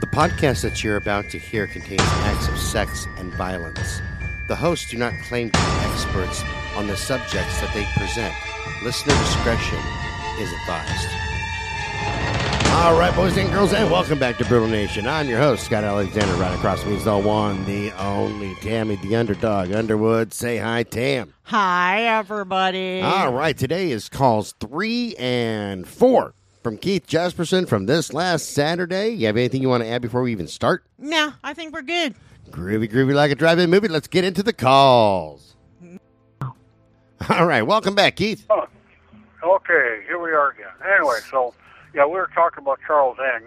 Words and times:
The 0.00 0.06
podcast 0.06 0.62
that 0.62 0.82
you're 0.82 0.96
about 0.96 1.28
to 1.28 1.38
hear 1.38 1.66
contains 1.66 2.00
acts 2.00 2.48
of 2.48 2.58
sex 2.58 3.06
and 3.18 3.34
violence. 3.34 4.00
The 4.48 4.56
hosts 4.56 4.90
do 4.90 4.96
not 4.96 5.12
claim 5.24 5.50
to 5.50 5.58
be 5.58 5.64
experts 5.90 6.42
on 6.74 6.86
the 6.86 6.96
subjects 6.96 7.60
that 7.60 7.70
they 7.74 7.84
present. 7.98 8.34
Listener 8.82 9.12
discretion 9.18 9.78
is 10.38 10.50
advised. 10.62 11.06
All 12.72 12.98
right, 12.98 13.14
boys 13.14 13.36
and 13.36 13.50
girls, 13.50 13.74
and 13.74 13.90
welcome 13.90 14.18
back 14.18 14.38
to 14.38 14.44
Brutal 14.46 14.68
Nation. 14.68 15.06
I'm 15.06 15.28
your 15.28 15.38
host, 15.38 15.66
Scott 15.66 15.84
Alexander. 15.84 16.32
Right 16.36 16.54
across 16.54 16.80
from 16.80 16.92
me 16.92 16.96
is 16.96 17.04
the 17.04 17.18
one, 17.18 17.62
the 17.66 17.92
only 18.02 18.54
Tammy, 18.62 18.96
the 18.96 19.16
underdog, 19.16 19.70
Underwood. 19.70 20.32
Say 20.32 20.56
hi, 20.56 20.82
Tam. 20.82 21.34
Hi, 21.42 22.04
everybody. 22.04 23.02
All 23.02 23.34
right, 23.34 23.56
today 23.56 23.90
is 23.90 24.08
calls 24.08 24.54
three 24.60 25.14
and 25.16 25.86
four 25.86 26.32
from 26.62 26.76
Keith 26.76 27.06
Jesperson 27.06 27.66
from 27.68 27.86
this 27.86 28.12
last 28.12 28.50
Saturday. 28.50 29.10
You 29.10 29.26
have 29.26 29.36
anything 29.36 29.62
you 29.62 29.68
want 29.68 29.82
to 29.82 29.88
add 29.88 30.02
before 30.02 30.22
we 30.22 30.32
even 30.32 30.46
start? 30.46 30.84
Nah, 30.98 31.32
I 31.42 31.54
think 31.54 31.72
we're 31.72 31.82
good. 31.82 32.14
Groovy, 32.50 32.90
groovy 32.90 33.14
like 33.14 33.30
a 33.30 33.34
drive-in 33.34 33.70
movie. 33.70 33.88
Let's 33.88 34.08
get 34.08 34.24
into 34.24 34.42
the 34.42 34.52
calls. 34.52 35.54
All 37.28 37.46
right, 37.46 37.62
welcome 37.62 37.94
back, 37.94 38.16
Keith. 38.16 38.46
Oh, 38.50 38.66
okay, 39.44 40.02
here 40.06 40.18
we 40.18 40.30
are 40.32 40.50
again. 40.50 40.66
Anyway, 40.96 41.18
so 41.30 41.54
yeah, 41.94 42.04
we 42.04 42.12
were 42.12 42.30
talking 42.34 42.62
about 42.62 42.78
Charles 42.86 43.18
Ng 43.36 43.44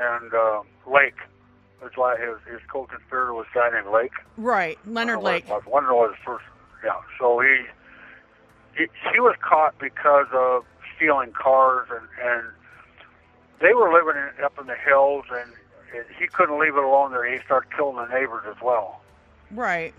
and 0.00 0.32
uh, 0.34 0.62
Lake. 0.90 1.16
His, 1.82 1.90
la- 1.98 2.16
his 2.16 2.36
his 2.50 2.60
co-conspirator 2.72 3.34
was 3.34 3.46
a 3.52 3.58
guy 3.58 3.70
named 3.70 3.92
Lake. 3.92 4.12
Right, 4.38 4.78
Leonard 4.86 4.94
don't 4.94 5.06
know 5.06 5.18
what 5.20 5.32
Lake. 5.32 5.44
it 5.44 5.50
was. 5.50 5.62
Wonder 5.66 5.94
what 5.94 6.10
his 6.10 6.18
first. 6.24 6.44
Yeah, 6.84 6.92
so 7.18 7.40
he, 7.40 7.64
he 8.78 8.86
he 9.12 9.20
was 9.20 9.34
caught 9.46 9.78
because 9.78 10.26
of 10.32 10.64
stealing 10.96 11.32
cars 11.32 11.88
and 11.90 12.06
and 12.24 12.46
they 13.60 13.74
were 13.74 13.92
living 13.92 14.20
in, 14.38 14.44
up 14.44 14.58
in 14.60 14.66
the 14.66 14.74
hills 14.76 15.24
and 15.30 15.52
it, 15.94 16.06
he 16.18 16.26
couldn't 16.26 16.58
leave 16.58 16.76
it 16.76 16.82
alone 16.84 17.12
there. 17.12 17.24
He 17.24 17.42
started 17.44 17.70
killing 17.76 17.96
the 17.96 18.06
neighbors 18.06 18.44
as 18.48 18.60
well 18.62 19.00
Right, 19.50 19.94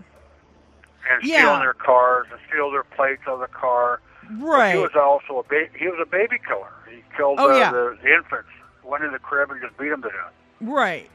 and 1.10 1.22
Yeah. 1.22 1.38
stealing 1.42 1.60
their 1.60 1.72
cars 1.74 2.26
and 2.30 2.40
steal 2.48 2.70
their 2.70 2.84
plates 2.84 3.22
of 3.26 3.40
the 3.40 3.46
car. 3.46 4.00
Right. 4.38 4.74
He 4.74 4.78
was 4.80 4.90
also 4.94 5.38
a 5.40 5.42
ba- 5.42 5.68
he 5.74 5.88
was 5.88 5.98
a 6.02 6.06
baby 6.06 6.38
killer. 6.46 6.72
He 6.90 7.02
killed 7.16 7.38
Oh, 7.40 7.50
uh, 7.50 7.56
yeah. 7.56 7.70
the, 7.72 7.96
the 8.02 8.12
infants, 8.14 8.50
went 8.84 9.04
in 9.04 9.12
the 9.12 9.18
crib 9.18 9.50
and 9.50 9.60
just 9.60 9.76
beat 9.78 9.88
them 9.88 10.02
to 10.02 10.08
death. 10.08 10.32
Right. 10.60 11.08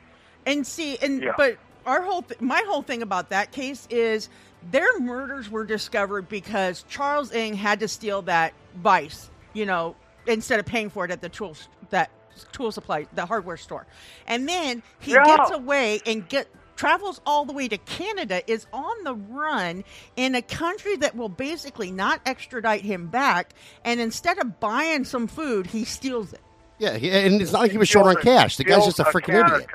And 0.48 0.66
see, 0.66 0.98
and 1.00 1.22
Yeah. 1.22 1.34
but 1.38 1.58
our 1.86 2.02
whole 2.02 2.24
th- 2.24 2.42
my 2.42 2.64
whole 2.68 2.82
thing 2.82 3.02
about 3.04 3.30
that 3.30 3.52
case 3.52 3.88
is 3.92 4.30
their 4.72 5.00
murders 5.00 5.50
were 5.50 5.66
discovered 5.66 6.28
because 6.28 6.84
Charles 6.90 7.32
Ng 7.32 7.54
had 7.54 7.82
to 7.82 7.88
steal 7.88 8.24
that 8.24 8.54
vice, 8.76 9.30
you 9.54 9.66
know, 9.68 9.96
instead 10.26 10.60
of 10.60 10.66
paying 10.66 10.90
for 10.90 11.06
it 11.06 11.12
at 11.12 11.22
the 11.22 11.30
tool 11.30 11.56
that 11.92 12.10
tool 12.52 12.72
supply 12.72 13.06
the 13.14 13.26
hardware 13.26 13.58
store, 13.58 13.86
and 14.28 14.48
then 14.48 14.84
he 15.00 15.12
Yeah. 15.14 15.24
gets 15.26 15.52
away 15.52 16.02
and 16.06 16.28
get 16.28 16.48
travels 16.76 17.22
all 17.26 17.46
the 17.46 17.54
way 17.54 17.68
to 17.68 17.78
Canada 17.78 18.42
is 18.52 18.66
on 18.74 19.04
the 19.04 19.14
run 19.14 19.84
in 20.16 20.34
a 20.34 20.42
country 20.42 20.96
that 20.98 21.16
will 21.16 21.30
basically 21.30 21.92
not 21.92 22.20
extradite 22.26 22.82
him 22.82 23.08
back 23.08 23.54
and 23.86 24.00
instead 24.02 24.40
of 24.40 24.60
buying 24.60 25.04
some 25.06 25.28
food 25.28 25.68
he 25.68 25.86
steals 25.86 26.34
it 26.34 26.42
Yeah, 26.80 26.98
he, 26.98 27.12
and 27.12 27.40
it's 27.42 27.52
not 27.52 27.62
like 27.62 27.72
he 27.72 27.78
was 27.78 27.88
short 27.88 28.08
on 28.08 28.22
cash. 28.24 28.58
The 28.58 28.64
guy's 28.64 28.86
just 28.86 29.00
a 29.00 29.04
freaking 29.04 29.26
can 29.26 29.46
of 29.46 29.62
idiot. 29.62 29.70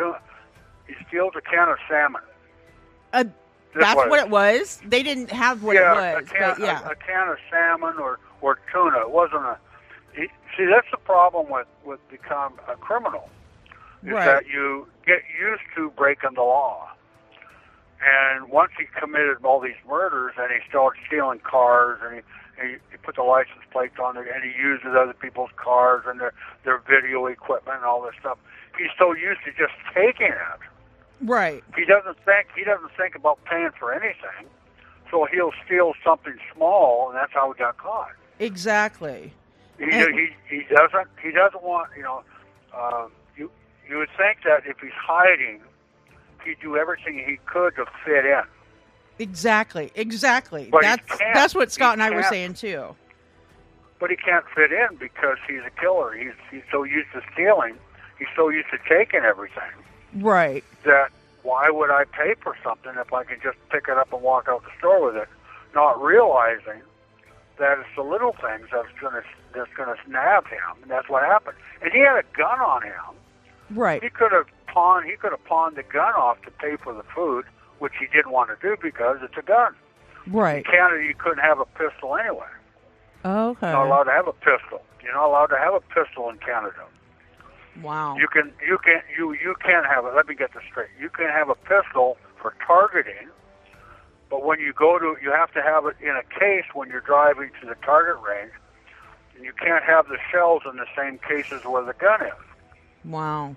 He 0.89 0.95
steals 1.06 1.33
a 1.36 1.41
can 1.41 1.69
of 1.69 1.79
salmon. 1.89 2.20
uh, 3.12 3.23
That's 3.23 3.33
That's 3.77 3.97
what 3.97 4.11
what 4.11 4.19
it- 4.19 4.25
it 4.27 4.31
was. 4.31 4.81
They 4.84 5.03
didn't 5.05 5.31
have 5.31 5.62
what 5.62 5.77
yeah, 5.77 5.92
it 5.92 6.14
was, 6.23 6.31
a 6.31 6.34
can, 6.34 6.51
but 6.51 6.59
yeah, 6.59 6.89
a, 6.89 6.91
a 6.91 6.97
can 6.97 7.29
of 7.29 7.39
salmon 7.48 7.95
or, 7.98 8.19
or 8.41 8.59
tuna. 8.73 9.03
It 9.03 9.11
wasn't 9.11 9.45
a. 9.45 9.56
He, 10.14 10.28
see, 10.56 10.67
that's 10.67 10.91
the 10.91 10.97
problem 10.98 11.51
with 11.51 11.67
with 11.84 12.01
become 12.11 12.55
a 12.69 12.75
criminal, 12.77 13.28
is 14.03 14.12
Right. 14.12 14.25
that 14.25 14.47
you 14.47 14.87
get 15.06 15.23
used 15.41 15.62
to 15.77 15.91
breaking 15.91 16.34
the 16.34 16.42
law. 16.42 16.89
And 18.01 18.48
once 18.48 18.70
he 18.79 18.84
committed 18.98 19.39
all 19.45 19.59
these 19.61 19.81
murders, 19.89 20.34
and 20.39 20.53
he 20.53 20.59
started 20.69 21.01
stealing 21.09 21.41
cars, 21.41 21.98
and 22.05 22.14
he, 22.17 22.23
he, 22.63 22.73
he 22.92 22.96
put 22.98 23.17
the 23.17 23.23
license 23.24 23.64
plates 23.73 23.96
on 24.02 24.17
it, 24.17 24.27
and 24.33 24.45
he 24.45 24.57
uses 24.57 24.89
other 24.96 25.14
people's 25.14 25.51
cars 25.57 26.05
and 26.07 26.20
their 26.20 26.33
their 26.64 26.79
video 26.79 27.27
equipment 27.27 27.77
and 27.79 27.85
all 27.85 28.02
this 28.02 28.14
stuff. 28.20 28.39
He's 28.79 28.90
so 28.98 29.13
used 29.13 29.40
to 29.46 29.51
just 29.51 29.75
taking 29.95 30.29
it 30.29 30.61
right, 31.20 31.64
he 31.77 31.85
doesn't 31.85 32.17
think 32.25 32.46
he 32.55 32.63
doesn't 32.63 32.92
think 32.96 33.17
about 33.17 33.45
paying 33.45 33.70
for 33.77 33.92
anything, 33.92 34.46
so 35.11 35.27
he'll 35.33 35.52
steal 35.67 35.95
something 36.05 36.35
small, 36.55 37.08
and 37.08 37.17
that's 37.17 37.33
how 37.33 37.52
he 37.52 37.58
got 37.58 37.77
caught. 37.79 38.13
exactly. 38.39 39.33
He 39.78 39.84
he, 39.86 40.28
he 40.48 40.62
doesn't 40.74 41.08
he 41.22 41.30
doesn't 41.30 41.62
want 41.62 41.90
you 41.96 42.02
know 42.02 42.22
uh, 42.74 43.06
you 43.36 43.50
you 43.89 43.98
would 43.98 44.11
think 44.16 44.39
that 44.44 44.66
if 44.66 44.78
he's 44.80 44.90
hiding, 44.92 45.61
he'd 46.44 46.61
do 46.61 46.77
everything 46.77 47.22
he 47.27 47.39
could 47.46 47.77
to 47.77 47.86
fit 48.05 48.24
in. 48.24 48.42
Exactly, 49.18 49.90
exactly. 49.94 50.68
But 50.70 50.83
that's 50.83 51.18
that's 51.34 51.55
what 51.55 51.72
Scott 51.72 51.94
and 51.94 52.02
I 52.02 52.11
were 52.11 52.22
saying 52.24 52.55
too. 52.55 52.94
But 54.00 54.11
he 54.11 54.16
can't 54.16 54.44
fit 54.55 54.72
in 54.72 54.96
because 54.98 55.39
he's 55.48 55.62
a 55.66 55.80
killer. 55.80 56.12
He's 56.14 56.34
he's 56.50 56.62
so 56.70 56.84
used 56.84 57.08
to 57.14 57.22
stealing. 57.33 57.77
He's 58.18 58.28
so 58.34 58.48
used 58.48 58.68
to 58.70 58.78
taking 58.89 59.20
everything 59.20 59.70
Right, 60.14 60.64
that 60.84 61.10
why 61.42 61.70
would 61.70 61.90
I 61.90 62.05
pay 62.05 62.34
for 62.42 62.56
something 62.64 62.92
if 62.96 63.12
I 63.12 63.24
can 63.24 63.39
just 63.42 63.58
pick 63.70 63.84
it 63.89 63.96
up 63.96 64.12
and 64.12 64.22
walk 64.22 64.48
out 64.48 64.62
the 64.64 64.70
store 64.78 65.06
with 65.06 65.16
it, 65.16 65.28
not 65.74 66.02
realizing 66.02 66.83
that 67.58 67.79
it's 67.79 67.89
the 67.96 68.02
little 68.02 68.33
things 68.33 68.69
that's 68.73 68.89
gonna 69.01 69.23
that's 69.55 69.73
gonna 69.77 69.96
snap 70.07 70.46
him, 70.48 70.83
and 70.83 70.91
that's 70.91 71.08
what 71.08 71.23
happened. 71.23 71.57
And 71.83 71.92
he 71.92 72.01
had 72.01 72.17
a 72.17 72.24
gun 72.36 72.61
on 72.61 72.83
him. 72.83 73.17
right, 73.70 74.02
He 74.02 74.11
could 74.11 74.33
have 74.33 74.46
pawned 74.67 75.07
he 75.07 75.17
could 75.17 75.33
have 75.33 75.45
pawned 75.45 75.77
the 75.77 75.83
gun 75.83 76.14
off 76.14 76.41
to 76.42 76.51
pay 76.51 76.77
for 76.77 76.95
the 76.95 77.05
food, 77.14 77.45
which 77.79 77.95
he 77.98 78.07
didn't 78.07 78.33
want 78.33 78.51
to 78.51 78.57
do 78.67 78.77
because 78.80 79.19
it's 79.23 79.36
a 79.36 79.42
gun. 79.42 79.74
Right. 80.27 80.58
In. 80.58 80.64
Canada, 80.64 81.02
you 81.05 81.14
couldn't 81.14 81.42
have 81.42 81.58
a 81.58 81.64
pistol 81.64 82.17
anyway. 82.17 82.46
Okay. 83.24 83.67
You're 83.67 83.73
not 83.73 83.86
allowed 83.86 84.05
to 84.05 84.13
have 84.13 84.29
a 84.29 84.33
pistol. 84.33 84.83
You're 85.02 85.14
not 85.14 85.27
allowed 85.27 85.46
to 85.46 85.58
have 85.58 85.75
a 85.75 85.80
pistol 85.80 86.29
in 86.29 86.39
Canada. 86.39 86.85
Wow. 87.83 88.17
You 88.17 88.29
can 88.29 88.52
you 88.67 88.79
can 88.79 89.02
you 89.17 89.33
you 89.33 89.55
can't 89.64 89.86
have 89.86 90.05
it. 90.05 90.14
Let 90.14 90.27
me 90.27 90.35
get 90.35 90.52
this 90.55 90.63
straight. 90.70 90.89
You 91.01 91.08
can 91.08 91.29
have 91.29 91.48
a 91.48 91.55
pistol 91.55 92.17
for 92.40 92.55
targeting, 92.67 93.29
but 94.30 94.44
when 94.44 94.61
you 94.61 94.72
go 94.72 94.98
to 94.98 95.16
you 95.22 95.33
have 95.33 95.52
to 95.52 95.62
have 95.62 95.86
it 95.86 95.96
in 96.00 96.14
a 96.16 96.22
case 96.39 96.64
when 96.74 96.89
you're 96.89 97.00
driving 97.00 97.50
to 97.61 97.66
the 97.66 97.74
target 97.77 98.16
range, 98.22 98.52
and 99.34 99.44
you 99.44 99.52
can't 99.52 99.84
have 99.84 100.08
the 100.08 100.18
shells 100.30 100.62
in 100.68 100.77
the 100.77 100.86
same 100.96 101.18
cases 101.18 101.64
where 101.64 101.84
the 101.84 101.94
gun 101.94 102.22
is. 102.22 102.33
Wow. 103.05 103.56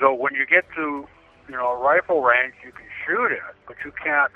So 0.00 0.14
when 0.14 0.34
you 0.34 0.46
get 0.46 0.64
to 0.76 1.06
you 1.48 1.54
know 1.54 1.72
a 1.72 1.76
rifle 1.76 2.22
range, 2.22 2.54
you 2.64 2.72
can 2.72 2.86
shoot 3.06 3.32
it, 3.32 3.42
but 3.66 3.76
you 3.84 3.92
can't 4.02 4.32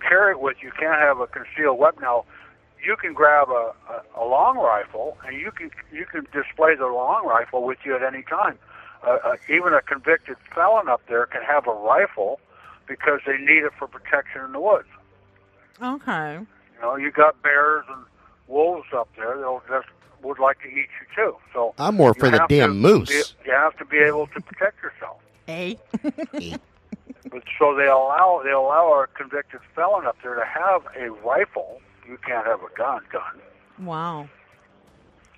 carry 0.00 0.32
it 0.32 0.40
with 0.40 0.56
you. 0.62 0.68
You 0.68 0.74
can't 0.78 1.00
have 1.00 1.20
a 1.20 1.26
concealed 1.26 1.78
weapon. 1.78 2.02
Now 2.02 2.24
you 2.84 2.96
can 2.96 3.12
grab 3.12 3.48
a, 3.48 3.72
a, 3.88 4.22
a 4.22 4.24
long 4.24 4.56
rifle 4.56 5.16
and 5.26 5.36
you 5.36 5.50
can 5.50 5.70
you 5.92 6.06
can 6.06 6.26
display 6.32 6.74
the 6.74 6.86
long 6.86 7.26
rifle 7.26 7.64
with 7.64 7.78
you 7.84 7.94
at 7.94 8.02
any 8.02 8.22
time. 8.22 8.58
Uh, 9.06 9.18
uh, 9.24 9.36
even 9.48 9.72
a 9.72 9.80
convicted 9.80 10.36
felon 10.54 10.88
up 10.88 11.00
there 11.08 11.24
can 11.26 11.42
have 11.42 11.66
a 11.66 11.72
rifle 11.72 12.38
because 12.90 13.20
they 13.24 13.38
need 13.38 13.62
it 13.62 13.72
for 13.78 13.86
protection 13.86 14.42
in 14.44 14.52
the 14.52 14.60
woods. 14.60 14.88
Okay. 15.80 16.34
You 16.34 16.82
know, 16.82 16.96
you 16.96 17.12
got 17.12 17.40
bears 17.40 17.84
and 17.88 18.04
wolves 18.48 18.88
up 18.92 19.08
there. 19.16 19.38
They'll 19.38 19.62
just 19.68 19.86
would 20.24 20.40
like 20.40 20.60
to 20.60 20.66
eat 20.66 20.88
you 21.00 21.06
too. 21.14 21.36
So 21.54 21.72
I'm 21.78 21.94
more 21.94 22.12
you 22.16 22.20
for 22.20 22.30
the 22.30 22.44
damn 22.48 22.70
to 22.70 22.74
moose. 22.74 23.08
Be, 23.08 23.48
you 23.48 23.52
have 23.52 23.76
to 23.78 23.84
be 23.84 23.98
able 23.98 24.26
to 24.26 24.40
protect 24.40 24.82
yourself. 24.82 25.22
Eh? 25.48 25.76
A. 26.34 26.34
Eh. 26.34 26.56
But 27.30 27.44
so 27.58 27.76
they 27.76 27.86
allow 27.86 28.40
they 28.42 28.50
allow 28.50 28.92
a 29.02 29.06
convicted 29.06 29.60
felon 29.74 30.04
up 30.06 30.16
there 30.22 30.34
to 30.34 30.44
have 30.44 30.82
a 30.98 31.10
rifle. 31.24 31.80
You 32.08 32.18
can't 32.26 32.46
have 32.46 32.60
a 32.60 32.76
gun, 32.76 33.02
gun, 33.12 33.40
wow. 33.86 34.28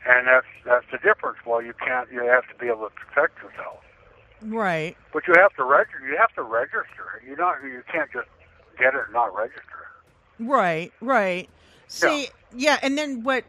and 0.08 0.26
that's 0.26 0.46
that's 0.64 0.86
the 0.90 0.98
difference. 0.98 1.38
Well, 1.44 1.60
you 1.60 1.74
can't. 1.74 2.10
You 2.10 2.20
have 2.22 2.48
to 2.48 2.54
be 2.58 2.68
able 2.68 2.88
to 2.88 2.94
protect 2.94 3.42
yourself, 3.42 3.80
Right. 4.44 4.96
but 5.12 5.26
you 5.28 5.34
have 5.36 5.54
to 5.56 5.64
register. 5.64 6.00
You 6.06 6.16
have 6.18 6.34
to 6.34 6.42
register. 6.42 7.22
You 7.26 7.36
not. 7.36 7.62
You 7.62 7.82
can't 7.90 8.10
just 8.12 8.28
get 8.78 8.94
it 8.94 9.00
and 9.04 9.12
not 9.12 9.34
register. 9.34 9.62
Right. 10.38 10.92
Right. 11.00 11.48
See, 11.88 12.28
yeah, 12.56 12.78
and 12.82 12.96
then 12.96 13.22
what 13.22 13.44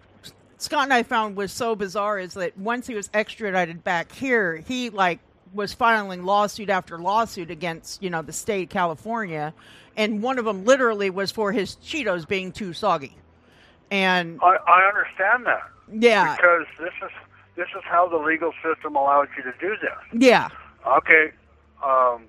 Scott 0.57 0.83
and 0.83 0.94
I 0.94 1.03
found 1.03 1.35
was 1.35 1.51
so 1.51 1.75
bizarre 1.75 2.19
is 2.19 2.33
that 2.35 2.57
once 2.57 2.88
he 2.88 2.95
was 2.95 3.09
extradited 3.13 3.83
back 3.83 4.12
here, 4.12 4.57
he 4.57 4.89
like 4.89 5.19
was 5.53 5.73
filing 5.73 6.23
lawsuit 6.23 6.69
after 6.69 6.97
lawsuit 6.97 7.51
against 7.51 8.01
you 8.03 8.09
know 8.09 8.21
the 8.21 8.33
state 8.33 8.63
of 8.63 8.69
California, 8.69 9.53
and 9.95 10.21
one 10.21 10.39
of 10.39 10.45
them 10.45 10.65
literally 10.65 11.09
was 11.09 11.31
for 11.31 11.51
his 11.51 11.75
Cheetos 11.77 12.27
being 12.27 12.51
too 12.51 12.73
soggy, 12.73 13.15
and 13.91 14.39
I, 14.41 14.57
I 14.67 14.88
understand 14.88 15.45
that 15.45 15.63
yeah, 15.91 16.35
because 16.35 16.65
this 16.79 16.94
is 17.03 17.12
this 17.56 17.67
is 17.77 17.83
how 17.85 18.07
the 18.07 18.17
legal 18.17 18.51
system 18.63 18.95
allows 18.95 19.27
you 19.38 19.44
to 19.44 19.53
do 19.59 19.75
this. 19.81 20.21
yeah, 20.21 20.50
Okay. 20.88 21.31
Um, 21.83 22.25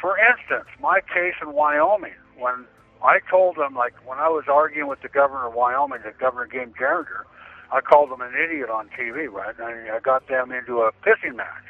for 0.00 0.16
instance, 0.18 0.68
my 0.80 1.00
case 1.00 1.34
in 1.42 1.52
Wyoming, 1.52 2.14
when 2.38 2.66
I 3.02 3.18
told 3.30 3.56
them, 3.56 3.74
like, 3.74 3.94
when 4.06 4.18
I 4.18 4.28
was 4.28 4.44
arguing 4.48 4.88
with 4.88 5.02
the 5.02 5.08
governor 5.08 5.46
of 5.46 5.54
Wyoming, 5.54 6.00
the 6.04 6.12
governor 6.18 6.46
Jim 6.50 6.72
Geringer, 6.78 7.26
I 7.72 7.80
called 7.80 8.10
them 8.10 8.20
an 8.20 8.32
idiot 8.32 8.70
on 8.70 8.88
TV, 8.88 9.30
right? 9.30 9.54
And 9.58 9.90
I 9.90 10.00
got 10.00 10.28
them 10.28 10.52
into 10.52 10.80
a 10.80 10.92
pissing 11.04 11.36
match. 11.36 11.66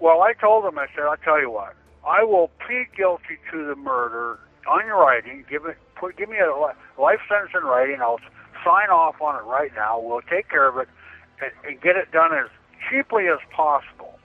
Well, 0.00 0.22
I 0.22 0.32
told 0.32 0.64
him, 0.64 0.78
I 0.78 0.86
said, 0.94 1.04
I'll 1.04 1.16
tell 1.16 1.40
you 1.40 1.50
what, 1.50 1.74
I 2.06 2.24
will 2.24 2.50
plead 2.66 2.88
guilty 2.96 3.38
to 3.52 3.66
the 3.66 3.76
murder 3.76 4.38
on 4.68 4.86
your 4.86 5.00
writing. 5.00 5.44
Give 5.48 5.64
it, 5.66 5.76
put, 5.94 6.16
give 6.16 6.28
me 6.28 6.38
a 6.38 6.50
life 7.00 7.20
sentence 7.28 7.52
in 7.54 7.64
writing. 7.64 7.98
I'll 8.00 8.20
sign 8.64 8.90
off 8.90 9.20
on 9.20 9.36
it 9.36 9.44
right 9.46 9.70
now. 9.74 10.00
We'll 10.00 10.22
take 10.22 10.48
care 10.48 10.66
of 10.66 10.76
it 10.78 10.88
and, 11.40 11.52
and 11.64 11.80
get 11.80 11.96
it 11.96 12.10
done 12.10 12.32
as 12.32 12.48
cheaply 12.90 13.28
as 13.28 13.38
possible. 13.54 14.18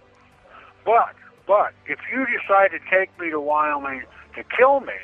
But, 0.87 1.15
but 1.45 1.73
if 1.85 1.99
you 2.09 2.25
decide 2.25 2.71
to 2.71 2.79
take 2.89 3.11
me 3.19 3.29
to 3.29 3.41
Wyoming 3.41 4.03
to 4.35 4.43
kill 4.57 4.79
me, 4.79 4.95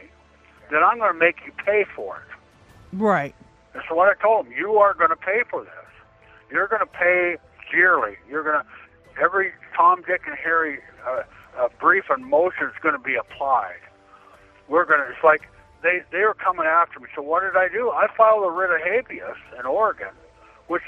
then 0.72 0.82
I'm 0.82 0.98
going 0.98 1.12
to 1.12 1.20
make 1.20 1.44
you 1.46 1.52
pay 1.66 1.84
for 1.94 2.24
it. 2.24 2.96
Right. 2.96 3.36
That's 3.74 3.86
what 3.92 4.08
I 4.08 4.20
told 4.22 4.48
him. 4.48 4.54
You 4.58 4.76
are 4.78 4.94
going 4.94 5.10
to 5.10 5.18
pay 5.18 5.44
for 5.52 5.62
this. 5.62 5.90
You're 6.50 6.70
going 6.70 6.80
to 6.80 6.86
pay 6.86 7.36
dearly. 7.70 8.16
You're 8.30 8.44
going 8.44 8.64
to 8.64 8.66
every 9.22 9.52
Tom, 9.76 10.04
Dick, 10.08 10.22
and 10.26 10.38
Harry 10.42 10.80
uh, 11.06 11.24
uh, 11.60 11.68
brief 11.82 12.06
and 12.10 12.26
motion 12.26 12.68
is 12.68 12.80
going 12.82 12.96
to 12.96 13.04
be 13.04 13.16
applied. 13.16 13.84
We're 14.70 14.86
going 14.86 15.02
to. 15.02 15.08
It's 15.10 15.24
like 15.24 15.42
they 15.82 16.00
they 16.12 16.24
were 16.24 16.36
coming 16.36 16.66
after 16.66 17.00
me. 17.00 17.08
So 17.14 17.22
what 17.22 17.42
did 17.42 17.58
I 17.58 17.68
do? 17.68 17.90
I 17.90 18.08
filed 18.16 18.46
a 18.46 18.52
writ 18.52 18.72
of 18.72 18.80
habeas 18.80 19.38
in 19.60 19.66
Oregon, 19.66 20.14
which 20.68 20.84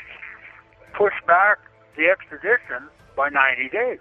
pushed 0.93 1.25
back 1.27 1.57
the 1.97 2.07
extradition 2.07 2.87
by 3.15 3.29
90 3.29 3.69
days, 3.69 3.99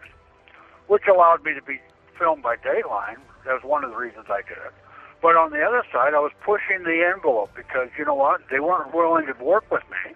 which 0.86 1.04
allowed 1.06 1.44
me 1.44 1.54
to 1.54 1.62
be 1.62 1.81
filmed 2.19 2.42
by 2.42 2.56
Dateline. 2.56 3.19
That 3.44 3.54
was 3.54 3.64
one 3.64 3.84
of 3.84 3.90
the 3.90 3.96
reasons 3.96 4.26
I 4.28 4.42
did 4.42 4.58
it. 4.58 4.75
But 5.22 5.36
on 5.36 5.50
the 5.50 5.62
other 5.62 5.82
side, 5.92 6.12
I 6.14 6.20
was 6.20 6.32
pushing 6.44 6.84
the 6.84 7.04
envelope 7.14 7.50
because 7.56 7.88
you 7.98 8.04
know 8.04 8.14
what? 8.14 8.42
They 8.50 8.60
weren't 8.60 8.94
willing 8.94 9.26
to 9.26 9.44
work 9.44 9.70
with 9.70 9.82
me. 9.90 10.14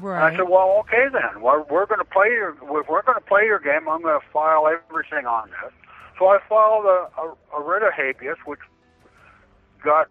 Right. 0.00 0.32
I 0.32 0.36
said, 0.36 0.48
well, 0.48 0.76
okay 0.80 1.06
then. 1.12 1.42
We're, 1.42 1.62
we're 1.62 1.86
going 1.86 2.00
to 2.00 2.10
play 2.10 2.30
your 2.30 2.50
if 2.50 2.88
we're 2.88 3.02
going 3.02 3.18
to 3.18 3.24
play 3.24 3.44
your 3.44 3.60
game. 3.60 3.88
I'm 3.88 4.02
going 4.02 4.18
to 4.18 4.26
file 4.32 4.66
everything 4.66 5.26
on 5.26 5.50
this. 5.50 5.72
So 6.18 6.26
I 6.26 6.38
filed 6.48 6.86
a, 6.86 7.06
a, 7.20 7.34
a 7.58 7.62
writ 7.62 7.82
of 7.82 7.92
habeas, 7.94 8.38
which 8.46 8.58
got 9.84 10.08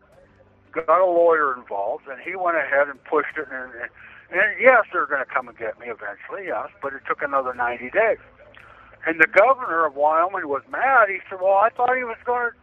got 0.71 1.01
a 1.01 1.05
lawyer 1.05 1.55
involved, 1.57 2.07
and 2.07 2.19
he 2.21 2.35
went 2.35 2.57
ahead 2.57 2.87
and 2.87 3.03
pushed 3.03 3.37
it. 3.37 3.47
And, 3.51 3.71
and, 3.73 3.89
and 4.31 4.61
yes, 4.61 4.83
they're 4.91 5.07
going 5.07 5.23
to 5.23 5.31
come 5.31 5.47
and 5.47 5.57
get 5.57 5.79
me 5.79 5.87
eventually, 5.87 6.47
yes, 6.47 6.67
but 6.81 6.93
it 6.93 7.01
took 7.07 7.21
another 7.21 7.53
90 7.53 7.89
days. 7.91 8.17
And 9.05 9.19
the 9.19 9.27
governor 9.27 9.85
of 9.85 9.95
Wyoming 9.95 10.47
was 10.47 10.63
mad. 10.71 11.09
He 11.09 11.19
said, 11.29 11.39
well, 11.41 11.53
I 11.53 11.69
thought 11.69 11.95
he 11.95 12.03
was 12.03 12.17
going 12.25 12.51
to, 12.51 12.57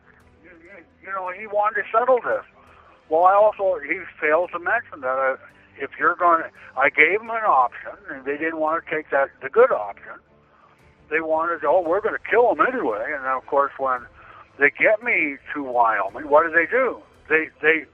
you 1.03 1.13
know, 1.13 1.31
he 1.31 1.47
wanted 1.47 1.83
to 1.83 1.89
settle 1.93 2.21
this. 2.21 2.45
Well, 3.09 3.25
I 3.25 3.35
also, 3.35 3.79
he 3.79 4.01
failed 4.21 4.51
to 4.53 4.59
mention 4.59 5.03
that 5.03 5.19
uh, 5.19 5.37
if 5.79 5.91
you're 5.99 6.17
going 6.17 6.43
to, 6.43 6.51
I 6.77 6.91
gave 6.91 7.21
them 7.21 7.31
an 7.31 7.45
option, 7.47 7.93
and 8.11 8.25
they 8.25 8.37
didn't 8.37 8.59
want 8.59 8.85
to 8.85 8.91
take 8.91 9.11
that, 9.11 9.31
the 9.43 9.49
good 9.49 9.71
option. 9.71 10.19
They 11.11 11.21
wanted, 11.21 11.65
oh, 11.65 11.83
we're 11.87 12.01
going 12.01 12.15
to 12.15 12.31
kill 12.31 12.55
them 12.55 12.67
anyway. 12.67 13.13
And 13.15 13.25
then, 13.25 13.33
of 13.33 13.47
course, 13.47 13.73
when 13.79 14.07
they 14.59 14.71
get 14.71 15.03
me 15.03 15.37
to 15.55 15.63
Wyoming, 15.63 16.29
what 16.29 16.47
do 16.47 16.53
they 16.53 16.67
do? 16.67 16.99
They, 17.29 17.49
they, 17.61 17.85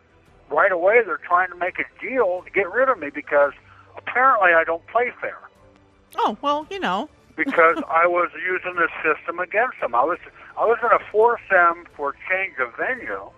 right 0.51 0.73
away, 0.73 1.03
they're 1.05 1.19
trying 1.19 1.51
to 1.51 1.57
make 1.57 1.79
a 1.79 1.85
deal 2.01 2.43
to 2.45 2.51
get 2.51 2.71
rid 2.73 2.89
of 2.89 2.99
me 2.99 3.11
because 3.11 3.53
apparently 3.97 4.55
I 4.55 4.65
don't 4.65 4.87
play 4.87 5.11
fair 5.21 5.39
Oh 6.17 6.37
well, 6.41 6.67
you 6.71 6.81
know. 6.81 7.09
Because 7.39 7.79
I 7.89 8.07
was 8.07 8.31
using 8.35 8.75
the 8.75 8.89
system 9.01 9.39
against 9.39 9.81
them. 9.81 9.95
I 9.95 10.03
was 10.03 10.19
I 10.59 10.67
was 10.67 10.77
going 10.83 10.99
to 10.99 11.05
force 11.11 11.41
them 11.49 11.87
for 11.97 12.15
change 12.29 12.59
of 12.59 12.75
venue 12.77 13.31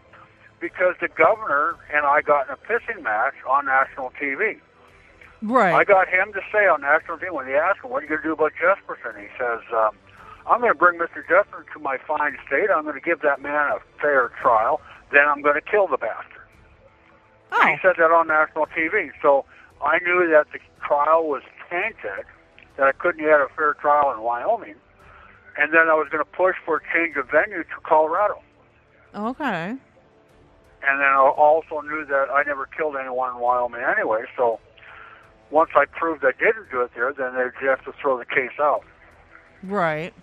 because 0.59 0.97
the 1.01 1.09
governor 1.09 1.77
and 1.93 2.07
I 2.07 2.23
got 2.23 2.49
in 2.49 2.55
a 2.55 2.57
pissing 2.57 3.03
match 3.03 3.35
on 3.47 3.67
national 3.67 4.11
TV. 4.21 4.59
Right. 5.43 5.75
I 5.75 5.85
got 5.85 6.09
him 6.09 6.33
to 6.33 6.41
say 6.51 6.67
on 6.67 6.81
national 6.81 7.19
TV 7.19 7.31
when 7.31 7.47
he 7.47 7.53
asked 7.53 7.85
him, 7.85 7.91
"What 7.91 8.01
are 8.01 8.03
you 8.03 8.09
going 8.09 8.23
to 8.23 8.29
do 8.29 8.33
about 8.33 8.53
Jesperson?" 8.57 9.21
He 9.21 9.29
says, 9.39 9.61
um, 9.73 9.93
"I'm 10.49 10.61
going 10.61 10.73
to 10.73 10.79
bring 10.79 10.99
Mr. 10.99 11.21
Jesperson 11.25 11.71
to 11.75 11.79
my 11.79 11.99
fine 11.99 12.37
state. 12.47 12.69
I'm 12.75 12.83
going 12.83 12.97
to 12.97 13.05
give 13.05 13.21
that 13.21 13.41
man 13.41 13.73
a 13.73 13.79
fair 14.01 14.33
trial. 14.41 14.81
Then 15.13 15.29
I'm 15.29 15.43
going 15.43 15.55
to 15.55 15.65
kill 15.65 15.87
the 15.87 15.99
bastard." 15.99 16.49
oh. 17.53 17.67
He 17.69 17.77
said 17.83 17.97
that 17.99 18.11
on 18.11 18.29
national 18.29 18.67
TV. 18.67 19.13
So 19.21 19.45
I 19.85 19.99
knew 20.01 20.29
that 20.29 20.49
the 20.53 20.59
trial 20.87 21.29
was 21.29 21.43
tainted, 21.71 22.25
that 22.81 22.89
I 22.89 22.93
couldn't 22.93 23.21
get 23.21 23.45
a 23.45 23.47
fair 23.55 23.75
trial 23.75 24.11
in 24.17 24.23
Wyoming, 24.23 24.75
and 25.59 25.71
then 25.71 25.93
I 25.93 25.95
was 25.95 26.09
going 26.11 26.25
to 26.25 26.33
push 26.33 26.57
for 26.65 26.79
a 26.79 26.81
change 26.97 27.15
of 27.21 27.29
venue 27.29 27.63
to 27.63 27.77
Colorado. 27.85 28.41
Okay. 29.15 29.77
And 29.77 30.97
then 30.97 31.13
I 31.13 31.21
also 31.37 31.83
knew 31.83 32.07
that 32.09 32.33
I 32.33 32.43
never 32.47 32.65
killed 32.65 32.97
anyone 32.97 33.37
in 33.37 33.39
Wyoming 33.39 33.83
anyway. 33.85 34.25
So 34.35 34.61
once 35.51 35.69
I 35.77 35.85
proved 35.85 36.25
I 36.25 36.33
didn't 36.33 36.71
do 36.71 36.81
it 36.81 36.93
there, 36.97 37.13
then 37.13 37.35
they'd 37.37 37.69
have 37.69 37.85
to 37.85 37.93
throw 38.01 38.17
the 38.17 38.25
case 38.25 38.57
out. 38.59 38.81
Right. 39.63 40.15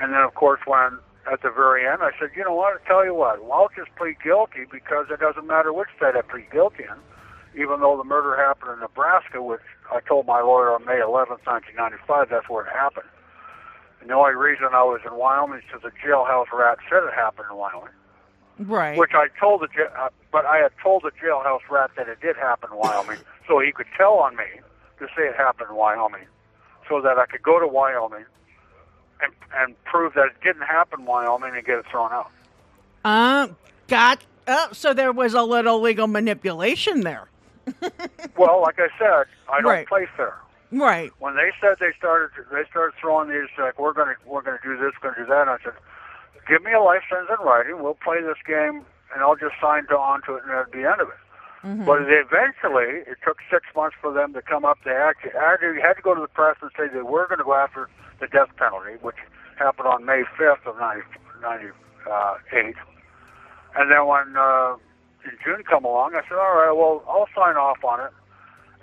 And 0.00 0.14
then, 0.14 0.20
of 0.22 0.34
course, 0.34 0.60
when 0.64 0.96
at 1.30 1.42
the 1.42 1.50
very 1.50 1.86
end, 1.86 1.98
I 2.00 2.12
said, 2.18 2.30
you 2.34 2.44
know 2.44 2.54
what? 2.54 2.80
I'll 2.80 2.86
tell 2.86 3.04
you 3.04 3.14
what, 3.14 3.44
well, 3.44 3.52
I'll 3.52 3.70
just 3.76 3.94
plead 3.96 4.16
guilty 4.24 4.64
because 4.72 5.08
it 5.10 5.20
doesn't 5.20 5.46
matter 5.46 5.70
which 5.70 5.88
state 5.98 6.16
I 6.16 6.22
plead 6.22 6.50
guilty 6.50 6.84
in, 6.84 7.60
even 7.60 7.80
though 7.80 7.98
the 7.98 8.08
murder 8.08 8.40
happened 8.40 8.72
in 8.72 8.80
Nebraska, 8.80 9.42
which 9.42 9.60
I 9.92 10.00
told 10.00 10.26
my 10.26 10.40
lawyer 10.40 10.74
on 10.74 10.84
May 10.84 11.00
11th, 11.00 11.46
1995, 11.46 12.28
that's 12.30 12.48
where 12.48 12.64
it 12.66 12.72
happened. 12.72 13.06
And 14.00 14.10
the 14.10 14.14
only 14.14 14.34
reason 14.34 14.66
I 14.72 14.82
was 14.84 15.00
in 15.06 15.14
Wyoming 15.14 15.58
is 15.58 15.64
because 15.66 15.82
the 15.82 15.92
jailhouse 16.06 16.46
rat 16.52 16.78
said 16.88 17.02
it 17.04 17.14
happened 17.14 17.46
in 17.50 17.56
Wyoming, 17.56 17.94
Right. 18.60 18.98
which 18.98 19.12
I 19.14 19.28
told 19.40 19.62
the 19.62 19.68
ja- 19.76 19.90
uh, 19.98 20.08
but 20.30 20.44
I 20.46 20.58
had 20.58 20.72
told 20.82 21.02
the 21.04 21.10
jailhouse 21.12 21.60
rat 21.70 21.90
that 21.96 22.08
it 22.08 22.20
did 22.20 22.36
happen 22.36 22.70
in 22.72 22.78
Wyoming, 22.78 23.18
so 23.48 23.58
he 23.60 23.72
could 23.72 23.86
tell 23.96 24.14
on 24.14 24.36
me 24.36 24.44
to 24.98 25.06
say 25.16 25.22
it 25.24 25.36
happened 25.36 25.70
in 25.70 25.76
Wyoming, 25.76 26.26
so 26.88 27.00
that 27.00 27.18
I 27.18 27.26
could 27.26 27.42
go 27.42 27.58
to 27.58 27.66
Wyoming 27.66 28.24
and 29.20 29.32
and 29.56 29.84
prove 29.84 30.14
that 30.14 30.26
it 30.26 30.40
didn't 30.44 30.62
happen 30.66 31.00
in 31.00 31.06
Wyoming 31.06 31.54
and 31.56 31.64
get 31.64 31.78
it 31.78 31.86
thrown 31.90 32.12
out. 32.12 32.30
Uh, 33.04 33.48
got. 33.88 34.24
Oh, 34.46 34.68
so 34.72 34.94
there 34.94 35.12
was 35.12 35.34
a 35.34 35.42
little 35.42 35.80
legal 35.80 36.06
manipulation 36.06 37.00
there. 37.02 37.28
Well, 38.36 38.62
like 38.62 38.78
I 38.78 38.88
said, 38.98 39.26
I 39.50 39.60
don't 39.60 39.70
Right. 39.72 39.86
play 39.86 40.06
fair. 40.16 40.34
Right. 40.70 41.10
When 41.18 41.34
they 41.36 41.50
said 41.60 41.78
they 41.80 41.92
started, 41.96 42.30
they 42.52 42.64
started 42.70 42.94
throwing 43.00 43.30
these 43.30 43.48
like 43.58 43.78
we're 43.78 43.92
gonna 43.94 44.14
we're 44.26 44.42
gonna 44.42 44.60
do 44.62 44.76
this, 44.76 44.92
gonna 45.00 45.16
do 45.16 45.24
that. 45.26 45.42
And 45.42 45.50
I 45.50 45.58
said, 45.64 45.72
give 46.46 46.62
me 46.62 46.72
a 46.72 46.80
life 46.80 47.02
sentence 47.08 47.30
in 47.38 47.44
writing. 47.44 47.82
We'll 47.82 47.94
play 47.94 48.20
this 48.20 48.36
game, 48.46 48.84
and 49.14 49.22
I'll 49.22 49.36
just 49.36 49.54
sign 49.60 49.86
on 49.86 50.22
to 50.26 50.34
it, 50.36 50.42
and 50.44 50.52
that'd 50.52 50.70
be 50.70 50.82
the 50.82 50.90
end 50.90 51.00
of 51.00 51.08
it. 51.08 51.16
But 51.84 52.02
it 52.02 52.08
eventually, 52.12 53.02
it 53.10 53.18
took 53.24 53.38
six 53.50 53.64
months 53.74 53.96
for 54.00 54.12
them 54.12 54.32
to 54.34 54.42
come 54.42 54.64
up. 54.64 54.78
They 54.84 54.92
actually 54.92 55.32
had 55.80 55.94
to 55.94 56.02
go 56.02 56.14
to 56.14 56.20
the 56.20 56.28
press 56.28 56.56
and 56.62 56.70
say 56.78 56.86
they 56.88 57.02
were 57.02 57.26
going 57.26 57.38
to 57.38 57.44
go 57.44 57.54
after 57.54 57.88
the 58.20 58.28
death 58.28 58.48
penalty, 58.56 58.92
which 59.02 59.16
happened 59.58 59.88
on 59.88 60.04
May 60.04 60.22
5th 60.38 60.64
of 60.66 60.78
90, 60.78 61.02
98. 61.42 62.74
And 63.76 63.90
then 63.90 64.06
when 64.06 64.36
uh, 64.38 64.76
in 65.24 65.32
June 65.44 65.62
come 65.64 65.84
along, 65.84 66.14
I 66.14 66.22
said, 66.28 66.38
all 66.38 66.56
right, 66.56 66.72
well, 66.72 67.02
I'll 67.08 67.28
sign 67.34 67.56
off 67.56 67.82
on 67.84 68.00
it. 68.00 68.12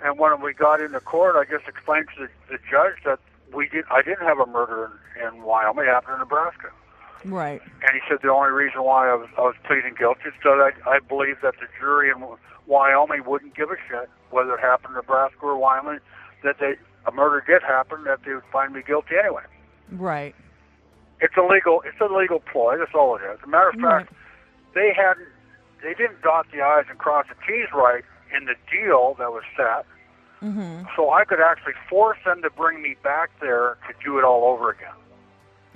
And 0.04 0.18
when 0.18 0.40
we 0.42 0.52
got 0.52 0.80
into 0.80 1.00
court, 1.00 1.36
I 1.36 1.50
just 1.50 1.66
explained 1.68 2.06
to 2.16 2.26
the, 2.26 2.30
the 2.52 2.58
judge 2.70 3.00
that 3.04 3.18
we 3.54 3.68
did. 3.68 3.84
I 3.90 4.02
didn't 4.02 4.26
have 4.26 4.38
a 4.38 4.46
murder 4.46 4.90
in, 5.16 5.26
in 5.26 5.42
Wyoming. 5.42 5.86
It 5.86 5.88
happened 5.88 6.14
in 6.14 6.20
Nebraska. 6.20 6.68
Right. 7.24 7.62
And 7.82 7.90
he 7.94 8.00
said 8.08 8.18
the 8.22 8.30
only 8.30 8.50
reason 8.50 8.82
why 8.82 9.08
I 9.08 9.14
was, 9.14 9.28
I 9.38 9.40
was 9.40 9.56
pleading 9.66 9.94
guilty 9.98 10.28
is 10.28 10.34
that 10.44 10.72
I, 10.86 10.90
I 10.90 10.98
believe 11.00 11.36
that 11.42 11.54
the 11.60 11.66
jury 11.80 12.10
in 12.10 12.22
Wyoming 12.66 13.24
wouldn't 13.24 13.56
give 13.56 13.70
a 13.70 13.76
shit 13.88 14.10
whether 14.30 14.54
it 14.54 14.60
happened 14.60 14.90
in 14.90 14.96
Nebraska 14.96 15.38
or 15.42 15.56
Wyoming, 15.56 16.00
that 16.42 16.56
they 16.58 16.74
a 17.06 17.12
murder 17.12 17.42
did 17.46 17.62
happen, 17.62 18.04
that 18.04 18.18
they 18.24 18.34
would 18.34 18.44
find 18.52 18.72
me 18.74 18.82
guilty 18.84 19.14
anyway. 19.18 19.44
Right. 19.92 20.34
It's 21.20 21.36
a 21.36 21.42
legal 21.42 21.82
it's 21.86 22.00
a 22.00 22.12
legal 22.12 22.40
ploy. 22.40 22.76
That's 22.78 22.94
all 22.94 23.16
it 23.16 23.22
is. 23.22 23.38
As 23.38 23.44
a 23.44 23.48
matter 23.48 23.70
of 23.70 23.80
fact, 23.80 24.12
they 24.74 24.92
hadn't 24.94 25.28
they 25.86 25.94
didn't 25.94 26.20
dot 26.20 26.46
the 26.52 26.60
i's 26.60 26.84
and 26.90 26.98
cross 26.98 27.26
the 27.28 27.36
t's 27.46 27.68
right 27.72 28.02
in 28.36 28.44
the 28.46 28.54
deal 28.70 29.14
that 29.20 29.30
was 29.30 29.44
set. 29.56 29.86
Mm-hmm. 30.42 30.82
So 30.96 31.10
I 31.12 31.24
could 31.24 31.40
actually 31.40 31.74
force 31.88 32.18
them 32.24 32.42
to 32.42 32.50
bring 32.50 32.82
me 32.82 32.96
back 33.04 33.30
there 33.40 33.78
to 33.86 33.94
do 34.04 34.18
it 34.18 34.24
all 34.24 34.44
over 34.44 34.68
again 34.70 34.88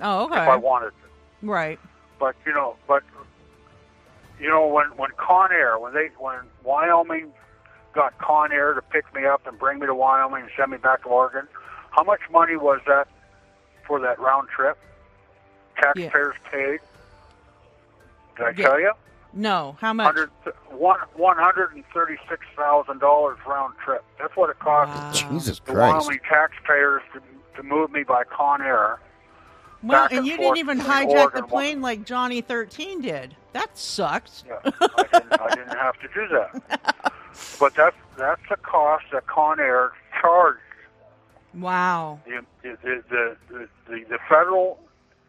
Oh, 0.01 0.25
if 0.25 0.33
I 0.33 0.49
okay. 0.55 0.57
wanted 0.57 0.89
to. 0.89 1.47
Right. 1.47 1.79
But 2.19 2.35
you 2.45 2.53
know, 2.53 2.75
but 2.87 3.03
you 4.37 4.49
know, 4.49 4.67
when 4.67 4.87
when 4.97 5.11
Con 5.17 5.51
Air, 5.53 5.79
when 5.79 5.93
they 5.93 6.09
when 6.19 6.35
Wyoming 6.63 7.31
got 7.95 8.17
Con 8.17 8.51
Air 8.51 8.73
to 8.73 8.81
pick 8.81 9.05
me 9.15 9.25
up 9.25 9.47
and 9.47 9.57
bring 9.57 9.79
me 9.79 9.87
to 9.87 9.95
Wyoming 9.95 10.41
and 10.43 10.51
send 10.57 10.71
me 10.71 10.77
back 10.77 11.03
to 11.03 11.07
Oregon, 11.09 11.47
how 11.91 12.03
much 12.03 12.21
money 12.31 12.57
was 12.57 12.81
that 12.85 13.07
for 13.87 13.99
that 14.01 14.19
round 14.19 14.49
trip? 14.49 14.77
Taxpayers 15.81 16.35
paid. 16.51 16.79
Did 18.37 18.45
I 18.45 18.49
Yeah. 18.55 18.67
tell 18.67 18.79
you? 18.79 18.91
No. 19.33 19.77
How 19.79 19.93
much? 19.93 20.07
Hundred 20.15 20.29
one 20.71 20.99
one 21.15 21.37
hundred 21.37 21.73
and 21.73 21.83
thirty 21.93 22.17
six 22.29 22.45
thousand 22.55 22.99
dollars 22.99 23.37
round 23.47 23.75
trip. 23.83 24.03
That's 24.19 24.35
what 24.35 24.49
it 24.49 24.59
cost 24.59 24.89
Wow. 25.23 25.31
Jesus 25.31 25.59
the 25.59 25.73
Christ. 25.73 26.05
Wyoming 26.07 26.19
taxpayers 26.27 27.01
to 27.13 27.21
to 27.57 27.63
move 27.63 27.91
me 27.91 28.03
by 28.03 28.23
Con 28.25 28.61
Air. 28.61 28.99
Well, 29.83 30.03
and 30.09 30.19
and 30.19 30.27
you 30.27 30.37
didn't 30.37 30.57
even 30.57 30.79
hijack 30.79 31.31
the 31.33 31.39
and 31.39 31.47
plane 31.47 31.81
like 31.81 32.05
Johnny 32.05 32.41
Thirteen 32.41 33.01
did. 33.01 33.35
That 33.53 33.77
sucked. 33.77 34.43
Yeah, 34.47 34.59
I 34.63 35.03
didn't, 35.11 35.41
I 35.41 35.55
didn't 35.55 35.69
have 35.77 35.99
to 36.01 36.07
do 36.13 36.27
that. 36.29 37.13
But 37.59 37.73
that's 37.75 37.95
that's 38.17 38.41
the 38.49 38.57
cost 38.57 39.05
that 39.11 39.27
Con 39.27 39.59
Air 39.59 39.91
charged 40.21 40.59
Wow. 41.53 42.19
the 42.25 42.41
the 42.61 42.77
the, 43.09 43.37
the, 43.49 43.67
the, 43.89 44.03
the 44.09 44.17
federal 44.29 44.79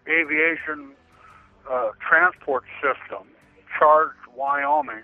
aviation 0.08 0.90
uh, 1.70 1.90
transport 2.06 2.64
system 2.82 3.26
charged 3.78 4.14
Wyoming 4.34 5.02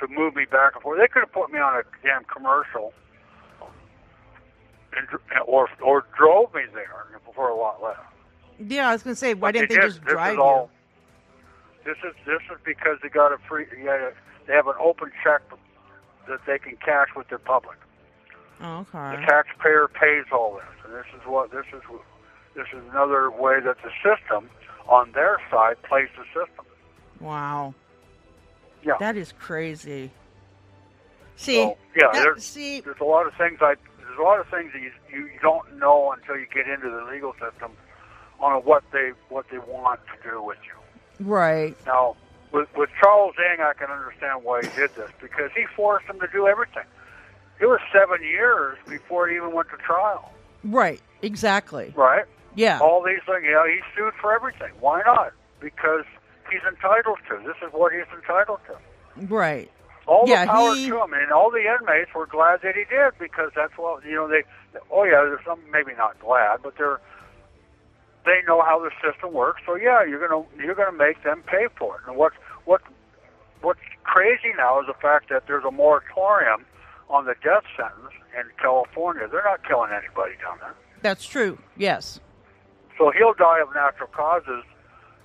to 0.00 0.08
move 0.08 0.34
me 0.34 0.44
back 0.44 0.74
and 0.74 0.82
forth. 0.82 0.98
They 1.00 1.08
could 1.08 1.20
have 1.20 1.32
put 1.32 1.52
me 1.52 1.58
on 1.58 1.74
a 1.76 1.82
damn 2.02 2.24
commercial 2.24 2.92
and, 4.96 5.06
or 5.46 5.68
or 5.82 6.04
drove 6.16 6.54
me 6.54 6.62
there 6.74 7.06
for 7.34 7.48
a 7.48 7.56
lot 7.56 7.82
less. 7.82 7.96
Yeah, 8.58 8.88
I 8.88 8.92
was 8.92 9.02
gonna 9.02 9.16
say, 9.16 9.34
why 9.34 9.48
But 9.48 9.52
didn't 9.52 9.68
they, 9.70 9.74
did. 9.76 9.82
just 9.84 10.04
this 10.04 10.12
drive 10.12 10.38
all, 10.38 10.70
you? 11.84 11.92
This 11.92 11.98
is 12.08 12.14
this 12.26 12.40
is 12.50 12.58
because 12.64 12.98
they 13.02 13.08
got 13.08 13.32
a 13.32 13.38
free. 13.48 13.66
Yeah, 13.82 14.10
they 14.46 14.52
have 14.54 14.66
an 14.66 14.74
open 14.80 15.10
check 15.24 15.42
that 16.28 16.40
they 16.46 16.58
can 16.58 16.76
cash 16.76 17.08
with 17.16 17.28
their 17.28 17.38
public. 17.38 17.78
Oh, 18.60 18.86
The 18.92 19.16
taxpayer 19.26 19.88
pays 19.88 20.26
all 20.30 20.54
this, 20.54 20.84
and 20.84 20.94
this 20.94 21.06
is 21.16 21.26
what 21.26 21.50
this 21.50 21.64
is. 21.72 21.82
This 22.54 22.66
is 22.72 22.82
another 22.90 23.30
way 23.30 23.60
that 23.60 23.78
the 23.82 23.90
system 24.04 24.48
on 24.86 25.10
their 25.12 25.40
side 25.50 25.82
plays 25.82 26.08
the 26.16 26.24
system. 26.26 26.66
Wow. 27.22 27.74
Yeah. 28.84 28.94
That 28.98 29.16
is 29.16 29.32
crazy. 29.38 30.10
See, 31.36 31.54
So, 31.56 31.76
yeah, 31.96 32.08
that- 32.12 32.22
there's, 32.22 32.44
see, 32.44 32.80
there's 32.80 33.00
a 33.00 33.04
lot 33.04 33.26
of 33.26 33.34
things 33.34 33.58
I 33.62 33.74
there's 33.98 34.18
a 34.18 34.22
lot 34.22 34.40
of 34.40 34.48
things 34.48 34.72
that 34.74 34.82
you, 34.82 34.92
you 35.10 35.30
don't 35.40 35.78
know 35.78 36.12
until 36.12 36.36
you 36.36 36.46
get 36.52 36.68
into 36.68 36.90
the 36.90 37.04
legal 37.10 37.32
system 37.34 37.72
on 38.40 38.60
what 38.62 38.82
they 38.92 39.12
what 39.30 39.46
they 39.50 39.58
want 39.58 40.00
to 40.08 40.28
do 40.30 40.42
with 40.42 40.58
you. 40.66 41.26
right, 41.26 41.74
Now, 41.86 42.16
with 42.52 42.68
with 42.76 42.90
Charles 43.00 43.34
Ng, 43.38 43.60
I 43.62 43.72
can 43.72 43.88
understand 43.90 44.44
why 44.44 44.60
he 44.62 44.68
did 44.76 44.94
this 44.96 45.10
because 45.20 45.50
he 45.56 45.64
forced 45.74 46.06
him 46.06 46.20
to 46.20 46.26
do 46.26 46.46
everything. 46.46 46.84
It 47.60 47.66
was 47.66 47.80
seven 47.92 48.22
years 48.22 48.76
before 48.88 49.28
he 49.28 49.36
even 49.36 49.52
went 49.52 49.70
to 49.70 49.76
trial, 49.76 50.32
right, 50.64 51.00
exactly. 51.22 51.92
right? 51.96 52.24
Yeah, 52.54 52.80
All 52.80 53.02
these 53.02 53.20
things, 53.24 53.44
you 53.44 53.52
know, 53.52 53.64
he 53.64 53.80
sued 53.96 54.12
for 54.20 54.34
everything. 54.34 54.72
Why 54.80 55.00
not? 55.06 55.32
Because 55.60 56.04
he's 56.52 56.62
entitled 56.68 57.18
to. 57.28 57.38
This 57.46 57.56
is 57.66 57.72
what 57.72 57.92
he's 57.92 58.04
entitled 58.14 58.60
to. 58.68 58.76
right, 59.34 59.70
All 60.06 60.24
Yeah, 60.28 60.44
the 60.44 60.50
power 60.52 60.74
he- 60.74 60.88
to 60.88 61.02
him, 61.02 61.12
and 61.14 61.32
all 61.32 61.50
the 61.50 61.64
inmates 61.64 62.12
were 62.14 62.26
glad 62.26 62.60
that 62.62 62.74
he 62.76 62.84
did 62.84 63.12
because 63.18 63.50
that's 63.56 63.76
what 63.76 64.04
you 64.04 64.14
know. 64.14 64.28
They, 64.28 64.42
oh 64.90 65.04
yeah, 65.04 65.22
there's 65.24 65.44
some 65.44 65.60
maybe 65.70 65.92
not 65.96 66.18
glad, 66.20 66.60
but 66.62 66.74
they're 66.76 67.00
they 68.24 68.40
know 68.46 68.62
how 68.62 68.78
the 68.78 68.90
system 69.02 69.32
works. 69.32 69.62
So 69.66 69.74
yeah, 69.74 70.04
you're 70.04 70.26
gonna 70.26 70.44
you're 70.58 70.74
gonna 70.74 70.96
make 70.96 71.22
them 71.24 71.42
pay 71.46 71.66
for 71.78 71.96
it. 71.96 72.02
And 72.06 72.16
what's 72.16 72.36
what 72.64 72.82
what's 73.62 73.80
crazy 74.04 74.52
now 74.56 74.80
is 74.80 74.86
the 74.86 74.94
fact 75.00 75.28
that 75.30 75.46
there's 75.46 75.64
a 75.64 75.70
moratorium 75.70 76.64
on 77.10 77.24
the 77.26 77.34
death 77.42 77.64
sentence 77.76 78.12
in 78.36 78.44
California. 78.60 79.28
They're 79.30 79.44
not 79.44 79.66
killing 79.66 79.90
anybody 79.92 80.34
down 80.42 80.58
there. 80.60 80.74
that's 81.02 81.26
true. 81.26 81.58
Yes, 81.76 82.18
So 82.98 83.10
he'll 83.16 83.34
die 83.34 83.60
of 83.60 83.68
natural 83.74 84.08
causes. 84.08 84.64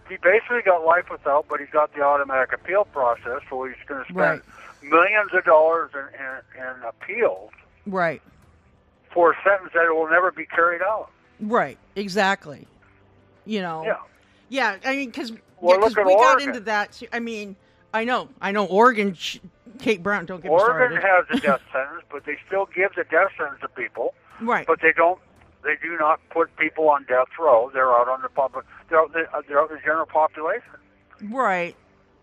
He 0.10 0.18
basically 0.18 0.62
got 0.64 0.86
life 0.86 1.06
without, 1.12 1.46
but 1.50 1.60
he's 1.60 1.70
got 1.70 1.94
the 1.94 2.02
automatic 2.02 2.54
appeal 2.54 2.86
process, 2.86 3.42
so 3.50 3.66
he's 3.66 3.76
going 3.88 4.00
to 4.04 4.06
spend 4.06 4.18
Right. 4.18 4.42
millions 4.82 5.32
of 5.34 5.44
dollars 5.44 5.92
in, 5.94 6.00
in, 6.20 6.64
in 6.64 6.84
appeals 6.84 7.52
right, 7.86 8.22
for 9.14 9.32
a 9.32 9.36
sentence 9.44 9.72
that 9.74 9.94
will 9.94 10.10
never 10.10 10.32
be 10.32 10.46
carried 10.46 10.82
out. 10.82 11.10
right, 11.42 11.78
exactly. 11.96 12.68
You 13.46 13.62
know, 13.62 13.84
Yeah. 13.86 13.98
yeah. 14.50 14.78
I 14.86 14.96
mean, 14.96 15.10
because 15.10 15.32
Well, 15.62 15.84
at 15.84 15.96
we 16.06 16.16
got 16.16 16.42
into 16.42 16.60
that. 16.62 17.02
I 17.14 17.20
mean, 17.20 17.56
I 17.94 18.04
know, 18.04 18.30
I 18.42 18.52
know. 18.52 18.66
Oregon, 18.66 19.14
sh- 19.16 19.40
Kate 19.80 20.04
Brown, 20.04 20.26
don't 20.26 20.42
get 20.42 20.50
me 20.50 20.58
Oregon 20.58 21.00
started. 21.00 21.28
has 21.32 21.38
a 21.38 21.42
death 21.48 21.62
sentence, 21.72 22.04
but 22.12 22.26
they 22.26 22.38
still 22.48 22.68
give 22.76 22.94
the 22.96 23.04
death 23.06 23.32
sentence 23.38 23.62
to 23.62 23.68
people, 23.70 24.14
right, 24.42 24.66
but 24.68 24.80
they 24.82 24.92
don't. 24.94 25.20
They 25.64 25.76
do 25.82 25.98
not 25.98 26.20
put 26.30 26.56
people 26.58 26.90
on 26.90 27.04
death 27.06 27.28
row. 27.40 27.70
They're 27.74 27.92
out 27.92 28.08
on 28.08 28.22
the 28.22 28.30
public. 28.30 28.66
They're 28.90 29.00
out, 29.00 29.12
they're 29.14 29.60
out 29.60 29.70
the 29.70 29.80
general 29.84 30.06
population. 30.06 30.70
right. 31.30 31.76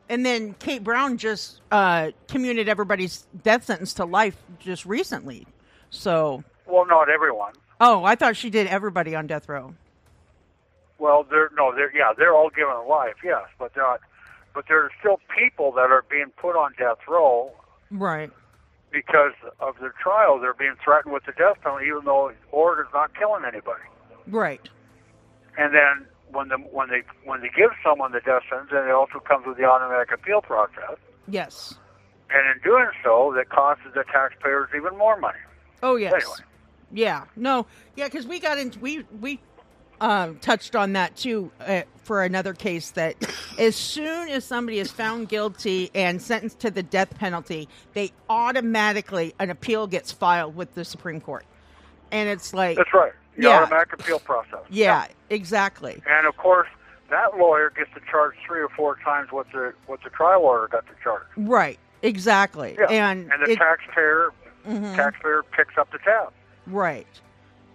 And 0.09 0.25
then 0.25 0.55
Kate 0.59 0.85
Brown 0.85 1.17
just 1.17 1.63
uh, 1.71 2.11
commuted 2.29 2.69
everybody's 2.69 3.27
death 3.43 3.65
sentence 3.65 3.95
to 3.95 4.05
life 4.05 4.37
just 4.59 4.85
recently. 4.85 5.47
So, 5.89 6.45
Well, 6.67 6.87
not 6.87 7.09
everyone. 7.09 7.55
oh, 7.81 8.05
I 8.05 8.15
thought 8.15 8.37
she 8.37 8.51
did 8.51 8.67
everybody 8.67 9.15
on 9.15 9.27
death 9.27 9.49
row. 9.49 9.75
Well, 10.99 11.25
they're 11.29 11.51
no, 11.57 11.75
they're 11.75 11.95
yeah, 11.97 12.13
they're 12.17 12.35
all 12.35 12.51
given 12.51 12.75
life, 12.89 13.15
yes, 13.25 13.45
but 13.59 13.73
they're 13.75 13.83
not. 13.83 14.01
But 14.55 14.67
there 14.69 14.85
are 14.85 14.91
still 15.01 15.19
people 15.37 15.73
that 15.73 15.91
are 15.91 16.05
being 16.09 16.31
put 16.37 16.55
on 16.55 16.73
death 16.79 16.99
row 17.09 17.51
Right, 17.91 18.31
because 18.95 19.33
of 19.61 19.75
their 19.81 19.93
trial. 20.03 20.39
They're 20.39 20.55
being 20.55 20.77
threatened 20.83 21.13
with 21.13 21.25
the 21.27 21.33
death 21.33 21.57
penalty, 21.63 21.87
even 21.87 22.05
though 22.05 22.33
Oregon's 22.53 22.89
not 22.95 23.15
killing 23.19 23.43
anybody. 23.45 23.83
right, 24.29 24.67
And 25.59 25.75
then 25.75 26.07
when 26.31 26.49
the 26.49 26.57
when 26.57 26.89
they 26.89 27.03
when 27.25 27.41
they 27.43 27.51
give 27.55 27.71
someone 27.85 28.13
the 28.13 28.21
death 28.21 28.43
sentence, 28.49 28.71
then 28.73 28.85
it 28.89 28.93
also 28.93 29.19
comes 29.19 29.47
with 29.47 29.57
the 29.59 29.65
automatic 29.65 30.13
appeal 30.13 30.41
process. 30.41 30.97
yes. 31.29 31.75
And 32.31 32.41
in 32.57 32.63
doing 32.65 32.87
so, 33.05 33.33
that 33.37 33.51
costs 33.51 33.85
the 33.95 34.03
taxpayers 34.11 34.71
even 34.75 34.97
more 34.97 35.19
money. 35.21 35.39
Oh 35.83 35.97
yes. 35.97 36.15
Anyway. 36.15 36.37
Yeah. 36.93 37.25
No. 37.37 37.67
Yeah, 37.97 38.07
because 38.07 38.27
we 38.27 38.41
got 38.41 38.59
into 38.59 38.79
we 38.81 39.05
we 39.21 39.41
um, 40.01 40.37
touched 40.41 40.75
on 40.77 40.93
that 40.95 41.17
too 41.17 41.51
uh, 41.61 41.83
for 42.03 42.23
another 42.23 42.53
case 42.55 42.91
that 42.93 43.17
as 43.59 43.75
soon 43.77 44.29
as 44.29 44.45
somebody 44.45 44.79
is 44.79 44.91
found 44.91 45.29
guilty 45.29 45.91
and 45.95 46.21
sentenced 46.21 46.59
to 46.61 46.71
the 46.71 46.83
death 46.83 47.17
penalty, 47.19 47.69
they 47.95 48.13
automatically 48.29 49.35
an 49.39 49.51
appeal 49.51 49.87
gets 49.87 50.13
filed 50.13 50.55
with 50.57 50.75
the 50.75 50.85
Supreme 50.85 51.21
Court, 51.21 51.45
and 52.13 52.29
it's 52.29 52.53
like 52.55 52.77
That's 52.77 52.93
right. 52.95 53.13
The 53.37 53.43
Yeah. 53.45 53.63
automatic 53.63 53.93
appeal 53.95 54.21
process. 54.21 54.61
yeah, 54.71 55.07
exactly. 55.31 56.01
And 56.09 56.27
of 56.27 56.37
course, 56.37 56.69
that 57.11 57.37
lawyer 57.37 57.71
gets 57.71 57.91
to 57.95 58.01
charge 58.11 58.35
three 58.47 58.61
or 58.61 58.69
four 58.71 58.97
times 59.05 59.33
what 59.33 59.47
the 59.53 59.73
what 59.87 60.01
the 60.05 60.11
trial 60.11 60.43
lawyer 60.43 60.69
got 60.69 60.87
to 60.87 60.93
charge. 61.03 61.23
Right. 61.37 61.79
Exactly. 62.03 62.77
Yeah. 62.79 62.87
And 62.91 63.33
and 63.33 63.43
the 63.47 63.53
it- 63.53 63.57
taxpayer 63.59 64.31
Mhm. 64.69 64.95
taxpayer 64.95 65.43
picks 65.57 65.77
up 65.79 65.91
the 65.91 65.99
tab. 65.99 66.33
Right. 66.67 67.07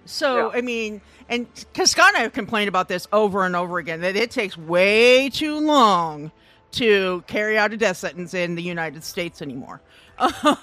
So, 0.05 0.51
Yeah. 0.51 0.57
I 0.57 0.61
mean, 0.61 1.01
and 1.27 1.47
have 1.75 2.33
complained 2.33 2.67
about 2.69 2.87
this 2.87 3.07
over 3.13 3.45
and 3.45 3.55
over 3.55 3.77
again 3.77 4.01
that 4.01 4.15
it 4.15 4.31
takes 4.31 4.57
way 4.57 5.29
too 5.29 5.59
long 5.59 6.31
to 6.71 7.23
carry 7.27 7.57
out 7.57 7.73
a 7.73 7.77
death 7.77 7.97
sentence 7.97 8.33
in 8.33 8.55
the 8.55 8.63
United 8.63 9.03
States 9.03 9.41
anymore. 9.41 9.81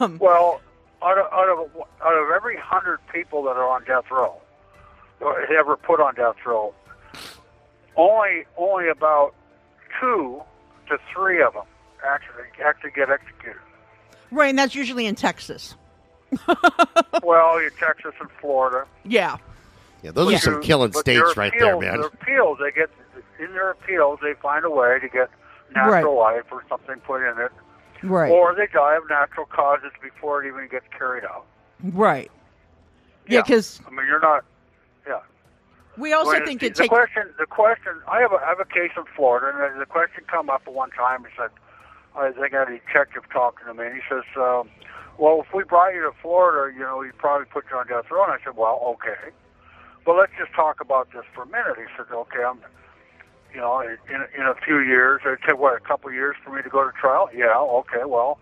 Um, 0.01 0.19
Well, 0.21 0.61
out 1.03 1.17
of 1.17 1.33
out 1.33 1.49
of 1.49 1.71
out 2.05 2.13
of 2.15 2.31
every 2.31 2.59
hundred 2.59 2.99
people 3.13 3.43
that 3.45 3.57
are 3.57 3.67
on 3.69 3.85
death 3.85 4.11
row, 4.11 4.35
or 5.21 5.41
ever 5.59 5.77
put 5.79 5.99
on 5.99 6.15
death 6.15 6.37
row, 6.45 6.75
only 7.97 8.45
only 8.59 8.89
about 8.89 9.35
two 9.99 10.43
to 10.89 10.99
three 11.13 11.43
of 11.43 11.55
them 11.55 11.65
actually 12.07 12.45
actually 12.63 12.91
get 12.91 13.09
executed. 13.11 13.61
right, 14.31 14.51
and 14.51 14.59
that's 14.59 14.75
usually 14.75 15.07
in 15.07 15.15
Texas. 15.15 15.75
well, 17.23 17.59
in 17.59 17.71
Texas 17.79 18.15
and 18.21 18.29
Florida. 18.41 18.87
Yeah. 19.05 19.37
Yeah, 20.03 20.11
those 20.13 20.35
are 20.35 20.39
some 20.39 20.63
killing 20.63 20.91
their 20.91 21.01
states 21.01 21.37
right 21.37 21.53
there, 21.59 21.75
appeals- 21.75 21.83
man. 21.83 21.97
Their 22.01 22.07
appeals, 22.09 22.59
they 22.61 22.71
get 22.73 22.91
in 23.39 23.53
their 23.53 23.71
appeals, 23.71 24.19
they 24.23 24.35
find 24.35 24.65
a 24.65 24.71
way 24.71 24.99
to 25.01 25.09
get 25.09 25.31
natural 25.75 26.17
life 26.19 26.45
or 26.53 26.63
something 26.69 26.97
put 27.01 27.23
in 27.29 27.39
it, 27.41 27.51
Right. 28.03 28.31
or 28.31 28.55
they 28.55 28.67
die 28.69 28.97
of 28.97 29.09
natural 29.11 29.47
causes 29.47 29.91
before 30.03 30.45
it 30.45 30.49
even 30.49 30.69
gets 30.69 30.87
carried 30.97 31.25
out. 31.25 31.45
right. 31.83 32.31
Yeah, 33.29 33.43
because 33.43 33.81
I 33.87 33.91
mean, 33.91 34.07
you're 34.07 34.21
not. 34.21 34.45
Yeah. 35.09 35.19
we 35.97 36.13
also 36.13 36.31
Well, 36.31 36.47
think 36.47 36.61
the, 36.61 36.67
it 36.67 36.75
the 36.77 36.83
takes. 36.83 36.89
question. 36.89 37.25
The 37.41 37.47
question. 37.47 37.95
I 38.07 38.21
have 38.21 38.31
a, 38.33 38.37
I 38.37 38.49
have 38.51 38.61
a 38.61 38.65
case 38.65 38.93
in 38.97 39.03
Florida, 39.17 39.69
and 39.73 39.81
the 39.81 39.87
question 39.87 40.23
come 40.29 40.49
up 40.49 40.63
at 40.67 40.73
one 40.73 40.91
time. 40.93 41.25
He 41.25 41.31
said, 41.37 41.51
I 42.15 42.31
think 42.31 42.55
I 42.55 42.61
had 42.61 42.69
a 42.69 42.79
detective 42.79 43.25
talking 43.33 43.67
to 43.67 43.75
me, 43.75 43.87
and 43.87 43.95
he 43.97 44.01
says, 44.09 44.23
um, 44.37 44.69
"Well, 45.19 45.43
if 45.47 45.55
we 45.55 45.65
brought 45.65 45.95
you 45.95 46.03
to 46.03 46.13
Florida, 46.23 46.73
you 46.75 46.81
know, 46.81 47.03
he'd 47.03 47.17
probably 47.19 47.47
put 47.47 47.65
you 47.71 47.77
on 47.77 47.87
death 47.87 48.11
row." 48.11 48.25
And 48.25 48.33
I 48.33 48.39
said, 48.45 48.57
"Well, 48.57 48.81
okay, 48.97 49.33
but 50.05 50.17
let's 50.17 50.33
just 50.39 50.53
talk 50.55 50.81
about 50.81 51.13
this 51.13 51.25
for 51.35 51.43
a 51.43 51.47
minute." 51.47 51.77
He 51.77 51.87
said, 51.97 52.13
"Okay, 52.13 52.45
I'm." 52.45 52.61
You 53.55 53.63
know, 53.63 53.81
in 53.81 53.97
in 54.37 54.47
a 54.47 54.55
few 54.67 54.81
years, 54.81 55.23
it 55.25 55.39
took 55.49 55.59
what 55.59 55.75
a 55.77 55.81
couple 55.81 56.13
years 56.13 56.37
for 56.45 56.51
me 56.51 56.63
to 56.63 56.69
go 56.69 56.85
to 56.85 56.93
trial. 56.93 57.31
Yeah, 57.33 57.57
okay, 57.57 58.05
well, 58.05 58.39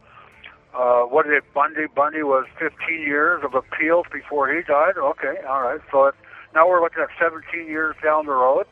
uh, 0.74 1.02
what 1.02 1.26
did 1.26 1.42
Bundy? 1.54 1.86
Bundy 1.86 2.22
was 2.24 2.46
15 2.58 2.72
years 3.00 3.44
of 3.44 3.54
appeals 3.54 4.06
before 4.12 4.52
he 4.52 4.62
died. 4.62 4.98
Okay, 4.98 5.36
all 5.48 5.62
right. 5.62 5.80
So 5.92 6.06
it, 6.06 6.14
now 6.54 6.68
we're 6.68 6.80
looking 6.82 7.02
at 7.02 7.10
17 7.20 7.66
years 7.68 7.94
down 8.02 8.26
the 8.26 8.32
road, 8.32 8.66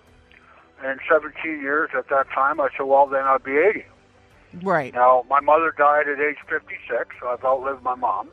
and 0.83 0.99
17 1.11 1.61
years 1.61 1.91
at 1.97 2.09
that 2.09 2.27
time. 2.35 2.61
I 2.61 2.69
said, 2.77 2.85
well, 2.85 3.07
then 3.07 3.23
I'd 3.23 3.45
be 3.45 3.57
80. 3.57 3.85
Right. 4.63 4.93
Now 4.93 5.25
my 5.31 5.41
mother 5.41 5.73
died 5.77 6.09
at 6.09 6.21
age 6.21 6.37
56, 6.49 7.17
so 7.21 7.29
I've 7.29 7.45
outlived 7.45 7.83
my 7.83 7.95
mom. 7.95 8.29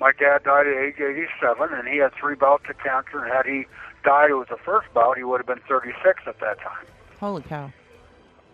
My 0.00 0.12
dad 0.18 0.42
died 0.44 0.66
at 0.66 0.76
age 0.76 0.96
87, 1.00 1.68
and 1.72 1.86
he 1.88 1.98
had 1.98 2.12
three 2.18 2.34
bouts 2.34 2.64
of 2.68 2.78
cancer. 2.78 3.22
And 3.24 3.32
had 3.32 3.46
he 3.46 3.66
died 4.04 4.32
with 4.34 4.48
the 4.48 4.56
first 4.64 4.92
bout, 4.94 5.16
he 5.16 5.24
would 5.24 5.38
have 5.38 5.46
been 5.46 5.60
36 5.68 6.22
at 6.26 6.40
that 6.40 6.58
time. 6.60 6.86
Holy 7.20 7.42
cow. 7.42 7.72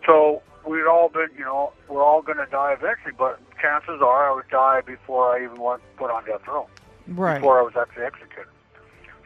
So 0.05 0.41
we'd 0.67 0.85
all 0.85 1.09
been, 1.09 1.29
you 1.37 1.43
know, 1.43 1.73
we're 1.89 2.03
all 2.03 2.21
going 2.21 2.37
to 2.37 2.45
die 2.45 2.73
eventually, 2.77 3.13
but 3.17 3.39
chances 3.61 4.01
are 4.03 4.31
I 4.31 4.35
would 4.35 4.49
die 4.49 4.81
before 4.81 5.35
I 5.35 5.43
even 5.43 5.59
went 5.61 5.81
put 5.97 6.11
on 6.11 6.25
death 6.25 6.47
row, 6.47 6.67
Right. 7.07 7.35
before 7.35 7.59
I 7.59 7.63
was 7.63 7.73
actually 7.79 8.05
executed. 8.05 8.47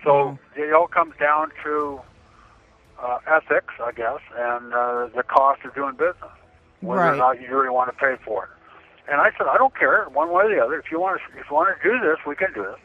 So 0.03 0.13
Wow. 0.27 0.39
it 0.55 0.73
all 0.73 0.87
comes 0.87 1.15
down 1.19 1.51
to 1.63 1.99
uh, 3.01 3.17
ethics, 3.27 3.73
I 3.83 3.91
guess, 3.91 4.19
and 4.37 4.73
uh, 4.73 5.07
the 5.15 5.23
cost 5.23 5.65
of 5.65 5.73
doing 5.75 5.95
business, 5.95 6.31
whether 6.81 7.01
Right. 7.01 7.13
or 7.13 7.17
not 7.17 7.41
you 7.41 7.47
really 7.55 7.69
want 7.69 7.89
to 7.91 7.97
pay 7.97 8.15
for 8.23 8.43
it. 8.45 8.49
And 9.11 9.21
I 9.21 9.31
said, 9.37 9.47
I 9.47 9.57
don't 9.57 9.75
care 9.77 10.05
one 10.05 10.31
way 10.31 10.45
or 10.45 10.49
the 10.49 10.63
other. 10.63 10.79
If 10.79 10.91
you 10.91 10.99
want 10.99 11.21
to, 11.21 11.39
if 11.39 11.45
you 11.49 11.55
want 11.55 11.69
to 11.75 11.89
do 11.89 11.99
this, 11.99 12.17
we 12.25 12.35
can 12.35 12.51
do 12.53 12.63
this. 12.63 12.79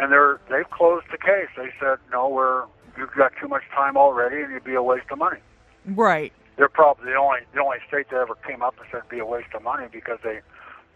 And 0.00 0.12
they're 0.12 0.40
they've 0.50 0.68
closed 0.70 1.06
the 1.10 1.18
case. 1.18 1.48
They 1.56 1.72
said, 1.80 1.98
no, 2.12 2.28
we're 2.28 2.64
you've 2.96 3.12
got 3.12 3.32
too 3.40 3.48
much 3.48 3.62
time 3.74 3.96
already, 3.96 4.42
and 4.42 4.50
it'd 4.52 4.64
be 4.64 4.74
a 4.74 4.82
waste 4.82 5.06
of 5.10 5.18
money. 5.18 5.40
Right. 5.86 6.32
They're 6.56 6.68
probably 6.68 7.06
the 7.12 7.16
only 7.16 7.40
the 7.54 7.60
only 7.60 7.78
state 7.88 8.08
that 8.10 8.16
ever 8.16 8.34
came 8.46 8.62
up 8.62 8.76
and 8.78 8.86
said 8.90 8.98
it'd 8.98 9.10
be 9.10 9.18
a 9.18 9.26
waste 9.26 9.52
of 9.54 9.62
money 9.62 9.86
because 9.90 10.18
they 10.22 10.40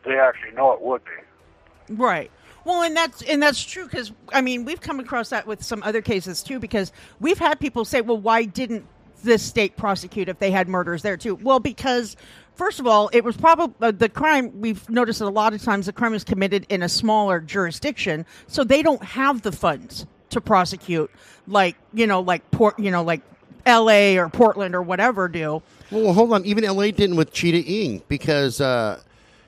they 0.04 0.18
actually 0.18 0.52
know 0.52 0.72
it 0.72 0.80
would 0.80 1.02
be. 1.04 1.94
Right. 1.94 2.30
Well, 2.64 2.82
and 2.82 2.94
that's 2.96 3.22
and 3.22 3.42
that's 3.42 3.62
true 3.64 3.84
because 3.86 4.12
I 4.32 4.42
mean 4.42 4.64
we've 4.64 4.80
come 4.80 5.00
across 5.00 5.30
that 5.30 5.46
with 5.46 5.62
some 5.62 5.82
other 5.82 6.02
cases 6.02 6.42
too 6.42 6.58
because 6.58 6.92
we've 7.20 7.38
had 7.38 7.58
people 7.58 7.84
say, 7.84 8.00
well, 8.00 8.18
why 8.18 8.44
didn't 8.44 8.86
this 9.22 9.42
state 9.42 9.76
prosecute 9.76 10.28
if 10.28 10.38
they 10.38 10.50
had 10.50 10.68
murders 10.68 11.02
there 11.02 11.16
too? 11.16 11.34
Well, 11.36 11.60
because 11.60 12.16
first 12.54 12.80
of 12.80 12.86
all, 12.86 13.08
it 13.12 13.24
was 13.24 13.36
probably 13.36 13.74
uh, 13.86 13.90
the 13.92 14.08
crime. 14.08 14.60
We've 14.60 14.88
noticed 14.90 15.18
that 15.20 15.26
a 15.26 15.30
lot 15.30 15.52
of 15.54 15.62
times 15.62 15.86
the 15.86 15.92
crime 15.92 16.14
is 16.14 16.24
committed 16.24 16.66
in 16.68 16.82
a 16.82 16.88
smaller 16.88 17.40
jurisdiction, 17.40 18.26
so 18.46 18.64
they 18.64 18.82
don't 18.82 19.02
have 19.02 19.42
the 19.42 19.52
funds 19.52 20.06
to 20.30 20.40
prosecute 20.40 21.10
like 21.48 21.74
you 21.92 22.06
know 22.06 22.20
like 22.20 22.48
port 22.52 22.78
you 22.78 22.90
know 22.90 23.02
like 23.02 23.20
L.A. 23.66 24.16
or 24.16 24.28
Portland 24.28 24.74
or 24.74 24.82
whatever 24.82 25.28
do. 25.28 25.62
Well, 25.90 26.12
hold 26.12 26.32
on. 26.32 26.44
Even 26.44 26.64
LA 26.64 26.92
didn't 26.92 27.16
with 27.16 27.32
Cheetah 27.32 27.68
Ing 27.68 28.02
because, 28.08 28.60
uh, 28.60 29.02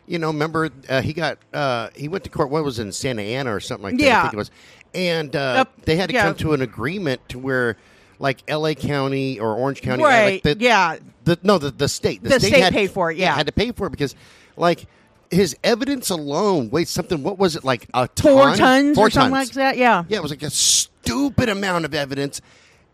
you 0.06 0.18
know, 0.18 0.26
remember 0.26 0.70
uh, 0.88 1.00
he 1.00 1.12
got 1.12 1.38
uh, 1.52 1.88
he 1.94 2.08
went 2.08 2.24
to 2.24 2.30
court. 2.30 2.50
What 2.50 2.64
was 2.64 2.78
it, 2.78 2.82
in 2.82 2.92
Santa 2.92 3.22
Ana 3.22 3.54
or 3.54 3.60
something 3.60 3.84
like 3.84 3.96
that? 3.98 4.02
Yeah, 4.04 4.18
I 4.18 4.22
think 4.22 4.34
it 4.34 4.36
was, 4.36 4.50
and 4.92 5.34
uh, 5.36 5.64
they 5.84 5.94
had 5.96 6.08
to 6.10 6.14
Yeah. 6.14 6.24
come 6.24 6.34
to 6.36 6.52
an 6.52 6.60
agreement 6.62 7.26
to 7.28 7.38
where, 7.38 7.76
like 8.22 8.48
LA 8.48 8.72
County 8.74 9.38
or 9.40 9.54
Orange 9.56 9.82
County, 9.82 10.04
Right. 10.04 10.42
Like 10.44 10.58
the, 10.58 10.64
yeah. 10.64 10.96
the 11.24 11.38
no, 11.42 11.58
the 11.58 11.70
the 11.72 11.88
state, 11.88 12.22
The 12.22 12.38
state 12.38 12.62
had, 12.62 12.72
paid 12.72 12.90
for 12.92 13.10
it, 13.10 13.18
yeah. 13.18 13.34
had 13.34 13.46
to 13.48 13.52
pay 13.52 13.72
for 13.72 13.88
it 13.88 13.90
because, 13.90 14.14
like. 14.56 14.86
His 15.30 15.56
evidence 15.64 16.10
alone 16.10 16.68
weighs 16.68 16.90
something. 16.90 17.22
What 17.22 17.38
was 17.38 17.56
it 17.56 17.64
like? 17.64 17.88
A 17.94 18.06
ton? 18.06 18.32
Four 18.34 18.54
tons 18.54 18.96
Four 18.98 19.06
or 19.06 19.10
something 19.10 19.32
like 19.32 19.48
that. 19.52 19.78
Yeah. 19.78 20.04
Yeah, 20.06 20.18
it 20.18 20.22
was 20.22 20.30
like 20.30 20.42
a 20.42 20.50
stupid 20.50 21.48
amount 21.48 21.86
of 21.86 21.94
evidence, 21.94 22.42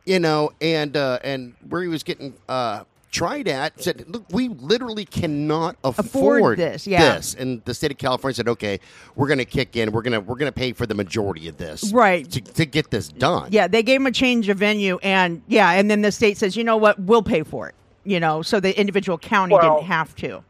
you 0.05 0.21
know, 0.21 0.53
and 0.61 0.97
uh, 0.97 1.19
and 1.25 1.55
where 1.69 1.83
he 1.83 1.89
was 1.89 2.05
getting 2.05 2.35
uh, 2.49 2.85
tried 3.11 3.49
at 3.49 3.81
said, 3.83 4.05
"Look, 4.09 4.25
we 4.31 4.49
literally 4.49 5.05
cannot 5.05 5.77
afford, 5.85 6.07
Afford 6.41 6.59
this, 6.59 6.87
yeah. 6.87 7.15
this." 7.17 7.35
And 7.35 7.65
the 7.65 7.75
state 7.75 7.91
of 7.91 7.99
California 7.99 8.35
said, 8.35 8.49
"Okay, 8.49 8.81
we're 9.17 9.29
going 9.29 9.39
to 9.39 9.45
kick 9.45 9.77
in. 9.77 9.93
We're 9.93 10.03
going 10.03 10.13
to 10.13 10.21
we're 10.21 10.37
going 10.37 10.51
to 10.53 10.57
pay 10.59 10.73
for 10.73 10.87
the 10.87 10.95
majority 10.95 11.49
of 11.49 11.57
this, 11.57 11.93
Right. 11.93 12.31
to, 12.31 12.41
to 12.41 12.67
get 12.67 12.91
this 12.91 13.09
done." 13.09 13.49
Yeah, 13.53 13.69
they 13.69 13.83
gave 13.83 14.01
him 14.01 14.07
a 14.07 14.13
change 14.13 14.49
of 14.49 14.59
venue, 14.59 14.99
and 15.03 15.43
yeah, 15.49 15.71
and 15.73 15.91
then 15.91 16.03
the 16.03 16.13
state 16.13 16.37
says, 16.39 16.57
you 16.57 16.65
know 16.65 16.77
what, 16.77 16.99
we'll 17.01 17.23
pay 17.23 17.43
for 17.43 17.69
it. 17.69 17.75
You 18.05 18.21
know, 18.21 18.43
so 18.43 18.61
the 18.61 18.79
individual 18.79 19.19
county 19.19 19.55
Well- 19.55 19.77
didn't 19.79 19.87
have 19.89 20.15
to. 20.17 20.43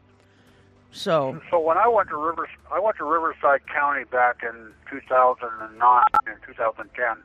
So 0.91 1.39
So 1.51 1.59
when 1.59 1.77
I 1.77 1.87
went 1.87 2.09
to 2.09 2.17
Rivers, 2.17 2.49
I 2.71 2.79
went 2.79 2.97
to 2.97 3.03
Riverside 3.05 3.61
County 3.67 4.05
back 4.05 4.37
in 4.43 4.71
2009 4.89 6.03
and 6.25 6.35
2010 6.47 7.17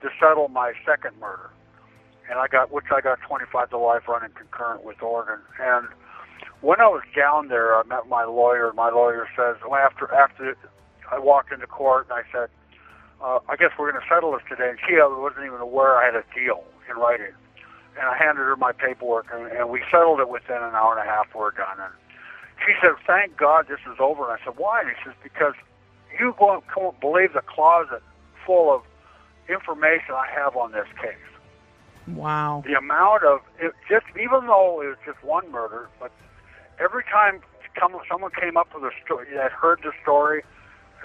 to 0.00 0.08
settle 0.18 0.48
my 0.48 0.72
second 0.86 1.12
murder, 1.20 1.50
and 2.30 2.38
I 2.38 2.46
got 2.46 2.70
which 2.70 2.86
I 2.94 3.00
got 3.00 3.18
25 3.26 3.70
to 3.70 3.78
life 3.78 4.08
running 4.08 4.30
concurrent 4.30 4.84
with 4.84 5.02
Oregon. 5.02 5.40
And 5.58 5.88
when 6.60 6.80
I 6.80 6.86
was 6.86 7.02
down 7.14 7.48
there, 7.48 7.76
I 7.76 7.82
met 7.84 8.08
my 8.08 8.24
lawyer. 8.24 8.72
My 8.72 8.90
lawyer 8.90 9.26
says 9.36 9.56
after 9.66 10.12
after 10.14 10.56
I 11.10 11.18
walked 11.18 11.52
into 11.52 11.66
court 11.66 12.06
and 12.08 12.14
I 12.14 12.22
said, 12.32 12.48
uh, 13.20 13.40
I 13.48 13.56
guess 13.56 13.70
we're 13.78 13.90
going 13.90 14.00
to 14.00 14.08
settle 14.08 14.32
this 14.32 14.42
today. 14.48 14.70
And 14.70 14.78
she 14.86 14.94
wasn't 14.96 15.44
even 15.44 15.60
aware 15.60 15.98
I 15.98 16.06
had 16.06 16.14
a 16.14 16.24
deal 16.32 16.64
in 16.88 16.96
writing. 16.96 17.34
And 17.98 18.08
I 18.08 18.16
handed 18.16 18.46
her 18.46 18.56
my 18.56 18.72
paperwork, 18.72 19.26
and, 19.34 19.50
and 19.50 19.68
we 19.68 19.82
settled 19.90 20.20
it 20.20 20.28
within 20.30 20.62
an 20.62 20.72
hour 20.78 20.96
and 20.96 21.02
a 21.02 21.10
half. 21.10 21.26
We're 21.34 21.50
done. 21.50 21.76
And 21.76 21.92
she 22.64 22.72
said, 22.80 22.94
"Thank 23.04 23.36
God 23.36 23.66
this 23.68 23.82
is 23.92 23.98
over." 23.98 24.30
And 24.30 24.40
I 24.40 24.44
said, 24.44 24.54
"Why?" 24.56 24.80
And 24.80 24.90
she 24.96 25.10
says, 25.10 25.18
"Because 25.22 25.54
you 26.18 26.32
won't, 26.40 26.64
won't 26.76 27.00
believe 27.00 27.34
the 27.34 27.42
closet 27.42 28.00
full 28.46 28.72
of 28.72 28.82
information 29.48 30.14
I 30.14 30.26
have 30.32 30.56
on 30.56 30.72
this 30.72 30.86
case. 31.02 31.18
Wow. 32.16 32.62
The 32.66 32.74
amount 32.74 33.24
of 33.24 33.40
it 33.58 33.72
just, 33.88 34.06
even 34.16 34.46
though 34.46 34.80
it 34.82 34.88
was 34.88 34.98
just 35.04 35.22
one 35.24 35.50
murder, 35.50 35.88
but 35.98 36.12
every 36.78 37.04
time 37.04 37.40
come, 37.78 37.96
someone 38.08 38.30
came 38.38 38.56
up 38.56 38.68
with 38.74 38.84
a 38.84 38.90
story 39.04 39.26
that 39.34 39.52
heard 39.52 39.80
the 39.82 39.92
story, 40.02 40.42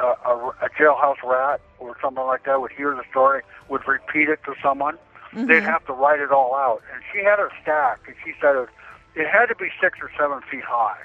uh, 0.02 0.16
a, 0.26 0.36
a 0.66 0.70
jailhouse 0.78 1.22
rat 1.24 1.62
or 1.80 1.96
something 2.02 2.24
like 2.24 2.46
that 2.46 2.62
would 2.62 2.72
hear 2.72 2.96
the 2.96 3.04
story, 3.10 3.42
would 3.70 3.88
repeat 3.88 4.30
it 4.30 4.40
to 4.46 4.54
someone. 4.62 4.98
They'd 5.34 5.64
have 5.64 5.86
to 5.88 5.94
write 5.94 6.22
it 6.22 6.32
all 6.32 6.56
out. 6.56 6.82
And 6.94 7.04
she 7.12 7.20
had 7.20 7.40
a 7.40 7.50
stack, 7.62 8.00
and 8.08 8.16
she 8.24 8.34
said 8.40 8.56
it, 8.56 8.70
it 9.16 9.28
had 9.28 9.48
to 9.48 9.56
be 9.56 9.70
six 9.82 10.00
or 10.02 10.10
seven 10.18 10.40
feet 10.50 10.64
high 10.64 11.02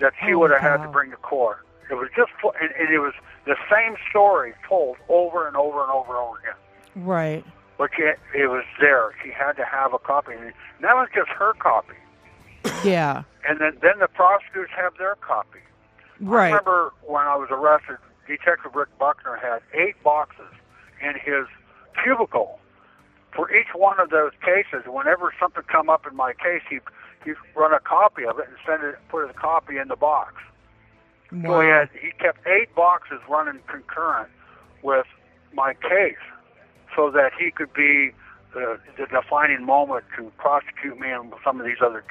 that 0.00 0.14
she 0.18 0.26
Holy 0.26 0.36
would 0.36 0.50
have 0.50 0.60
had 0.60 0.82
to 0.82 0.88
bring 0.88 1.10
to 1.10 1.16
court. 1.18 1.58
It 1.90 1.94
was 1.94 2.08
just, 2.16 2.30
and, 2.60 2.70
and 2.78 2.92
it 2.92 3.00
was 3.00 3.12
the 3.44 3.56
same 3.70 3.96
story 4.08 4.54
told 4.66 4.96
over 5.10 5.46
and 5.46 5.56
over 5.56 5.82
and 5.82 5.90
over 5.90 6.08
and 6.08 6.18
over 6.18 6.38
again. 6.38 7.04
Right. 7.04 7.44
But 7.78 7.90
she, 7.96 8.02
it 8.02 8.48
was 8.48 8.64
there. 8.80 9.14
She 9.22 9.30
had 9.30 9.52
to 9.52 9.64
have 9.64 9.92
a 9.92 9.98
copy. 9.98 10.32
And 10.32 10.52
that 10.80 10.94
was 10.94 11.08
just 11.14 11.28
her 11.28 11.52
copy. 11.54 11.94
Yeah. 12.84 13.24
And 13.48 13.60
then, 13.60 13.76
then 13.82 13.98
the 14.00 14.08
prosecutors 14.08 14.70
have 14.76 14.94
their 14.98 15.16
copy. 15.16 15.60
Right. 16.20 16.46
I 16.46 16.56
remember 16.56 16.92
when 17.02 17.26
I 17.26 17.36
was 17.36 17.48
arrested, 17.50 17.98
Detective 18.26 18.74
Rick 18.74 18.88
Buckner 18.98 19.36
had 19.36 19.60
eight 19.74 20.02
boxes 20.02 20.52
in 21.00 21.14
his 21.14 21.46
cubicle 22.02 22.58
for 23.34 23.54
each 23.54 23.68
one 23.74 24.00
of 24.00 24.10
those 24.10 24.32
cases. 24.40 24.84
Whenever 24.86 25.32
something 25.38 25.62
come 25.70 25.90
up 25.90 26.06
in 26.06 26.16
my 26.16 26.32
case, 26.32 26.62
he 26.68 26.80
he'd 27.24 27.34
run 27.54 27.72
a 27.72 27.80
copy 27.80 28.24
of 28.24 28.38
it 28.38 28.46
and 28.48 28.56
send 28.66 28.82
it, 28.82 28.96
put 29.08 29.28
a 29.28 29.32
copy 29.34 29.76
in 29.78 29.88
the 29.88 29.96
box. 29.96 30.34
So 31.30 31.60
he 31.60 31.68
had 31.68 31.90
he 32.00 32.12
kept 32.12 32.46
eight 32.46 32.74
boxes 32.74 33.18
running 33.28 33.60
concurrent 33.66 34.30
with 34.82 35.06
my 35.52 35.74
case, 35.74 36.22
so 36.96 37.10
that 37.10 37.32
he 37.38 37.50
could 37.50 37.72
be 37.74 38.12
the, 38.54 38.78
the 38.96 39.06
defining 39.06 39.64
moment 39.64 40.04
to 40.16 40.32
prosecute 40.38 40.98
me 40.98 41.12
in 41.12 41.30
some 41.44 41.60
of 41.60 41.66
these 41.66 41.76
other 41.84 42.02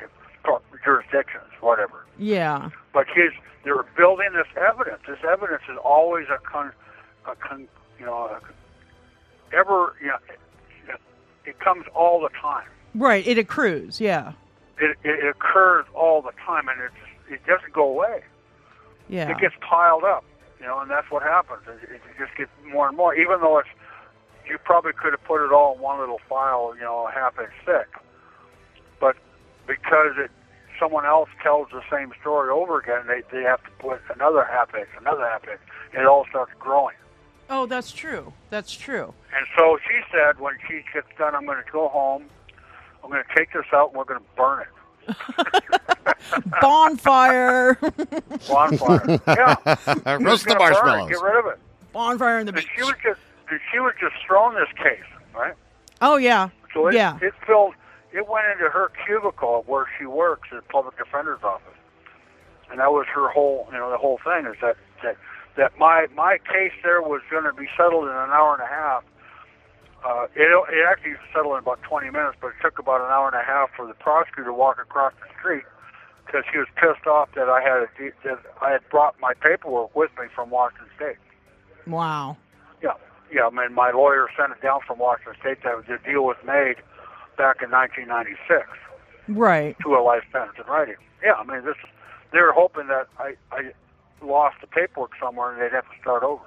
jurisdictions, 0.83 1.49
whatever 1.59 2.05
Yeah. 2.19 2.69
but 2.93 3.07
his 3.13 3.31
they're 3.63 3.83
building 3.97 4.29
this 4.33 4.47
evidence. 4.55 4.99
This 5.07 5.17
evidence 5.27 5.63
is 5.67 5.77
always 5.83 6.27
a 6.29 6.37
con, 6.37 6.71
a 7.27 7.35
con 7.35 7.67
you 7.99 8.05
know, 8.05 8.27
a, 8.27 8.39
ever 9.55 9.95
you 9.99 10.07
know, 10.07 10.17
it, 10.87 10.99
it 11.45 11.59
comes 11.59 11.85
all 11.95 12.21
the 12.21 12.29
time. 12.39 12.67
Right. 12.93 13.25
It 13.25 13.37
accrues. 13.39 13.99
Yeah. 13.99 14.33
It, 14.79 14.97
it, 15.03 15.27
occurs 15.27 15.85
all 15.95 16.21
the 16.21 16.31
time, 16.45 16.67
and 16.67 16.79
it 16.79 16.91
just, 16.99 17.33
it 17.33 17.47
doesn't 17.47 17.73
go 17.73 17.89
away. 17.89 18.23
Yeah. 19.09 19.29
It 19.31 19.39
gets 19.39 19.55
piled 19.61 20.03
up, 20.03 20.23
you 20.59 20.65
know, 20.65 20.79
and 20.79 20.91
that's 20.91 21.09
what 21.09 21.23
happens. 21.23 21.61
It, 21.67 21.89
it 21.95 22.01
just 22.19 22.37
gets 22.37 22.51
more 22.71 22.87
and 22.87 22.95
more. 22.95 23.15
Even 23.15 23.39
though 23.41 23.57
it's 23.57 23.69
you 24.49 24.57
probably 24.63 24.93
could 24.93 25.11
have 25.13 25.23
put 25.23 25.43
it 25.45 25.51
all 25.51 25.75
in 25.75 25.81
one 25.81 25.99
little 25.99 26.19
file, 26.29 26.73
you 26.75 26.81
know, 26.81 27.07
a 27.07 27.11
half 27.11 27.37
inch 27.39 27.49
thick, 27.65 27.87
but 28.99 29.15
because 29.67 30.13
it 30.17 30.31
someone 30.79 31.05
else 31.05 31.29
tells 31.41 31.67
the 31.71 31.81
same 31.89 32.11
story 32.21 32.49
over 32.49 32.79
again, 32.79 33.01
they 33.07 33.21
they 33.35 33.43
have 33.43 33.63
to 33.63 33.69
put 33.79 34.01
another 34.13 34.43
half 34.49 34.73
inch, 34.75 34.89
another 34.99 35.25
half 35.27 35.47
inch, 35.47 35.59
and 35.93 36.01
it 36.01 36.07
all 36.07 36.25
starts 36.29 36.51
growing. 36.59 36.95
oh, 37.49 37.65
that's 37.65 37.91
true. 37.91 38.33
That's 38.49 38.73
true. 38.73 39.13
And 39.35 39.45
so 39.57 39.77
she 39.87 39.99
said, 40.11 40.39
when 40.39 40.55
she 40.67 40.81
gets 40.93 41.07
done, 41.17 41.35
I'm 41.35 41.45
going 41.45 41.63
to 41.63 41.71
go 41.71 41.87
home. 41.89 42.25
I'm 43.03 43.09
going 43.11 43.23
to 43.23 43.35
take 43.35 43.53
this 43.53 43.65
out, 43.73 43.89
and 43.89 43.97
we're 43.97 44.03
going 44.05 44.19
to 44.19 44.25
burn 44.35 44.61
it. 44.63 44.67
Bonfire. 46.61 47.75
Bonfire. 48.47 49.19
yeah. 49.27 49.55
Roast 50.19 50.45
the 50.45 50.55
Just 50.55 50.57
gonna 50.57 50.81
burn 50.81 50.99
it. 51.01 51.09
Get 51.09 51.21
rid 51.21 51.37
of 51.39 51.45
it. 51.51 51.59
Bonfire 51.93 52.39
in 52.39 52.45
the 52.47 52.53
And 52.53 52.61
beach. 52.61 52.69
she 52.75 52.81
was 52.83 52.95
just 53.03 53.19
and 53.19 53.24
she 53.71 53.79
was 53.79 53.93
just 53.99 54.15
thrown 54.25 54.55
this 54.55 54.71
case, 54.77 55.05
right? 55.35 55.53
Oh 56.01 56.17
yeah. 56.17 56.49
So 56.73 56.87
it, 56.87 56.95
Yeah. 56.95 57.17
it 57.21 57.33
filled. 57.45 57.73
It 58.11 58.27
went 58.27 58.47
into 58.51 58.69
her 58.69 58.91
cubicle 59.05 59.63
where 59.67 59.85
she 59.97 60.05
works 60.05 60.49
at 60.51 60.57
the 60.63 60.69
public 60.71 60.97
defender's 60.97 61.43
office, 61.43 61.77
and 62.69 62.79
that 62.79 62.91
was 62.91 63.05
her 63.13 63.29
whole. 63.29 63.67
You 63.71 63.77
know, 63.77 63.89
the 63.91 63.97
whole 63.97 64.19
thing 64.23 64.45
is 64.45 64.55
that 64.61 64.77
that 65.03 65.17
that 65.57 65.77
my 65.77 66.07
my 66.15 66.37
case 66.39 66.73
there 66.83 67.01
was 67.01 67.21
going 67.29 67.43
to 67.43 67.53
be 67.53 67.67
settled 67.77 68.05
in 68.05 68.11
an 68.15 68.31
hour 68.31 68.53
and 68.53 68.63
a 68.63 68.67
half. 68.67 69.03
Uh, 70.05 70.27
it 70.35 70.47
it 70.71 70.85
actually 70.87 71.15
settled 71.33 71.53
in 71.53 71.59
about 71.59 71.81
20 71.81 72.09
minutes, 72.11 72.37
but 72.39 72.47
it 72.49 72.55
took 72.61 72.77
about 72.79 73.01
an 73.01 73.07
hour 73.09 73.27
and 73.27 73.35
a 73.35 73.43
half 73.43 73.69
for 73.75 73.87
the 73.87 73.93
prosecutor 73.95 74.45
to 74.49 74.53
walk 74.53 74.79
across 74.79 75.13
the 75.19 75.27
street 75.39 75.63
because 76.25 76.43
he 76.51 76.57
was 76.57 76.67
pissed 76.75 77.07
off 77.07 77.29
that 77.35 77.49
I 77.49 77.61
had 77.61 77.83
a, 77.83 78.11
that 78.23 78.39
I 78.61 78.71
had 78.71 78.87
brought 78.89 79.19
my 79.19 79.33
paperwork 79.33 79.95
with 79.95 80.11
me 80.19 80.27
from 80.33 80.49
Washington 80.51 80.87
State. 80.95 81.17
Wow. 81.87 82.37
Yeah. 83.31 83.47
I 83.47 83.49
mean, 83.49 83.73
my 83.73 83.91
lawyer 83.91 84.27
sent 84.37 84.51
it 84.51 84.61
down 84.61 84.79
from 84.85 84.99
Washington 84.99 85.35
State 85.41 85.63
that 85.63 85.85
the 85.87 85.97
deal 86.09 86.23
was 86.23 86.37
made 86.45 86.75
back 87.37 87.61
in 87.61 87.69
1996 87.71 88.65
Right. 89.27 89.75
to 89.81 89.95
a 89.95 90.01
life 90.01 90.23
sentence 90.31 90.57
in 90.57 90.65
writing. 90.71 90.95
Yeah, 91.23 91.33
I 91.33 91.43
mean, 91.43 91.65
this 91.65 91.75
they 92.31 92.39
were 92.41 92.53
hoping 92.53 92.87
that 92.87 93.07
I 93.19 93.35
I 93.51 93.71
lost 94.21 94.57
the 94.61 94.67
paperwork 94.67 95.11
somewhere 95.19 95.51
and 95.53 95.61
they'd 95.61 95.71
have 95.75 95.85
to 95.85 95.97
start 96.01 96.23
over. 96.23 96.43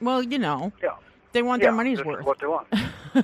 Well, 0.00 0.22
you 0.22 0.38
know, 0.38 0.72
Yeah, 0.82 0.90
they 1.32 1.42
want 1.42 1.60
yeah, 1.62 1.68
their 1.68 1.76
money's 1.76 2.04
worth. 2.04 2.24
what 2.24 2.38
they 2.38 2.46
want. 2.46 2.66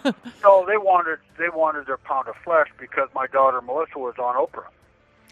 no, 0.43 0.65
they 0.67 0.77
wanted 0.79 1.19
they 1.39 1.49
wanted 1.49 1.87
their 1.87 1.97
pound 1.99 2.29
of 2.29 2.35
flesh 2.45 2.69
because 2.79 3.09
my 3.15 3.27
daughter 3.27 3.61
Melissa 3.61 3.99
was 3.99 4.15
on 4.19 4.35
Oprah. 4.35 4.65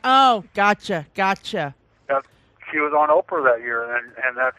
Oh, 0.05 0.45
gotcha, 0.55 1.07
gotcha. 1.15 1.75
That 2.09 2.25
she 2.71 2.79
was 2.79 2.93
on 2.93 3.09
Oprah 3.09 3.43
that 3.45 3.63
year, 3.63 3.83
and 3.97 4.13
and 4.25 4.37
that's 4.37 4.57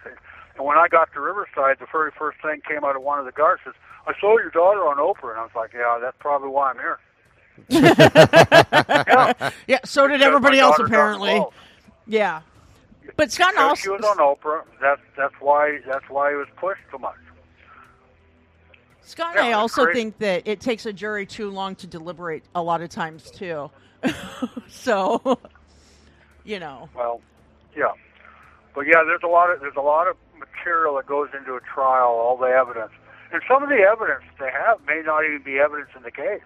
and 0.57 0.65
when 0.65 0.77
I 0.77 0.87
got 0.87 1.11
to 1.13 1.19
Riverside, 1.21 1.77
the 1.79 1.87
very 1.91 2.11
first 2.17 2.41
thing 2.41 2.61
came 2.67 2.83
out 2.83 2.95
of 2.95 3.01
one 3.01 3.19
of 3.19 3.25
the 3.25 3.31
guards 3.31 3.61
says, 3.65 3.73
"I 4.07 4.13
saw 4.19 4.37
your 4.37 4.49
daughter 4.51 4.87
on 4.87 4.97
Oprah," 4.97 5.31
and 5.31 5.39
I 5.39 5.43
was 5.43 5.51
like, 5.55 5.73
"Yeah, 5.73 5.97
that's 6.01 6.17
probably 6.19 6.49
why 6.49 6.71
I'm 6.71 6.77
here." 6.77 6.99
yeah, 7.69 9.33
Yeah, 9.67 9.79
so 9.85 10.07
did 10.07 10.21
because 10.21 10.27
everybody 10.27 10.59
else 10.59 10.77
apparently. 10.79 11.43
Yeah. 12.07 12.41
But 13.17 13.31
Scott 13.31 13.53
Because 13.53 13.69
also 13.69 13.81
she 13.81 13.89
was 13.89 14.03
on 14.03 14.17
Oprah. 14.17 14.63
That's 14.81 15.01
that's 15.17 15.33
why 15.39 15.79
that's 15.87 16.09
why 16.09 16.31
he 16.31 16.35
was 16.37 16.47
pushed 16.57 16.81
so 16.91 16.97
much. 16.97 17.15
Scott 19.01 19.35
Yeah, 19.35 19.45
and 19.45 19.49
I 19.49 19.53
also 19.53 19.85
crazy. 19.85 19.99
think 19.99 20.17
that 20.19 20.47
it 20.47 20.59
takes 20.59 20.85
a 20.85 20.93
jury 20.93 21.25
too 21.25 21.49
long 21.51 21.75
to 21.77 21.87
deliberate 21.87 22.43
a 22.55 22.61
lot 22.61 22.81
of 22.81 22.89
times 22.89 23.29
too. 23.29 23.69
so, 24.67 25.39
you 26.43 26.59
know, 26.59 26.89
Well, 26.95 27.21
yeah, 27.75 27.91
but 28.73 28.81
yeah, 28.87 29.03
there's 29.05 29.21
a 29.23 29.27
lot 29.27 29.51
of 29.51 29.59
there's 29.61 29.75
a 29.77 29.81
lot 29.81 30.07
of 30.07 30.17
material 30.53 30.95
that 30.95 31.05
goes 31.05 31.29
into 31.37 31.55
a 31.55 31.59
trial, 31.61 32.09
all 32.09 32.37
the 32.37 32.47
evidence, 32.47 32.91
and 33.31 33.41
some 33.47 33.63
of 33.63 33.69
the 33.69 33.79
evidence 33.79 34.23
they 34.39 34.51
have 34.51 34.79
may 34.85 35.01
not 35.05 35.23
even 35.25 35.41
be 35.43 35.59
evidence 35.59 35.89
in 35.95 36.03
the 36.03 36.11
case. 36.11 36.41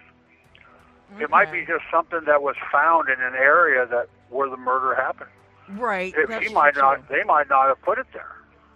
It 1.19 1.29
might 1.31 1.51
be 1.51 1.65
just 1.65 1.83
something 1.91 2.21
that 2.27 2.43
was 2.43 2.55
found 2.71 3.09
in 3.09 3.19
an 3.19 3.33
area 3.33 3.85
that 3.87 4.09
where 4.29 4.47
the 4.47 4.57
murder 4.57 4.93
happened. 4.95 5.31
right? 5.69 6.13
That's 6.27 6.47
he 6.47 6.53
might 6.53 6.73
true. 6.73 6.83
not, 6.83 7.09
they 7.09 7.23
might 7.23 7.49
not 7.49 7.67
have 7.67 7.81
put 7.81 7.97
it 7.97 8.05
there. 8.13 8.31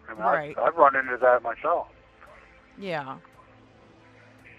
I 0.10 0.14
mean, 0.14 0.24
Right. 0.24 0.58
I've, 0.58 0.70
I've 0.70 0.76
run 0.76 0.96
into 0.96 1.16
that 1.18 1.44
myself. 1.44 1.88
Yeah. 2.80 3.18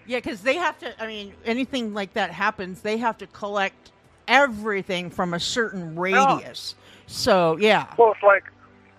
Yeah, 0.05 0.17
because 0.19 0.41
they 0.41 0.55
have 0.55 0.77
to. 0.79 1.03
I 1.03 1.07
mean, 1.07 1.33
anything 1.45 1.93
like 1.93 2.13
that 2.13 2.31
happens, 2.31 2.81
they 2.81 2.97
have 2.97 3.17
to 3.17 3.27
collect 3.27 3.91
everything 4.27 5.09
from 5.09 5.33
a 5.33 5.39
certain 5.39 5.97
radius. 5.97 6.75
So, 7.07 7.57
yeah. 7.57 7.93
Well, 7.97 8.11
it's 8.13 8.23
like 8.23 8.43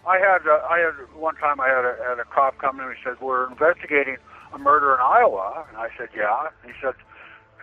I 0.06 0.18
had 0.18 0.46
uh, 0.46 0.60
I 0.70 0.78
had 0.78 0.94
one 1.18 1.34
time 1.36 1.60
I 1.60 1.68
had 1.68 1.84
a, 1.84 1.96
had 2.08 2.18
a 2.20 2.24
cop 2.24 2.58
come 2.58 2.78
in 2.80 2.86
and 2.86 2.94
he 2.96 3.02
said 3.02 3.20
we're 3.20 3.48
investigating 3.50 4.16
a 4.54 4.58
murder 4.58 4.94
in 4.94 5.00
Iowa, 5.00 5.66
and 5.68 5.76
I 5.78 5.88
said 5.98 6.08
yeah. 6.16 6.48
And 6.62 6.72
he 6.72 6.78
said 6.80 6.94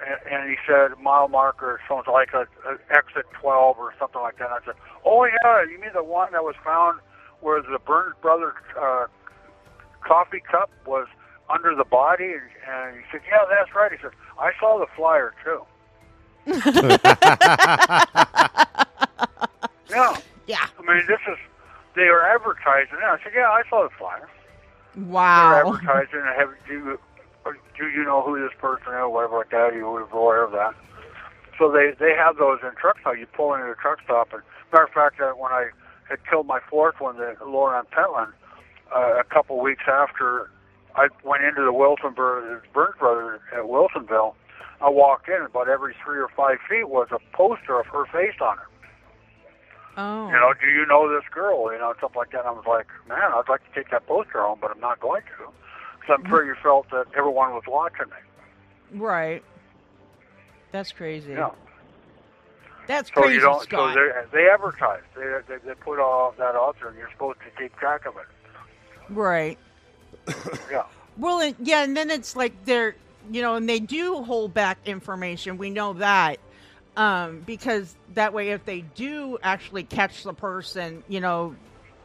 and- 0.05 0.19
and 0.33 0.49
he 0.49 0.57
said 0.67 0.97
mile 1.01 1.27
marker 1.29 1.79
sounds 1.87 2.07
like 2.11 2.33
a, 2.33 2.41
a 2.67 2.77
exit 2.91 3.25
12 3.39 3.77
or 3.79 3.93
something 3.97 4.21
like 4.21 4.37
that. 4.39 4.51
And 4.51 4.59
I 4.61 4.65
said 4.65 4.75
oh 5.05 5.23
yeah, 5.25 5.63
you 5.71 5.79
mean 5.79 5.91
the 5.93 6.03
one 6.03 6.31
that 6.33 6.43
was 6.43 6.55
found 6.63 6.99
where 7.39 7.61
the 7.61 7.79
Burns 7.85 8.15
Brothers 8.21 8.55
uh, 8.79 9.05
coffee 10.01 10.41
cup 10.51 10.69
was 10.85 11.07
under 11.49 11.73
the 11.75 11.85
body? 11.85 12.33
And, 12.33 12.41
and 12.67 12.95
he 12.97 13.03
said 13.11 13.21
yeah, 13.29 13.45
that's 13.49 13.73
right. 13.73 13.91
He 13.91 13.97
said 14.01 14.11
I 14.37 14.51
saw 14.59 14.77
the 14.79 14.87
flyer 14.95 15.33
too. 15.45 15.63
yeah. 19.89 20.17
Yeah. 20.47 20.67
I 20.77 20.81
mean, 20.81 21.03
this 21.07 21.19
is 21.31 21.37
they 21.95 22.03
are 22.03 22.21
advertising 22.23 22.97
it. 22.97 23.03
I 23.03 23.17
said, 23.23 23.33
yeah, 23.35 23.49
I 23.49 23.63
saw 23.69 23.83
the 23.83 23.89
flyer. 23.97 24.27
They're 24.95 25.03
Wow. 25.05 25.55
advertising 25.73 26.19
it. 26.19 26.35
Have 26.37 26.49
do 26.67 26.97
do 27.77 27.89
you 27.89 28.03
know 28.05 28.21
who 28.21 28.39
this 28.39 28.55
person 28.59 28.93
is? 28.93 29.03
Whatever 29.07 29.37
like 29.39 29.49
that. 29.49 29.73
You 29.75 29.87
were 29.89 30.01
aware 30.03 30.43
of 30.43 30.51
that. 30.51 30.73
So 31.57 31.71
they 31.71 31.91
they 31.99 32.13
have 32.15 32.37
those 32.37 32.59
in 32.63 32.71
truck 32.79 32.97
stop. 33.01 33.17
You 33.17 33.25
pull 33.25 33.53
into 33.53 33.71
a 33.71 33.75
truck 33.75 33.99
stop, 34.03 34.31
and 34.33 34.41
matter 34.71 34.85
of 34.85 34.91
fact, 34.91 35.19
uh, 35.19 35.31
when 35.33 35.51
I 35.51 35.69
had 36.09 36.19
killed 36.29 36.45
my 36.47 36.59
fourth 36.69 36.99
one, 36.99 37.17
the 37.17 37.35
Lauren 37.45 37.85
Pentland, 37.91 38.33
uh, 38.95 39.15
a 39.19 39.23
couple 39.23 39.59
weeks 39.59 39.83
after 39.87 40.49
I 40.95 41.07
went 41.23 41.43
into 41.43 41.63
the 41.63 41.73
Wilson 41.73 42.13
Bur- 42.13 42.61
Burns 42.73 42.95
Brothers 42.99 43.41
at 43.51 43.63
Wilsonville, 43.63 44.35
I 44.81 44.89
walked 44.89 45.27
in. 45.27 45.35
And 45.35 45.45
about 45.45 45.67
every 45.69 45.95
three 46.03 46.19
or 46.19 46.29
five 46.35 46.57
feet 46.69 46.87
was 46.89 47.07
a 47.11 47.19
poster 47.35 47.79
of 47.79 47.87
her 47.87 48.05
face 48.05 48.39
on 48.41 48.57
it. 48.59 48.65
Oh. 49.95 50.27
you 50.27 50.33
know, 50.33 50.53
do 50.59 50.67
you 50.67 50.85
know 50.85 51.07
this 51.13 51.23
girl? 51.31 51.71
You 51.71 51.77
know, 51.79 51.93
something 52.01 52.17
like 52.17 52.31
that. 52.31 52.39
And 52.39 52.47
I 52.47 52.51
was 52.51 52.65
like, 52.67 52.87
man, 53.07 53.19
I'd 53.21 53.43
like 53.47 53.61
to 53.67 53.79
take 53.79 53.91
that 53.91 54.07
poster 54.07 54.41
home, 54.41 54.57
but 54.61 54.71
I'm 54.71 54.79
not 54.79 54.99
going 54.99 55.21
to. 55.21 55.45
Because 55.99 56.19
I'm 56.19 56.27
sure 56.29 56.45
you 56.45 56.55
felt 56.61 56.89
that 56.91 57.05
everyone 57.15 57.51
was 57.53 57.63
watching 57.67 58.07
me. 58.07 58.99
Right. 58.99 59.43
That's 60.71 60.91
crazy. 60.91 61.31
Yeah. 61.33 61.51
That's 62.87 63.09
So 63.13 63.21
crazy, 63.21 63.35
you 63.35 63.39
don't. 63.41 63.61
Scott. 63.63 63.93
So 63.93 63.99
they 64.31 64.37
they 64.43 64.49
advertise. 64.49 65.01
They, 65.15 65.39
they 65.47 65.57
they 65.65 65.73
put 65.75 65.99
all 65.99 66.29
of 66.29 66.37
that 66.37 66.55
out 66.55 66.75
there, 66.79 66.89
and 66.89 66.97
you're 66.97 67.09
supposed 67.11 67.39
to 67.39 67.61
keep 67.61 67.75
track 67.77 68.05
of 68.05 68.15
it. 68.17 68.25
right. 69.09 69.57
Yeah. 70.71 70.83
Well, 71.17 71.39
and, 71.41 71.55
yeah, 71.59 71.83
and 71.83 71.95
then 71.95 72.09
it's 72.09 72.35
like 72.35 72.65
they're, 72.65 72.95
you 73.31 73.41
know, 73.43 73.55
and 73.55 73.69
they 73.69 73.79
do 73.79 74.23
hold 74.23 74.53
back 74.53 74.79
information. 74.85 75.57
We 75.57 75.69
know 75.69 75.93
that 75.93 76.39
um, 76.97 77.41
because 77.45 77.95
that 78.13 78.33
way, 78.33 78.49
if 78.49 78.65
they 78.65 78.81
do 78.81 79.37
actually 79.43 79.83
catch 79.83 80.23
the 80.23 80.33
person, 80.33 81.03
you 81.07 81.19
know, 81.19 81.55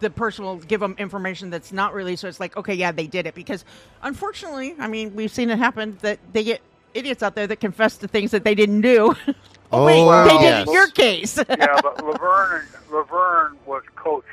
the 0.00 0.10
person 0.10 0.44
will 0.44 0.56
give 0.58 0.80
them 0.80 0.94
information 0.98 1.50
that's 1.50 1.72
not 1.72 1.92
released. 1.94 2.22
So 2.22 2.28
it's 2.28 2.40
like, 2.40 2.56
okay, 2.56 2.74
yeah, 2.74 2.92
they 2.92 3.06
did 3.06 3.26
it. 3.26 3.34
Because 3.34 3.64
unfortunately, 4.02 4.74
I 4.78 4.86
mean, 4.88 5.14
we've 5.14 5.30
seen 5.32 5.50
it 5.50 5.58
happen 5.58 5.98
that 6.02 6.18
they 6.32 6.44
get 6.44 6.60
idiots 6.94 7.22
out 7.22 7.34
there 7.34 7.46
that 7.48 7.56
confess 7.60 7.96
to 7.98 8.08
things 8.08 8.30
that 8.30 8.44
they 8.44 8.54
didn't 8.54 8.80
do. 8.82 9.14
Oh, 9.70 9.84
Wait, 9.84 10.02
they 10.30 10.38
did 10.38 10.42
yes. 10.44 10.66
in 10.66 10.72
your 10.72 10.86
case. 10.88 11.36
Yeah, 11.50 11.78
but 11.82 12.02
Laverne 12.02 12.64
Laverne 12.90 13.58
was 13.66 13.82
coached. 13.96 14.26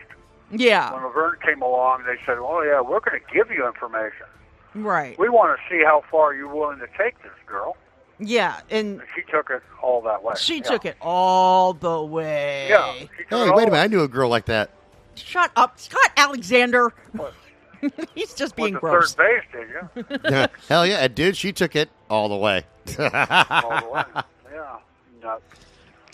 yeah, 0.49 0.93
When 0.93 1.03
Laverne 1.03 1.35
came 1.45 1.61
along, 1.61 2.03
they 2.05 2.15
said, 2.25 2.37
"Oh 2.39 2.61
yeah, 2.61 2.79
we're 2.79 3.01
going 3.01 3.19
to 3.19 3.33
give 3.33 3.51
you 3.51 3.67
information. 3.67 4.27
right. 4.75 5.19
We 5.19 5.27
want 5.27 5.59
to 5.59 5.63
see 5.69 5.83
how 5.83 6.05
far 6.09 6.33
you're 6.33 6.47
willing 6.47 6.79
to 6.79 6.87
take 6.97 7.21
this 7.21 7.33
girl." 7.45 7.75
Yeah, 8.19 8.59
and 8.69 8.99
And 8.99 9.01
she 9.15 9.21
took 9.29 9.49
it 9.49 9.61
all 9.81 10.01
that 10.03 10.23
way. 10.23 10.33
she 10.37 10.57
Yeah. 10.57 10.61
took 10.63 10.85
it 10.85 10.95
all 11.01 11.73
the 11.73 12.01
way. 12.03 12.67
Yeah. 12.69 12.93
She 12.93 13.07
took 13.07 13.29
Hey, 13.29 13.47
it 13.47 13.53
wait 13.55 13.67
a 13.67 13.71
minute. 13.71 13.83
I 13.83 13.87
knew 13.87 14.01
a 14.03 14.07
girl 14.07 14.29
like 14.29 14.45
that. 14.45 14.69
Shut 15.15 15.51
up, 15.55 15.79
Scott 15.79 16.11
Alexander. 16.17 16.93
What? 17.13 17.33
He's 18.15 18.33
just 18.33 18.55
being 18.55 18.73
to 18.73 18.79
gross. 18.79 19.13
third 19.13 19.43
base, 19.53 20.05
did 20.07 20.27
you? 20.31 20.47
Hell 20.69 20.85
yeah, 20.87 20.97
and 21.03 21.13
dude, 21.13 21.37
she 21.37 21.51
took 21.53 21.75
it 21.75 21.89
all 22.09 22.29
the 22.29 22.35
way. 22.37 22.63
all 22.99 23.81
the 23.81 23.89
way. 23.91 24.03
Yeah. 24.53 24.77
No. 25.21 25.37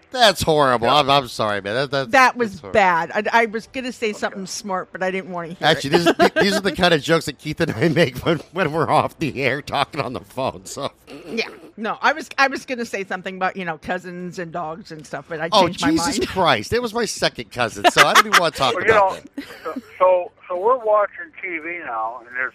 That's 0.09 0.41
horrible. 0.41 0.89
I'm, 0.89 1.09
I'm 1.09 1.27
sorry, 1.29 1.61
man. 1.61 1.75
That, 1.75 1.91
that, 1.91 2.11
That 2.11 2.35
was 2.35 2.59
bad. 2.59 3.11
I, 3.13 3.43
I 3.43 3.45
was 3.45 3.67
going 3.67 3.85
to 3.85 3.93
say 3.93 4.11
something 4.11 4.45
smart, 4.45 4.89
but 4.91 5.01
I 5.01 5.09
didn't 5.11 5.31
want 5.31 5.51
to 5.51 5.55
hear 5.55 5.67
Actually, 5.67 5.95
it. 5.95 6.17
this 6.17 6.31
is, 6.35 6.43
these 6.43 6.53
are 6.57 6.59
the 6.61 6.75
kind 6.75 6.93
of 6.93 7.01
jokes 7.01 7.27
that 7.27 7.37
Keith 7.37 7.61
and 7.61 7.71
I 7.71 7.87
make 7.87 8.17
when, 8.25 8.39
when 8.51 8.73
we're 8.73 8.89
off 8.89 9.17
the 9.19 9.41
air 9.41 9.61
talking 9.61 10.01
on 10.01 10.11
the 10.13 10.19
phone. 10.19 10.65
So, 10.65 10.91
yeah, 11.27 11.47
no, 11.81 11.97
I 12.01 12.13
was 12.13 12.29
I 12.37 12.47
was 12.47 12.65
going 12.65 12.79
to 12.79 12.85
say 12.85 13.05
something 13.05 13.37
about 13.37 13.57
you 13.57 13.65
know 13.65 13.77
cousins 13.79 14.39
and 14.39 14.51
dogs 14.53 14.91
and 14.91 15.05
stuff, 15.07 15.27
but 15.29 15.41
I 15.41 15.49
oh 15.51 15.69
changed 15.69 15.81
my 15.81 15.91
Jesus 15.91 16.19
mind. 16.19 16.27
Christ, 16.29 16.73
it 16.73 16.81
was 16.81 16.93
my 16.93 17.05
second 17.05 17.51
cousin, 17.51 17.89
so 17.89 18.05
I 18.07 18.13
don't 18.15 18.27
even 18.27 18.39
want 18.39 18.55
to 18.55 18.59
talk 18.59 18.75
Well, 18.75 18.85
you 18.85 18.91
about 18.91 19.03
know, 19.03 19.15
that. 19.15 19.45
so, 19.63 19.75
so 19.99 20.31
so 20.47 20.59
we're 20.59 20.77
watching 20.83 21.31
TV 21.43 21.85
now, 21.85 22.21
and 22.25 22.35
there's 22.35 22.53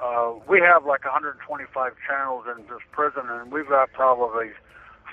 uh, 0.00 0.32
we 0.48 0.60
have 0.60 0.86
like 0.86 1.04
125 1.04 1.92
channels 2.08 2.44
in 2.56 2.64
this 2.66 2.82
prison, 2.92 3.24
and 3.28 3.52
we've 3.52 3.68
got 3.68 3.92
probably 3.92 4.50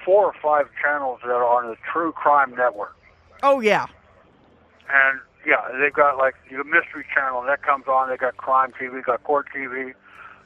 four 0.05 0.25
or 0.25 0.33
five 0.41 0.67
channels 0.81 1.19
that 1.23 1.31
are 1.31 1.45
on 1.45 1.69
the 1.69 1.77
True 1.91 2.11
Crime 2.13 2.55
Network. 2.55 2.95
Oh 3.43 3.59
yeah, 3.61 3.87
And 4.89 5.19
yeah, 5.45 5.67
they've 5.79 5.93
got 5.93 6.17
like 6.17 6.35
the 6.49 6.63
Mystery 6.63 7.05
Channel 7.13 7.43
that 7.43 7.63
comes 7.63 7.87
on. 7.87 8.09
They 8.09 8.17
got 8.17 8.37
Crime 8.37 8.73
TV, 8.79 9.03
got 9.03 9.23
Court 9.23 9.47
TV. 9.55 9.93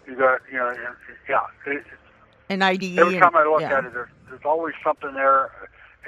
You 0.08 0.16
got 0.18 0.42
you 0.52 0.58
know, 0.58 0.74
yeah. 1.30 1.42
It, 1.68 1.84
an 2.50 2.62
ID. 2.62 2.98
every 3.00 3.16
and- 3.16 3.24
time 3.24 3.36
I 3.36 3.44
look 3.44 3.62
yeah. 3.62 3.78
at 3.78 3.86
it, 3.86 3.94
there's, 3.94 4.10
there's 4.30 4.46
always 4.46 4.74
something 4.84 5.14
there, 5.14 5.52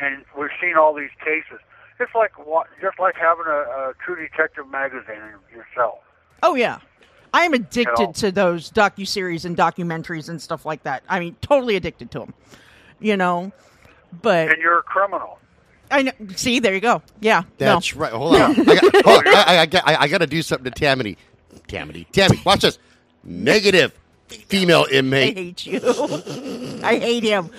and 0.02 0.24
we've 0.38 0.50
seen 0.62 0.76
all 0.76 0.94
these 0.94 1.10
cases. 1.24 1.60
It's 2.00 2.14
like 2.14 2.32
just 2.82 3.00
like 3.00 3.16
having 3.16 3.46
a, 3.48 3.50
a 3.90 3.94
True 4.06 4.16
Detective 4.16 4.68
magazine 4.70 5.18
yourself. 5.52 6.00
Oh 6.44 6.56
yeah. 6.56 6.80
I 7.34 7.44
am 7.44 7.54
addicted 7.54 8.00
You 8.00 8.06
know? 8.08 8.12
to 8.14 8.32
those 8.32 8.72
docu 8.72 9.08
series 9.08 9.46
and 9.46 9.58
documentaries 9.58 10.30
and 10.30 10.42
stuff 10.42 10.66
like 10.66 10.84
that. 10.84 11.04
I 11.10 11.20
mean, 11.20 11.36
totally 11.42 11.76
addicted 11.76 12.10
to 12.12 12.20
them. 12.20 12.34
You 13.00 13.18
know, 13.18 13.52
but 14.22 14.50
and 14.52 14.62
you're 14.62 14.80
a 14.80 14.84
criminal. 14.84 15.40
I 15.92 16.04
know. 16.04 16.12
See, 16.36 16.60
there 16.60 16.74
you 16.74 16.80
go. 16.82 17.02
Yeah, 17.20 17.44
That's 17.58 17.94
no. 17.96 18.02
right. 18.02 18.12
Hold 18.14 18.36
on. 18.36 18.52
I 18.60 18.64
got, 18.64 19.06
hold 19.06 19.28
on. 19.28 19.36
I, 19.36 19.44
I, 19.48 19.58
I, 19.60 19.66
got- 19.66 19.88
I, 19.88 19.96
I 20.02 20.08
got 20.08 20.18
to 20.20 20.28
do 20.28 20.42
something 20.42 20.72
to 20.72 20.72
Tammany. 20.72 21.18
Tammany. 21.68 22.08
Tammy, 22.12 22.42
watch 22.46 22.62
this. 22.62 22.78
Negative 23.24 23.92
female 24.30 24.86
inmate. 24.92 25.38
I 25.38 25.40
hate 25.42 25.66
you. 25.66 25.82
I 26.84 26.98
hate 27.00 27.24
him. 27.24 27.50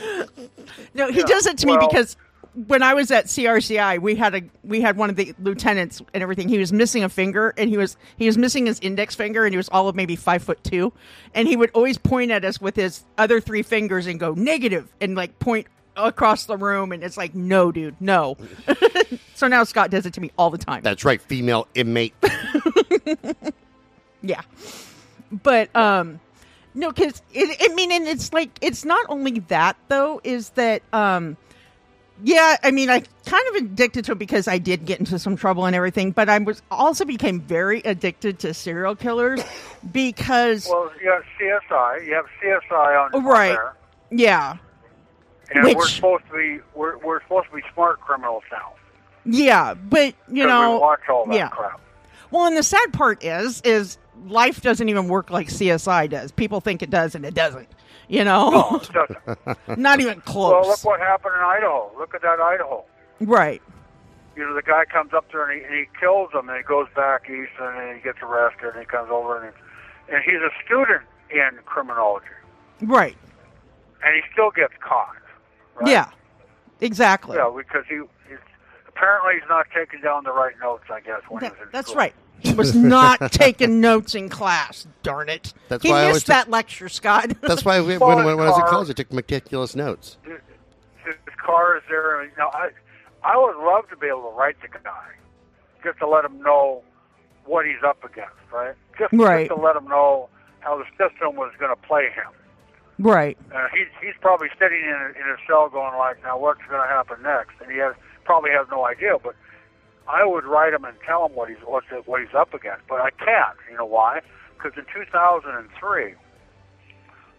No, 0.95 1.11
he 1.11 1.21
Yeah, 1.21 1.27
does 1.27 1.47
it 1.47 1.59
to 1.59 1.67
me 1.67 1.77
because 1.79 2.17
when 2.67 2.83
I 2.83 2.95
was 2.95 3.11
at 3.11 3.27
CRCI, 3.27 4.01
we 4.01 4.17
had 4.17 4.35
a 4.35 4.43
we 4.65 4.81
had 4.81 4.97
one 4.97 5.11
of 5.11 5.17
the 5.17 5.35
lieutenants 5.41 6.03
and 6.13 6.23
everything. 6.23 6.49
He 6.49 6.59
was 6.59 6.73
missing 6.73 7.05
a 7.05 7.09
finger, 7.09 7.55
and 7.57 7.71
he 7.71 7.77
was 7.77 7.97
he 8.17 8.27
was 8.27 8.37
missing 8.37 8.67
his 8.67 8.81
index 8.81 9.15
finger, 9.15 9.45
and 9.45 9.53
he 9.53 9.57
was 9.57 9.69
all 9.69 9.89
of 9.89 9.95
maybe 9.95 10.17
five 10.17 10.43
foot 10.43 10.63
two, 10.65 10.93
and 11.35 11.47
he 11.47 11.57
would 11.57 11.71
always 11.73 11.99
point 11.99 12.31
at 12.31 12.45
us 12.45 12.61
with 12.61 12.75
his 12.77 13.05
other 13.17 13.41
three 13.41 13.63
fingers 13.63 14.07
and 14.07 14.19
go 14.19 14.33
negative, 14.35 14.89
and 15.01 15.15
like 15.15 15.39
point 15.39 15.67
across 15.97 16.47
the 16.47 16.57
room, 16.57 16.93
and 16.93 17.03
it's 17.03 17.17
like, 17.17 17.35
no, 17.35 17.71
dude, 17.73 17.97
no. 18.01 18.37
so 19.35 19.47
now 19.49 19.65
Scott 19.65 19.91
does 19.91 20.07
it 20.07 20.15
to 20.15 20.21
me 20.21 20.31
all 20.39 20.51
the 20.51 20.59
time. 20.59 20.83
That's 20.83 21.05
right, 21.05 21.21
female 21.21 21.69
inmate. 21.75 22.15
Yeah. 24.21 24.43
But 25.31 25.75
um 25.77 26.19
No, 26.79 26.93
because 26.93 27.21
it, 27.35 27.57
I 27.61 27.75
mean, 27.75 27.91
and 27.91 28.07
it's 28.07 28.33
like 28.33 28.51
it's 28.61 28.85
not 28.85 29.05
only 29.09 29.41
that 29.49 29.77
though. 29.89 30.21
Is 30.23 30.51
that 30.51 30.81
um, 30.93 31.37
yeah? 32.23 32.57
I 32.63 32.71
mean, 32.71 32.89
I 32.89 33.03
kind 33.27 33.43
of 33.49 33.57
addicted 33.57 34.05
to 34.05 34.13
it 34.13 34.19
because 34.21 34.47
I 34.47 34.59
did 34.59 34.85
get 34.85 35.01
into 35.01 35.19
some 35.19 35.35
trouble 35.37 35.67
and 35.67 35.75
everything, 35.75 36.13
but 36.13 36.29
I 36.29 36.39
was 36.39 36.63
also 36.71 37.05
became 37.05 37.41
very 37.41 37.81
addicted 37.81 38.39
to 38.41 38.55
serial 38.55 38.95
killers 38.95 39.43
because 39.93 40.69
Well, 40.71 40.93
you 41.03 41.11
have 41.11 41.25
CSI. 41.41 42.07
You 42.07 42.15
have 42.15 42.27
CSI 42.41 43.07
on, 43.07 43.13
on 43.13 43.25
Right. 43.25 43.49
there, 43.49 43.75
yeah, 44.13 44.59
and 45.51 45.75
we're 45.75 45.89
supposed 45.89 46.27
to 46.31 46.37
be 46.37 46.61
we're 46.77 46.97
we're 46.99 47.21
supposed 47.23 47.49
to 47.51 47.57
be 47.57 47.63
smart 47.75 48.01
criminals 48.01 48.45
now. 48.53 48.75
yeah, 49.25 49.75
but 49.75 50.15
you 50.31 50.47
know, 50.47 50.75
we 50.75 50.79
watch 50.79 51.01
all 51.09 51.27
that 51.27 51.35
yeah. 51.35 51.49
crap. 51.49 51.81
Well, 52.31 52.47
and 52.47 52.57
the 52.57 52.63
sad 52.63 52.93
part 52.93 53.25
is, 53.25 53.61
is 53.63 53.99
life 54.27 54.61
doesn't 54.61 54.89
even 54.89 55.09
work 55.09 55.31
like 55.31 55.49
CSI 55.49 56.11
does. 56.11 56.31
People 56.33 56.61
think 56.61 56.83
it 56.83 56.91
does, 56.91 57.15
and 57.15 57.25
it 57.25 57.35
doesn't. 57.35 57.69
You 58.09 58.25
know, 58.25 58.81
No, 58.95 59.55
not 59.77 60.01
even 60.01 60.21
close. 60.23 60.53
well, 60.53 60.67
look 60.69 60.85
what 60.85 61.01
happened 61.01 61.35
in 61.37 61.41
Idaho. 61.43 61.91
Look 61.99 62.15
at 62.15 62.23
that 62.23 62.41
Idaho. 62.41 62.85
right. 63.21 63.63
You 64.37 64.45
know, 64.47 64.55
the 64.55 64.63
guy 64.63 64.85
comes 64.85 65.13
up 65.13 65.27
there 65.33 65.51
and 65.51 65.61
he, 65.61 65.67
and 65.67 65.75
he 65.75 65.85
kills 65.99 66.31
him, 66.33 66.49
and 66.49 66.57
he 66.57 66.63
goes 66.63 66.87
back 66.95 67.25
east, 67.29 67.51
and 67.61 67.77
then 67.77 67.97
he 67.97 68.01
gets 68.03 68.19
arrested, 68.23 68.69
and 68.71 68.79
he 68.79 68.85
comes 68.87 69.09
over, 69.11 69.43
and 69.45 69.53
he, 70.09 70.15
and 70.15 70.23
he's 70.25 70.41
a 70.41 70.51
student 70.65 71.03
in 71.31 71.59
criminology, 71.67 72.27
Right. 72.83 73.17
and 74.05 74.15
he 74.15 74.21
still 74.33 74.51
gets 74.53 74.73
caught. 74.81 75.17
Right? 75.81 75.91
Yeah. 75.91 76.11
Exactly. 76.81 77.37
Yeah, 77.37 77.51
because 77.55 77.85
he 77.89 78.01
apparently 78.99 79.35
he's 79.41 79.49
not 79.49 79.67
taking 79.75 80.01
down 80.01 80.25
the 80.25 80.33
right 80.33 80.55
notes. 80.61 80.85
I 80.91 81.01
guess 81.01 81.21
when 81.29 81.41
That- 81.43 81.53
he 81.55 81.59
was 81.61 81.67
in 81.67 81.73
that's 81.73 81.89
school. 81.89 81.99
right. 81.99 82.15
He 82.41 82.55
was 82.55 82.75
not 82.75 83.19
taking 83.33 83.81
notes 83.81 84.15
in 84.15 84.29
class. 84.29 84.87
Darn 85.03 85.29
it. 85.29 85.53
That's 85.69 85.83
he 85.83 85.91
why 85.91 85.99
I 85.99 86.01
always 86.03 86.15
missed 86.17 86.27
took- 86.27 86.35
that 86.37 86.51
lecture, 86.51 86.89
Scott. 86.89 87.31
That's 87.43 87.65
why 87.65 87.81
we, 87.83 87.99
Well, 87.99 88.17
when, 88.17 88.25
when, 88.25 88.37
when 88.37 88.47
I 88.47 88.51
was 88.51 88.59
in 88.59 88.67
college, 88.67 88.91
I 88.91 88.93
took 88.93 89.13
meticulous 89.13 89.75
notes. 89.75 90.19
his, 90.23 90.39
his 91.05 91.15
car 91.45 91.77
is 91.77 91.83
there. 91.89 92.21
And, 92.21 92.31
you 92.31 92.39
know, 92.39 92.49
I 92.53 92.71
I 93.25 93.37
would 93.37 93.57
love 93.57 93.89
to 93.91 93.97
be 93.97 94.07
able 94.07 94.23
to 94.31 94.37
write 94.37 94.57
the 94.63 94.69
guy, 94.69 95.09
just 95.83 95.99
to 95.99 96.07
let 96.09 96.25
him 96.25 96.41
know 96.41 96.83
what 97.45 97.67
he's 97.67 97.83
up 97.85 98.05
against, 98.05 98.31
right? 98.53 98.75
Just, 98.99 99.13
Right. 99.13 99.49
just 99.49 99.59
to 99.59 99.65
let 99.67 99.75
him 99.75 99.89
know 99.89 100.29
how 100.61 100.79
the 100.79 100.85
system 100.97 101.35
was 101.35 101.53
going 101.59 101.75
to 101.75 101.83
play 101.89 102.05
him. 102.11 102.31
right. 103.01 103.37
Uh, 103.53 103.67
he's 103.75 103.89
he's 104.01 104.15
probably 104.21 104.49
sitting 104.61 104.79
in 104.81 105.15
in 105.21 105.29
his 105.29 105.39
cell 105.49 105.69
going 105.69 105.97
like, 105.99 106.23
now 106.23 106.39
what's 106.39 106.61
going 106.69 106.81
to 106.81 106.87
happen 106.87 107.21
next? 107.23 107.55
And 107.61 107.73
he 107.73 107.79
has 107.79 107.95
probably 108.29 108.51
has 108.51 108.67
no 108.71 108.85
idea. 108.85 109.17
But 109.25 109.35
I 110.07 110.23
would 110.27 110.45
write 110.45 110.75
him 110.75 110.85
and 110.85 110.95
tell 111.05 111.25
him 111.25 111.35
what 111.35 111.49
he's 111.49 111.59
what's 111.65 111.87
what 112.05 112.21
he's 112.21 112.35
up 112.35 112.53
against. 112.53 112.87
But 112.87 113.01
I 113.01 113.09
can't. 113.11 113.57
You 113.71 113.79
know 113.79 113.87
why? 113.87 114.21
Because 114.55 114.77
in 114.77 114.85
2003, 114.93 116.15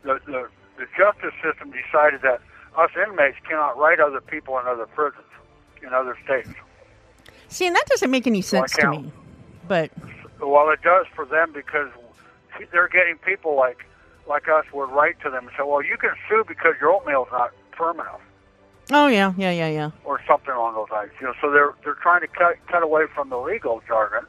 the, 0.02 0.20
the 0.26 0.50
the 0.78 0.86
justice 0.98 1.36
system 1.44 1.72
decided 1.72 2.22
that 2.24 2.42
us 2.76 2.90
inmates 2.98 3.38
cannot 3.48 3.78
write 3.78 4.00
other 4.00 4.20
people 4.20 4.58
in 4.58 4.66
other 4.66 4.88
prisons 4.88 5.26
in 5.86 5.94
other 5.94 6.18
states. 6.26 6.50
See, 7.50 7.68
and 7.68 7.76
that 7.76 7.86
doesn't 7.86 8.10
make 8.10 8.26
any 8.26 8.42
sense 8.42 8.74
to 8.74 8.90
me. 8.90 9.12
But 9.68 9.92
Well, 10.42 10.70
it 10.72 10.82
does 10.82 11.06
for 11.16 11.26
them 11.26 11.52
because 11.54 11.90
they're 12.72 12.88
getting 12.88 13.18
people 13.18 13.56
like 13.56 13.86
like 14.28 14.48
us 14.50 14.66
would 14.74 14.90
write 14.90 15.22
to 15.22 15.30
them 15.30 15.48
and 15.48 15.56
say, 15.56 15.64
"Well, 15.64 15.84
you 15.84 15.98
can 15.98 16.12
sue 16.28 16.44
because 16.48 16.74
your 16.82 16.92
oatmeal's 16.94 17.30
not 17.32 17.52
firm 17.78 18.00
enough." 18.00 18.22
Oh 18.92 19.08
yeah, 19.08 19.34
yeah, 19.38 19.52
yeah, 19.52 19.70
yeah. 19.70 19.92
or 20.04 20.20
something 20.28 20.52
along 20.54 20.76
those 20.76 20.90
lines. 20.92 21.12
You 21.20 21.28
know, 21.28 21.34
so 21.42 21.52
they're 21.52 21.74
they're 21.84 21.98
trying 22.02 22.22
to 22.22 22.28
cut 22.28 22.56
cut 22.68 22.84
away 22.84 23.04
from 23.14 23.30
the 23.30 23.38
legal 23.38 23.82
jargon 23.88 24.28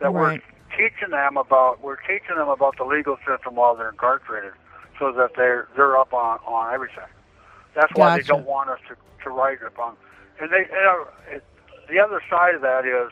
that 0.00 0.10
Right. 0.12 0.42
we're 0.42 0.76
teaching 0.76 1.10
them 1.10 1.36
about. 1.36 1.80
We're 1.82 1.96
teaching 1.96 2.36
them 2.36 2.48
about 2.48 2.76
the 2.76 2.84
legal 2.84 3.16
system 3.26 3.54
while 3.54 3.74
they're 3.76 3.90
incarcerated, 3.90 4.52
so 4.98 5.12
that 5.12 5.30
they're 5.36 5.68
they're 5.76 5.96
up 5.98 6.12
on 6.12 6.38
on 6.46 6.72
everything. 6.74 7.04
That's 7.74 7.92
why 7.94 8.16
they 8.16 8.22
don't 8.22 8.46
want 8.46 8.70
us 8.70 8.78
to 8.88 8.96
to 9.24 9.30
write 9.30 9.58
upon. 9.66 9.96
And 10.40 10.50
they, 10.52 10.66
you 10.70 10.82
know, 10.82 11.06
it, 11.30 11.44
the 11.88 11.98
other 12.00 12.20
side 12.28 12.54
of 12.54 12.60
that 12.62 12.84
is 12.86 13.10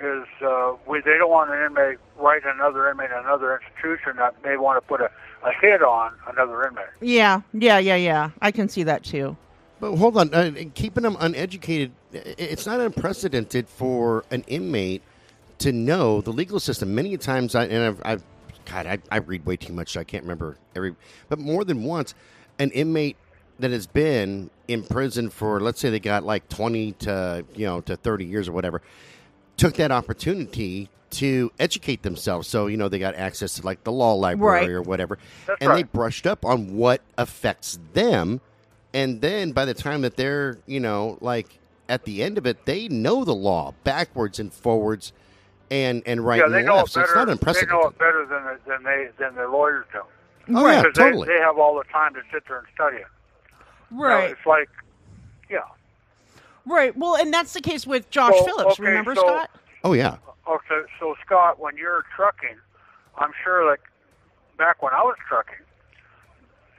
is 0.00 0.26
uh, 0.44 0.74
we 0.86 1.00
they 1.00 1.16
don't 1.18 1.30
want 1.30 1.50
an 1.50 1.64
inmate 1.64 1.98
write 2.16 2.42
another 2.44 2.88
inmate 2.90 3.10
in 3.10 3.18
another 3.18 3.58
institution 3.60 4.16
that 4.16 4.34
may 4.44 4.56
want 4.56 4.76
to 4.82 4.86
put 4.86 5.00
a, 5.00 5.10
a 5.44 5.52
hit 5.60 5.82
on 5.82 6.12
another 6.28 6.66
inmate. 6.66 6.86
Yeah, 7.00 7.40
yeah, 7.52 7.78
yeah, 7.78 7.96
yeah. 7.96 8.30
I 8.40 8.50
can 8.52 8.68
see 8.68 8.82
that 8.84 9.02
too. 9.04 9.36
But 9.80 9.96
hold 9.96 10.16
on, 10.16 10.34
uh, 10.34 10.50
keeping 10.74 11.04
them 11.04 11.16
uneducated, 11.20 11.92
it's 12.12 12.66
not 12.66 12.80
unprecedented 12.80 13.68
for 13.68 14.24
an 14.30 14.44
inmate 14.48 15.02
to 15.58 15.72
know 15.72 16.20
the 16.20 16.32
legal 16.32 16.58
system. 16.60 16.94
Many 16.94 17.16
times, 17.16 17.54
I, 17.54 17.64
and 17.64 17.84
I've, 17.84 18.02
I've 18.04 18.22
God, 18.64 18.86
I, 18.86 18.98
I 19.10 19.18
read 19.18 19.46
way 19.46 19.56
too 19.56 19.72
much, 19.72 19.92
so 19.92 20.00
I 20.00 20.04
can't 20.04 20.24
remember 20.24 20.56
every, 20.76 20.94
but 21.28 21.38
more 21.38 21.64
than 21.64 21.84
once, 21.84 22.14
an 22.58 22.70
inmate 22.72 23.16
that 23.60 23.70
has 23.70 23.86
been 23.86 24.50
in 24.68 24.82
prison 24.82 25.30
for, 25.30 25.60
let's 25.60 25.80
say 25.80 25.90
they 25.90 26.00
got 26.00 26.22
like 26.24 26.48
20 26.48 26.92
to, 26.92 27.44
you 27.54 27.66
know, 27.66 27.80
to 27.82 27.96
30 27.96 28.24
years 28.24 28.48
or 28.48 28.52
whatever, 28.52 28.82
took 29.56 29.74
that 29.74 29.90
opportunity 29.90 30.90
to 31.10 31.50
educate 31.58 32.02
themselves. 32.02 32.46
So, 32.46 32.66
you 32.66 32.76
know, 32.76 32.88
they 32.88 32.98
got 32.98 33.14
access 33.14 33.54
to 33.54 33.62
like 33.64 33.82
the 33.84 33.92
law 33.92 34.12
library 34.14 34.60
Right. 34.66 34.70
or 34.70 34.82
whatever. 34.82 35.18
That's 35.46 35.58
and 35.62 35.72
they 35.72 35.82
brushed 35.84 36.26
up 36.26 36.44
on 36.44 36.76
what 36.76 37.00
affects 37.16 37.78
them. 37.94 38.40
And 38.94 39.20
then 39.20 39.52
by 39.52 39.64
the 39.64 39.74
time 39.74 40.00
that 40.02 40.16
they're, 40.16 40.58
you 40.66 40.80
know, 40.80 41.18
like 41.20 41.58
at 41.88 42.04
the 42.04 42.22
end 42.22 42.38
of 42.38 42.46
it, 42.46 42.64
they 42.64 42.88
know 42.88 43.24
the 43.24 43.34
law 43.34 43.74
backwards 43.84 44.38
and 44.38 44.52
forwards 44.52 45.12
and, 45.70 46.02
and 46.06 46.24
right 46.24 46.38
yeah, 46.38 46.56
and 46.56 46.66
know 46.66 46.76
left. 46.76 46.88
it 46.88 46.92
So 46.92 47.00
it's 47.02 47.14
not 47.14 47.28
impressive. 47.28 47.68
They 47.68 47.74
know 47.74 47.82
it 47.88 47.98
better 47.98 48.24
than 48.26 48.58
than 48.66 48.82
they 48.84 49.08
than 49.18 49.34
their 49.34 49.48
lawyers 49.48 49.84
do. 49.92 49.98
Oh, 50.00 50.64
oh 50.64 50.66
yeah, 50.66 50.82
totally. 50.94 51.26
they, 51.28 51.34
they 51.34 51.40
have 51.40 51.58
all 51.58 51.76
the 51.76 51.84
time 51.84 52.14
to 52.14 52.20
sit 52.32 52.44
there 52.48 52.58
and 52.60 52.66
study 52.74 52.96
it. 52.98 53.06
You 53.90 53.96
know, 53.98 54.04
Right, 54.04 54.30
it's 54.30 54.46
like, 54.46 54.70
yeah. 55.50 55.58
right. 56.66 56.96
Well, 56.96 57.16
and 57.16 57.32
that's 57.32 57.52
the 57.52 57.60
case 57.60 57.86
with 57.86 58.08
Josh 58.10 58.34
So, 58.38 58.44
Phillips. 58.46 58.72
okay, 58.80 58.84
remember, 58.88 59.14
so- 59.14 59.20
Scott? 59.22 59.50
oh, 59.84 59.92
yeah. 59.92 60.16
Okay, 60.48 60.80
so 60.98 61.14
Scott, 61.24 61.58
when 61.60 61.76
you're 61.76 62.04
trucking, 62.16 62.56
I'm 63.18 63.32
sure 63.44 63.68
like 63.68 63.80
back 64.56 64.82
when 64.82 64.94
I 64.94 65.02
was 65.02 65.16
trucking, 65.28 65.56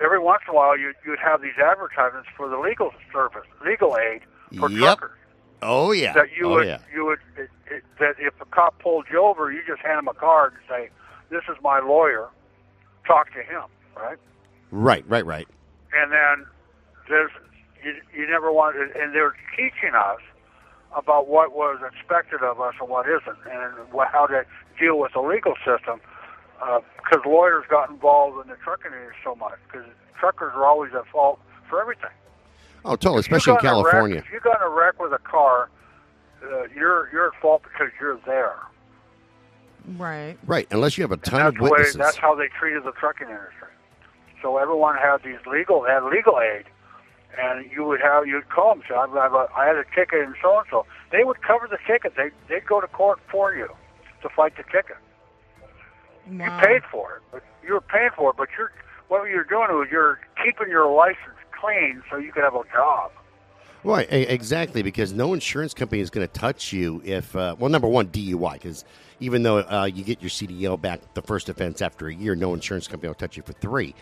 every 0.02 0.20
once 0.20 0.42
in 0.48 0.54
a 0.54 0.56
while 0.56 0.78
you 0.78 0.94
you'd 1.06 1.20
have 1.20 1.42
these 1.42 1.58
advertisements 1.58 2.30
for 2.36 2.50
the 2.50 2.58
legal 2.58 2.92
service, 3.12 3.46
legal 3.66 3.98
aid 3.98 4.22
for 4.58 4.70
Yep. 4.70 4.80
truckers. 5.00 5.18
Oh, 5.62 5.92
yeah. 5.92 6.14
That 6.14 6.32
you 6.38 6.48
oh, 6.48 6.56
would 6.56 6.68
yeah. 6.68 6.80
you 6.94 7.06
would 7.06 7.20
it, 7.38 7.50
it, 7.70 7.84
that 8.00 8.16
if 8.18 8.34
a 8.42 8.46
cop 8.46 8.80
pulled 8.80 9.06
you 9.12 9.22
over, 9.22 9.52
you 9.52 9.62
just 9.68 9.82
hand 9.82 10.00
him 10.00 10.08
a 10.08 10.14
card 10.14 10.54
and 10.54 10.62
say, 10.70 10.90
"This 11.30 11.44
is 11.50 11.58
my 11.62 11.80
lawyer. 11.80 12.30
Talk 13.06 13.34
to 13.34 13.44
him." 13.44 13.64
Right. 13.96 14.18
Right, 14.72 15.04
right, 15.10 15.26
right. 15.26 15.48
and 15.98 16.12
then 16.12 16.46
there's 17.10 17.32
you, 17.84 17.96
you 18.16 18.28
never 18.28 18.52
want 18.52 18.78
and 18.78 19.14
they're 19.14 19.36
teaching 19.58 19.96
us 19.96 20.20
about 20.96 21.28
what 21.28 21.54
was 21.54 21.82
expected 21.86 22.42
of 22.44 22.62
us 22.62 22.76
and 22.80 22.90
what 22.90 23.06
isn't 23.08 23.38
and 23.52 23.92
what, 23.92 24.08
how 24.12 24.26
to 24.28 24.46
deal 24.80 24.98
with 25.00 25.14
the 25.14 25.22
legal 25.22 25.56
system 25.66 26.00
because 26.60 27.22
lawyers 27.26 27.64
got 27.70 27.90
involved 27.90 28.42
in 28.44 28.50
the 28.50 28.58
trucking 28.64 28.92
industry 28.92 29.16
so 29.24 29.36
much 29.36 29.58
because 29.72 29.88
truckers 30.20 30.52
are 30.56 30.66
always 30.66 30.92
at 30.94 31.06
fault 31.08 31.40
for 31.70 31.82
everything 31.82 32.10
Oh, 32.86 32.96
totally, 32.96 33.20
especially 33.20 33.54
in 33.54 33.60
got 33.62 33.74
in 33.74 33.80
a 33.80 33.84
wreck- 33.84 33.92
California. 33.92 34.18
if 34.20 34.32
you 34.32 34.40
got 34.40 34.62
in 34.62 34.68
a 34.68 34.70
wreck 34.70 35.00
with 35.00 35.12
a 35.14 35.18
car 35.20 35.70
uh, 36.44 36.64
you're 36.76 37.10
you're 37.12 37.28
at 37.28 37.42
fault 37.42 37.64
because 37.64 37.90
you're 38.00 38.20
there 38.26 38.56
Right. 39.98 40.38
Right, 40.46 40.68
unless 40.72 40.98
you 40.98 41.04
have 41.04 41.12
a 41.12 41.18
ton 41.18 41.40
that's 41.40 41.48
of 41.50 41.56
the 41.56 41.64
way 41.64 41.70
witnesses. 41.72 41.96
that's 41.96 42.18
how 42.18 42.36
they 42.36 42.48
treated 42.60 42.84
the 42.84 42.92
trucking 42.92 43.28
industry. 43.28 43.70
So 44.42 44.58
everyone 44.58 44.96
had 44.98 45.24
these 45.24 45.40
legal 45.48 45.84
had 45.84 46.04
legal 46.04 46.40
aid, 46.40 46.66
and 47.42 47.70
you 47.72 47.84
would 47.86 48.00
have 48.02 48.28
you'd 48.28 48.48
call 48.50 48.76
them. 48.76 48.84
Say, 48.88 48.94
I 48.94 49.08
have 49.24 49.34
a, 49.34 49.48
I 49.58 49.66
had 49.66 49.78
a 49.78 49.86
ticket 49.96 50.22
and 50.22 50.36
so 50.44 50.60
and 50.60 50.68
so. 50.70 50.86
They 51.12 51.24
would 51.24 51.42
cover 51.42 51.68
the 51.68 51.80
ticket. 51.88 52.14
They 52.16 52.30
they'd 52.48 52.66
go 52.68 52.80
to 52.82 52.88
court 52.88 53.20
for 53.32 53.56
you 53.56 53.68
to 54.22 54.30
fight 54.30 54.58
the 54.58 54.64
ticket. 54.64 54.98
You 56.32 56.40
Wow. 56.40 56.60
paid 56.62 56.84
for 56.92 57.16
it, 57.16 57.22
but 57.32 57.44
you 57.66 57.74
were 57.74 57.82
paying 57.82 58.10
for 58.16 58.30
it. 58.32 58.38
But 58.38 58.50
you're 58.58 58.72
what 59.08 59.28
you're 59.30 59.44
doing 59.44 59.70
is 59.84 59.92
you're 59.92 60.20
keeping 60.44 60.70
your 60.70 60.88
license 60.92 61.36
clean 61.60 62.04
so 62.10 62.18
you 62.18 62.32
can 62.32 62.44
have 62.44 62.56
a 62.56 62.64
job. 62.72 63.12
Right, 63.84 64.08
exactly, 64.12 64.84
because 64.84 65.14
no 65.14 65.34
insurance 65.34 65.74
company 65.74 66.02
is 66.02 66.10
going 66.10 66.28
to 66.28 66.34
touch 66.34 66.74
you 66.74 67.02
if, 67.06 67.34
uh, 67.34 67.56
well, 67.58 67.70
number 67.70 67.88
one, 67.88 68.08
DUI, 68.10 68.54
because 68.54 68.84
even 69.22 69.42
though 69.44 69.60
uh, 69.60 69.86
you 69.86 70.04
get 70.04 70.22
your 70.22 70.30
CDL 70.30 70.80
back 70.80 71.14
the 71.14 71.22
first 71.22 71.48
offense 71.48 71.82
after 71.82 72.08
a 72.08 72.14
year, 72.14 72.36
no 72.36 72.54
insurance 72.54 72.90
company 72.90 73.08
will 73.08 73.16
touch 73.16 73.38
you 73.38 73.44
for 73.44 73.54
three. 73.54 73.96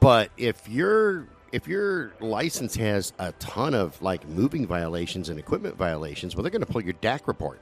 But 0.00 0.30
if 0.36 0.68
your 0.68 1.26
if 1.52 1.66
your 1.68 2.12
license 2.20 2.76
has 2.76 3.12
a 3.18 3.32
ton 3.32 3.74
of 3.74 4.00
like 4.02 4.26
moving 4.28 4.66
violations 4.66 5.28
and 5.28 5.38
equipment 5.38 5.76
violations, 5.76 6.34
well, 6.34 6.42
they're 6.42 6.50
going 6.50 6.64
to 6.64 6.70
pull 6.72 6.82
your 6.82 6.94
DAC 6.94 7.26
report 7.26 7.60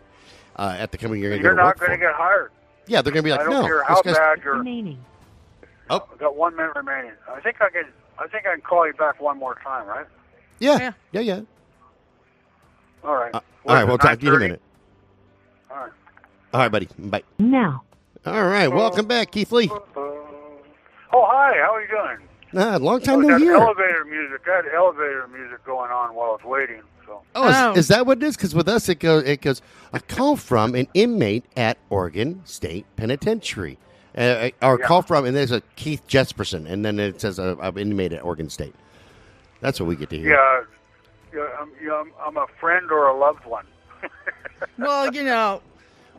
uh, 0.57 0.77
at 0.79 0.91
the 0.91 0.99
company 0.99 1.21
you're 1.21 1.31
going 1.31 1.43
to 1.43 1.47
You're 1.47 1.55
not 1.55 1.79
going 1.79 1.93
to 1.93 1.99
get 1.99 2.15
hired. 2.15 2.51
Yeah, 2.89 3.03
they're 3.03 3.13
going 3.13 3.23
to 3.23 3.29
be 3.29 3.33
I 3.33 3.37
like, 3.37 3.45
don't 3.47 3.55
no, 3.55 3.67
care 3.67 3.79
this 3.79 3.89
how 3.89 4.03
guy's- 4.03 4.17
bad 4.17 4.41
you're. 4.45 4.57
remaining. 4.59 4.99
Oh, 5.91 6.07
I've 6.13 6.19
got 6.19 6.37
one 6.37 6.55
minute 6.57 6.73
remaining. 6.77 7.13
I 7.31 7.41
think 7.41 7.63
I 7.63 7.71
can. 7.71 7.85
I 8.19 8.27
think 8.27 8.47
I 8.47 8.53
can 8.53 8.61
call 8.63 8.87
you 8.87 8.93
back 8.95 9.21
one 9.21 9.39
more 9.39 9.55
time, 9.63 9.87
right? 9.87 10.07
yeah, 10.59 10.79
Yeah. 10.79 10.93
yeah, 11.13 11.21
yeah. 11.21 11.41
All 13.05 13.15
right. 13.15 13.33
Uh, 13.35 13.41
all 13.67 13.75
right, 13.75 13.85
we'll 13.85 13.97
talk 13.99 14.19
to 14.19 14.25
you 14.27 14.31
in 14.33 14.37
a 14.37 14.39
minute. 14.41 14.63
All 15.71 15.77
right. 15.77 15.93
All 16.53 16.61
right, 16.61 16.69
buddy. 16.73 16.89
Bye. 16.99 17.23
Now. 17.39 17.85
All 18.27 18.45
right, 18.47 18.69
welcome 18.69 19.07
back, 19.07 19.31
Keith 19.31 19.53
Lee. 19.53 19.71
Oh, 19.71 20.27
hi. 21.13 21.55
How 21.63 21.75
are 21.75 21.81
you 21.83 21.89
doing? 21.89 22.29
Ah, 22.57 22.77
long 22.77 23.01
time 23.01 23.19
Oh, 23.19 23.21
no 23.21 23.29
that 23.39 23.41
hear. 23.41 23.55
elevator 23.55 24.05
music. 24.05 24.41
I 24.51 24.57
had 24.57 24.65
elevator 24.75 25.29
music 25.29 25.65
going 25.65 25.91
on 25.91 26.15
while 26.15 26.31
I 26.31 26.33
was 26.33 26.45
waiting. 26.45 26.83
So 27.09 27.23
Oh, 27.35 27.49
is, 27.49 27.57
Oh. 27.57 27.73
is 27.75 27.89
that 27.89 28.07
what 28.07 28.19
it 28.19 28.25
is? 28.25 28.37
Because 28.37 28.55
with 28.55 28.69
us, 28.69 28.89
it 28.89 28.97
goes. 29.01 29.25
It 29.25 29.41
goes. 29.41 29.63
A 29.93 30.01
call 30.01 30.37
from 30.37 30.75
an 30.75 30.87
inmate 30.95 31.45
at 31.57 31.79
Oregon 31.91 32.43
State 32.45 32.85
Penitentiary. 32.97 33.79
Uh, 34.17 34.51
or 34.63 34.79
Yeah. 34.81 34.87
call 34.87 35.03
from, 35.03 35.25
and 35.25 35.35
there's 35.37 35.53
a 35.53 35.63
Keith 35.77 36.03
Jesperson, 36.09 36.69
and 36.69 36.85
then 36.85 36.99
it 36.99 37.21
says 37.21 37.39
uh, 37.39 37.55
I'm 37.61 37.79
inmate 37.79 38.13
at 38.13 38.25
Oregon 38.25 38.51
State. 38.51 38.75
That's 39.61 39.79
what 39.81 39.87
we 39.89 39.97
get 39.97 40.11
to 40.11 40.19
hear. 40.19 40.31
yeah, 40.35 40.63
yeah, 41.41 41.47
I'm, 41.61 41.71
yeah, 41.83 41.95
I'm, 41.95 42.13
I'm 42.27 42.37
a 42.37 42.47
friend 42.61 42.91
or 42.91 43.09
a 43.09 43.17
loved 43.17 43.45
one. 43.47 43.67
Well, 44.77 45.13
you 45.15 45.23
know. 45.25 45.61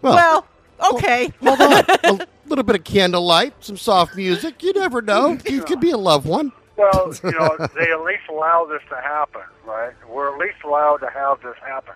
Well, 0.01 0.45
Well, 0.79 0.93
okay. 0.93 1.31
hold 1.43 1.59
on. 1.61 1.83
a 2.21 2.27
little 2.47 2.63
bit 2.63 2.75
of 2.77 2.83
candlelight, 2.85 3.53
some 3.59 3.75
soft 3.77 4.15
music. 4.15 4.63
You 4.63 4.73
never 4.73 5.01
know. 5.01 5.37
You 5.45 5.61
could 5.63 5.79
be 5.81 5.91
a 5.91 5.97
loved 5.97 6.25
one. 6.25 6.51
Well, 6.79 7.13
you 7.23 7.31
know, 7.31 7.67
they 7.75 7.91
at 7.91 8.01
least 8.01 8.23
allow 8.29 8.65
this 8.65 8.81
to 8.89 8.95
happen, 8.95 9.43
right? 9.65 9.93
We're 10.09 10.33
at 10.33 10.39
least 10.39 10.63
allowed 10.63 10.97
to 10.97 11.09
have 11.09 11.41
this 11.41 11.57
happen. 11.61 11.95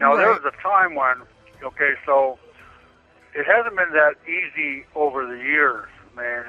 Now, 0.00 0.16
there 0.16 0.30
was 0.30 0.42
a 0.44 0.62
time 0.62 0.94
when, 0.94 1.22
okay, 1.62 1.92
so 2.06 2.38
it 3.34 3.46
hasn't 3.46 3.76
been 3.76 3.92
that 3.92 4.14
easy 4.26 4.86
over 4.94 5.26
the 5.26 5.36
years, 5.36 5.88
man. 6.16 6.44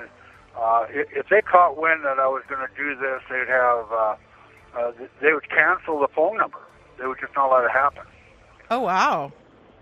Uh, 0.57 0.85
if, 0.89 1.07
if 1.11 1.29
they 1.29 1.41
caught 1.41 1.77
wind 1.77 2.05
that 2.05 2.17
I 2.17 2.27
was 2.27 2.43
going 2.47 2.65
to 2.65 2.73
do 2.75 2.95
this, 2.95 3.21
they'd 3.29 3.51
have, 3.51 3.91
uh, 3.91 4.15
uh, 4.77 4.91
they 5.21 5.33
would 5.33 5.49
cancel 5.49 5.99
the 5.99 6.07
phone 6.15 6.37
number. 6.37 6.59
They 6.97 7.05
would 7.05 7.19
just 7.19 7.35
not 7.35 7.51
let 7.51 7.65
it 7.65 7.71
happen. 7.71 8.03
Oh 8.71 8.79
wow. 8.79 9.31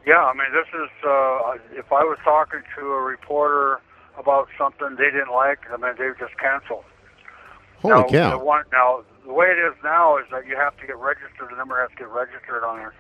Yeah, 0.06 0.26
I 0.26 0.34
mean, 0.34 0.52
this 0.52 0.68
is 0.74 0.90
uh, 1.06 1.56
if 1.78 1.92
I 1.94 2.04
was 2.04 2.18
talking 2.24 2.62
to 2.76 2.82
a 2.92 3.02
reporter 3.02 3.80
about 4.18 4.50
something 4.58 4.96
they 4.98 5.12
didn't 5.12 5.32
like, 5.32 5.60
I 5.72 5.78
mean, 5.78 5.94
they 5.98 6.08
would 6.08 6.20
just 6.20 6.38
cancel. 6.38 6.84
Holy 7.84 7.96
now, 7.96 8.08
cow! 8.08 8.38
The 8.38 8.44
one, 8.44 8.64
now, 8.72 9.04
the 9.26 9.34
way 9.34 9.48
it 9.48 9.60
is 9.60 9.76
now 9.84 10.18
is 10.18 10.26
that 10.32 10.48
you 10.48 10.56
have 10.56 10.76
to 10.80 10.88
get 10.88 10.98
registered. 10.98 11.52
The 11.52 11.56
number 11.56 11.80
has 11.80 11.92
to 11.92 11.96
get 11.96 12.10
registered 12.10 12.64
on 12.64 12.78
there. 12.78 12.94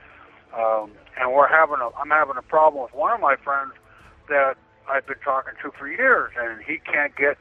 Um, 0.53 0.91
and 1.19 1.33
we're 1.33 1.47
having 1.47 1.77
a, 1.81 1.89
I'm 1.97 2.09
having 2.09 2.35
a 2.37 2.41
problem 2.43 2.83
with 2.83 2.93
one 2.93 3.11
of 3.13 3.19
my 3.19 3.35
friends 3.37 3.71
that 4.29 4.55
I've 4.87 5.07
been 5.07 5.19
talking 5.23 5.53
to 5.63 5.71
for 5.71 5.87
years, 5.87 6.31
and 6.37 6.61
he 6.61 6.77
can't 6.77 7.15
get, 7.15 7.37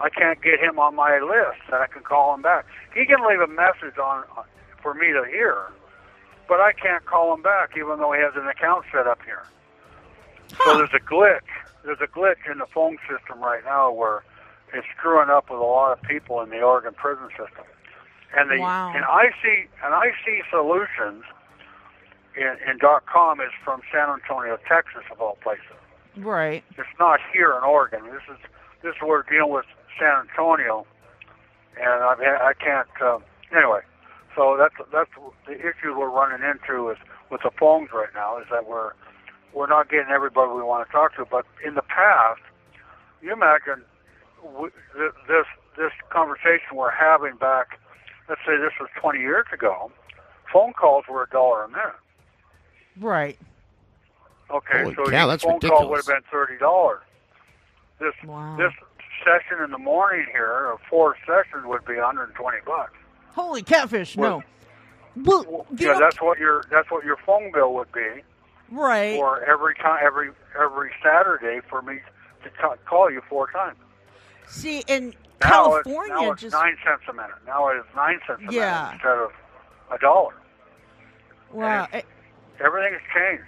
I 0.00 0.10
can't 0.10 0.40
get 0.42 0.60
him 0.60 0.78
on 0.78 0.94
my 0.94 1.18
list 1.18 1.64
that 1.70 1.80
I 1.80 1.86
can 1.86 2.02
call 2.02 2.34
him 2.34 2.42
back. 2.42 2.66
He 2.94 3.06
can 3.06 3.26
leave 3.26 3.40
a 3.40 3.48
message 3.48 3.98
on 3.98 4.24
for 4.82 4.94
me 4.94 5.08
to 5.08 5.24
hear, 5.28 5.72
but 6.46 6.60
I 6.60 6.72
can't 6.72 7.04
call 7.04 7.32
him 7.34 7.42
back 7.42 7.70
even 7.76 7.98
though 7.98 8.12
he 8.12 8.20
has 8.20 8.34
an 8.36 8.46
account 8.46 8.84
set 8.92 9.06
up 9.06 9.20
here. 9.24 9.44
So 10.64 10.76
there's 10.76 10.94
a 10.94 11.00
glitch. 11.00 11.40
There's 11.84 12.00
a 12.00 12.06
glitch 12.06 12.50
in 12.50 12.58
the 12.58 12.66
phone 12.66 12.98
system 13.08 13.40
right 13.40 13.64
now 13.64 13.90
where 13.90 14.22
it's 14.74 14.86
screwing 14.96 15.28
up 15.30 15.50
with 15.50 15.60
a 15.60 15.62
lot 15.62 15.92
of 15.92 16.02
people 16.02 16.40
in 16.40 16.50
the 16.50 16.60
Oregon 16.62 16.94
prison 16.94 17.28
system. 17.30 17.64
And 18.36 18.50
the 18.50 18.58
Wow. 18.58 18.92
and 18.94 19.04
see 19.42 19.68
and 19.84 19.94
I 19.94 20.12
see 20.24 20.40
Solutions 20.50 21.24
in, 22.36 22.56
in 22.66 22.78
dot 22.78 23.04
com 23.06 23.40
is 23.40 23.52
from 23.64 23.82
San 23.92 24.08
Antonio, 24.08 24.58
Texas, 24.68 25.04
of 25.10 25.20
all 25.20 25.36
places. 25.42 25.76
Right. 26.16 26.64
It's 26.78 26.98
not 26.98 27.20
here 27.32 27.54
in 27.56 27.64
Oregon. 27.64 28.04
This 28.04 28.22
is 28.30 28.38
this 28.82 28.94
is 28.96 29.02
we're 29.02 29.22
dealing 29.24 29.52
with 29.52 29.66
San 29.98 30.26
Antonio, 30.28 30.86
and 31.78 32.02
I've 32.04 32.18
had, 32.18 32.40
I 32.40 32.52
can't. 32.54 32.88
Um, 33.02 33.22
anyway, 33.54 33.80
so 34.34 34.56
that's 34.58 34.74
that's 34.90 35.10
the 35.46 35.54
issue 35.54 35.98
we're 35.98 36.08
running 36.10 36.40
into 36.46 36.88
is 36.90 36.96
with 37.30 37.42
the 37.42 37.50
phones 37.58 37.90
right 37.92 38.12
now 38.14 38.38
is 38.38 38.46
that 38.50 38.66
we're 38.66 38.92
we're 39.52 39.66
not 39.68 39.90
getting 39.90 40.08
everybody 40.10 40.50
we 40.52 40.62
want 40.62 40.86
to 40.86 40.92
talk 40.92 41.14
to. 41.16 41.26
But 41.30 41.44
in 41.64 41.74
the 41.74 41.82
past, 41.82 42.40
you 43.20 43.32
imagine 43.32 43.84
w- 44.42 44.72
th- 44.94 45.12
this 45.28 45.46
this 45.76 45.92
conversation 46.10 46.74
we're 46.76 46.90
having 46.90 47.36
back. 47.36 47.78
Let's 48.28 48.40
say 48.46 48.56
this 48.58 48.72
was 48.80 48.88
20 49.00 49.18
years 49.20 49.46
ago. 49.52 49.90
Phone 50.52 50.72
calls 50.74 51.04
were 51.10 51.22
a 51.24 51.28
dollar 51.30 51.64
a 51.64 51.68
minute. 51.68 51.94
Right. 53.00 53.38
Okay, 54.50 54.82
Holy 54.82 54.94
so 54.94 55.04
cow, 55.06 55.10
your 55.10 55.26
that's 55.28 55.42
phone 55.44 55.60
call 55.60 55.88
would 55.88 55.96
have 55.98 56.06
been 56.06 56.20
thirty 56.30 56.58
dollars. 56.58 57.00
This 57.98 58.12
Wow. 58.24 58.56
this 58.58 58.72
session 59.24 59.64
in 59.64 59.70
the 59.70 59.78
morning 59.78 60.26
here, 60.30 60.46
or 60.46 60.78
four 60.90 61.16
sessions, 61.26 61.64
would 61.64 61.84
be 61.86 61.94
120 61.96 62.58
bucks. 62.66 62.92
Holy 63.34 63.62
catfish! 63.62 64.14
Well- 64.16 64.42
no. 65.16 65.42
Well, 65.46 65.66
you 65.70 65.86
yeah, 65.86 65.92
know- 65.94 66.00
that's 66.00 66.20
what 66.20 66.38
your 66.38 66.64
that's 66.70 66.90
what 66.90 67.04
your 67.04 67.16
phone 67.24 67.50
bill 67.52 67.72
would 67.74 67.92
be 67.92 68.22
right. 68.70 69.16
for 69.18 69.42
every 69.44 69.74
time 69.76 70.00
every 70.04 70.30
every 70.58 70.90
Saturday 71.02 71.60
for 71.68 71.80
me 71.82 72.00
to 72.44 72.50
ca- 72.50 72.76
call 72.86 73.10
you 73.10 73.22
four 73.28 73.50
times. 73.50 73.76
See, 74.48 74.82
in 74.86 75.14
Now 75.40 75.74
it's, 75.76 75.84
California, 75.84 76.14
now 76.14 76.30
it's 76.32 76.42
just 76.42 76.52
nine 76.52 76.76
cents 76.84 77.02
a 77.08 77.12
minute. 77.12 77.30
Now 77.46 77.68
it 77.68 77.76
is 77.78 77.84
nine 77.96 78.20
cents 78.26 78.42
a 78.48 78.52
Yeah. 78.52 78.82
minute 78.82 78.92
instead 78.94 79.18
of 79.18 79.30
a 79.90 79.98
dollar. 79.98 80.34
wow. 81.50 81.88
and 81.92 82.02
Everything 82.60 82.92
has 82.92 83.02
changed. 83.14 83.44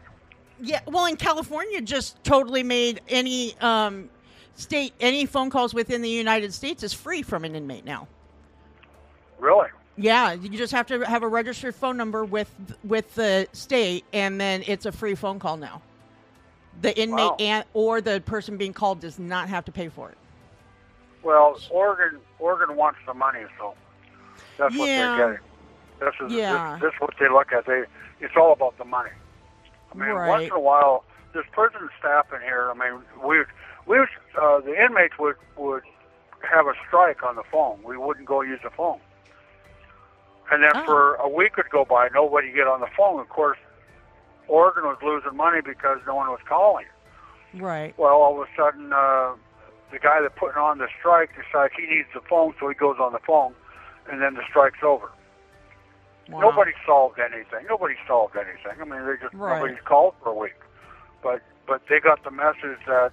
Yeah, 0.60 0.80
well, 0.86 1.06
in 1.06 1.16
California, 1.16 1.80
just 1.80 2.22
totally 2.24 2.62
made 2.62 3.00
any 3.08 3.56
um, 3.60 4.08
state 4.54 4.92
any 5.00 5.26
phone 5.26 5.50
calls 5.50 5.74
within 5.74 6.00
the 6.02 6.08
United 6.08 6.52
States 6.54 6.82
is 6.82 6.92
free 6.92 7.22
from 7.22 7.44
an 7.44 7.54
inmate 7.54 7.84
now. 7.84 8.08
Really? 9.38 9.68
Yeah, 9.96 10.32
you 10.32 10.48
just 10.50 10.72
have 10.72 10.86
to 10.86 11.00
have 11.06 11.22
a 11.22 11.28
registered 11.28 11.74
phone 11.74 11.96
number 11.96 12.24
with 12.24 12.50
with 12.84 13.14
the 13.14 13.46
state, 13.52 14.04
and 14.12 14.40
then 14.40 14.62
it's 14.66 14.86
a 14.86 14.92
free 14.92 15.14
phone 15.14 15.38
call 15.38 15.56
now. 15.56 15.82
The 16.82 16.96
inmate 16.98 17.18
Wow. 17.30 17.36
and 17.38 17.64
or 17.74 18.00
the 18.00 18.20
person 18.20 18.56
being 18.56 18.72
called 18.72 19.00
does 19.00 19.18
not 19.18 19.48
have 19.48 19.64
to 19.66 19.72
pay 19.72 19.88
for 19.88 20.10
it. 20.10 20.18
Well, 21.24 21.58
Oregon 21.70 22.20
Oregon 22.38 22.76
wants 22.76 22.98
the 23.06 23.14
money, 23.14 23.44
so 23.58 23.74
that's 24.58 24.76
what 24.76 24.88
Yeah. 24.88 25.16
they're 25.16 25.16
getting. 25.16 25.44
This 26.00 26.14
is 26.20 26.32
Yeah. 26.32 26.72
this, 26.74 26.82
this 26.82 26.94
is 26.94 27.00
what 27.00 27.14
they 27.18 27.28
look 27.28 27.52
at. 27.52 27.64
They 27.66 27.84
it's 28.20 28.36
all 28.36 28.52
about 28.52 28.76
the 28.78 28.84
money. 28.84 29.10
I 29.92 29.96
mean, 29.96 30.14
once 30.14 30.44
in 30.44 30.52
a 30.52 30.60
while, 30.60 31.04
there's 31.32 31.46
prison 31.52 31.88
staff 31.98 32.32
in 32.32 32.40
here. 32.42 32.70
I 32.70 32.74
mean, 32.74 33.02
we 33.24 33.44
we 33.86 33.98
uh, 34.00 34.60
the 34.60 34.74
inmates 34.84 35.18
would 35.18 35.36
would 35.56 35.82
have 36.42 36.66
a 36.66 36.74
strike 36.86 37.22
on 37.22 37.36
the 37.36 37.44
phone. 37.50 37.82
We 37.82 37.96
wouldn't 37.96 38.26
go 38.26 38.42
use 38.42 38.60
the 38.62 38.70
phone, 38.70 39.00
and 40.50 40.62
then 40.62 40.72
Oh. 40.74 40.84
for 40.84 41.14
a 41.14 41.28
week 41.28 41.56
would 41.56 41.70
go 41.70 41.84
by, 41.86 42.08
nobody 42.12 42.52
get 42.52 42.66
on 42.68 42.80
the 42.80 42.88
phone. 42.96 43.18
Of 43.20 43.30
course, 43.30 43.58
Oregon 44.46 44.84
was 44.84 44.98
losing 45.02 45.36
money 45.36 45.62
because 45.62 46.00
no 46.06 46.14
one 46.16 46.28
was 46.28 46.40
calling. 46.46 46.86
Right. 47.54 47.94
Well, 47.96 48.12
all 48.12 48.42
of 48.42 48.48
a 48.48 48.50
sudden, 48.56 48.92
uh, 48.92 49.34
the 49.94 50.00
guy 50.00 50.20
that 50.20 50.34
putting 50.34 50.58
on 50.58 50.78
the 50.78 50.88
strike 50.98 51.30
decides 51.38 51.72
he 51.78 51.86
needs 51.86 52.08
the 52.12 52.20
phone, 52.28 52.52
so 52.58 52.68
he 52.68 52.74
goes 52.74 52.96
on 52.98 53.12
the 53.12 53.22
phone, 53.24 53.54
and 54.10 54.20
then 54.20 54.34
the 54.34 54.42
strike's 54.50 54.82
over. 54.82 55.08
Wow. 56.28 56.40
Nobody 56.40 56.72
solved 56.84 57.20
anything. 57.20 57.66
Nobody 57.68 57.94
solved 58.08 58.34
anything. 58.36 58.74
I 58.80 58.84
mean, 58.84 59.06
they 59.06 59.14
just 59.22 59.34
Right. 59.34 59.54
nobody's 59.60 59.80
called 59.84 60.14
for 60.22 60.30
a 60.30 60.34
week. 60.34 60.58
But 61.22 61.42
but 61.66 61.82
they 61.88 62.00
got 62.00 62.24
the 62.24 62.30
message 62.30 62.80
that 62.86 63.12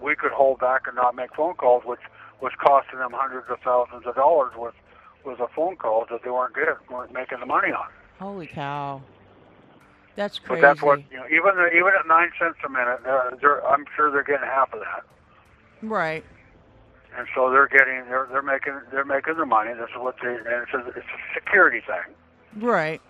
we 0.00 0.14
could 0.14 0.30
hold 0.32 0.60
back 0.60 0.86
and 0.86 0.94
not 0.94 1.14
make 1.16 1.34
phone 1.34 1.54
calls, 1.54 1.84
which 1.84 2.00
was 2.40 2.52
costing 2.58 2.98
them 3.00 3.12
hundreds 3.12 3.50
of 3.50 3.58
thousands 3.60 4.06
of 4.06 4.14
dollars 4.14 4.52
with 4.56 4.74
with 5.24 5.38
the 5.38 5.48
phone 5.56 5.76
calls 5.76 6.06
that 6.10 6.22
they 6.22 6.30
weren't 6.30 6.54
getting, 6.54 6.74
weren't 6.90 7.12
making 7.12 7.40
the 7.40 7.46
money 7.46 7.72
on. 7.72 7.88
Holy 8.20 8.46
cow! 8.46 9.00
That's 10.14 10.38
crazy. 10.38 10.60
But 10.60 10.68
that's 10.68 10.82
what 10.82 11.00
you 11.10 11.16
know. 11.16 11.26
Even 11.26 11.54
even 11.74 11.92
at 11.98 12.06
nine 12.06 12.30
cents 12.38 12.58
a 12.64 12.68
minute, 12.68 13.00
they're, 13.02 13.32
they're, 13.40 13.66
I'm 13.66 13.86
sure 13.96 14.10
they're 14.10 14.22
getting 14.22 14.46
half 14.46 14.72
of 14.72 14.80
that. 14.80 15.04
Right. 15.82 16.24
and 17.16 17.26
so 17.34 17.50
they're 17.50 17.68
getting 17.68 18.04
they're 18.08 18.26
they're 18.30 18.42
making 18.42 18.80
they're 18.90 19.04
making 19.04 19.34
their 19.36 19.46
money. 19.46 19.72
This 19.74 19.90
is 19.90 19.96
what 20.00 20.16
they 20.22 20.28
and 20.34 20.46
it's 20.46 20.72
a, 20.74 20.86
it's 20.88 20.98
a 21.06 21.34
security 21.34 21.80
thing. 21.86 22.62
Right. 22.64 23.00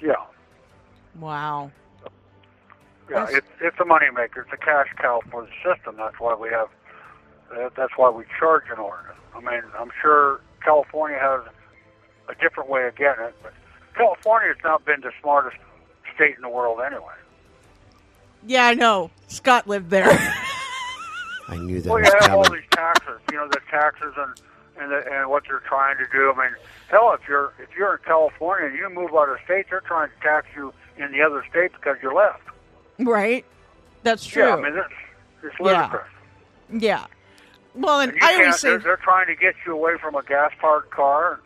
Yeah, 0.00 0.14
Wow. 1.18 1.70
yeah. 3.10 3.20
That's- 3.20 3.34
It's 3.38 3.46
it's 3.60 3.80
a 3.80 3.84
money 3.84 4.06
maker. 4.14 4.42
It's 4.42 4.52
a 4.52 4.56
cash 4.64 4.88
cow 5.00 5.20
for 5.30 5.42
the 5.42 5.50
system. 5.64 5.96
That's 5.96 6.18
why 6.20 6.34
we 6.34 6.48
have. 6.50 6.68
That's 7.76 7.92
why 7.96 8.10
we 8.10 8.24
charge 8.38 8.64
in 8.72 8.78
Oregon. 8.78 9.14
I 9.34 9.40
mean, 9.40 9.62
I'm 9.78 9.90
sure 10.02 10.40
California 10.62 11.18
has 11.18 11.40
a 12.28 12.34
different 12.40 12.68
way 12.68 12.86
of 12.86 12.94
getting 12.96 13.24
it, 13.24 13.34
but 13.42 13.54
California 13.96 14.48
has 14.54 14.62
not 14.62 14.84
been 14.84 15.00
the 15.00 15.10
smartest 15.22 15.56
state 16.14 16.36
in 16.36 16.42
the 16.42 16.48
world 16.50 16.78
anyway. 16.84 17.14
Yeah, 18.46 18.66
I 18.66 18.74
know. 18.74 19.10
Scott 19.28 19.66
lived 19.66 19.88
there. 19.90 20.06
I 21.48 21.56
knew 21.56 21.80
that 21.80 21.88
Well, 21.90 21.98
you 21.98 22.04
was 22.14 22.24
have 22.26 22.34
all 22.36 22.44
these 22.50 22.62
taxes, 22.70 23.20
you 23.30 23.36
know, 23.38 23.48
the 23.48 23.60
taxes 23.70 24.14
and 24.16 24.40
and 24.80 24.92
the, 24.92 25.02
and 25.12 25.28
what 25.28 25.42
they're 25.48 25.58
trying 25.66 25.96
to 25.98 26.04
do. 26.12 26.32
I 26.32 26.38
mean, 26.44 26.54
hell, 26.88 27.12
if 27.20 27.26
you're 27.28 27.52
if 27.58 27.68
you're 27.76 27.94
in 27.94 27.98
California 28.04 28.68
and 28.68 28.76
you 28.78 28.88
move 28.90 29.10
out 29.14 29.28
of 29.28 29.38
state, 29.44 29.66
they're 29.70 29.80
trying 29.80 30.08
to 30.10 30.14
tax 30.22 30.46
you 30.54 30.72
in 30.98 31.10
the 31.12 31.22
other 31.22 31.44
state 31.50 31.72
because 31.72 31.96
you 32.02 32.14
left. 32.14 32.42
right. 33.00 33.44
That's 34.04 34.24
true. 34.24 34.44
Yeah, 34.46 34.54
I 34.54 34.60
mean, 34.60 34.74
it's 34.78 34.88
it's 35.42 35.54
Yeah. 35.60 35.80
ludicrous. 35.82 36.08
Yeah. 36.70 37.06
Well, 37.74 38.00
and 38.00 38.12
And 38.12 38.20
you 38.20 38.26
I 38.28 38.32
always 38.34 38.44
can't. 38.46 38.56
say 38.56 38.68
They're, 38.70 38.78
they're 38.78 38.96
trying 38.98 39.26
to 39.26 39.34
get 39.34 39.54
you 39.66 39.72
away 39.72 39.96
from 40.00 40.14
a 40.14 40.22
gas-powered 40.22 40.90
car. 40.90 41.40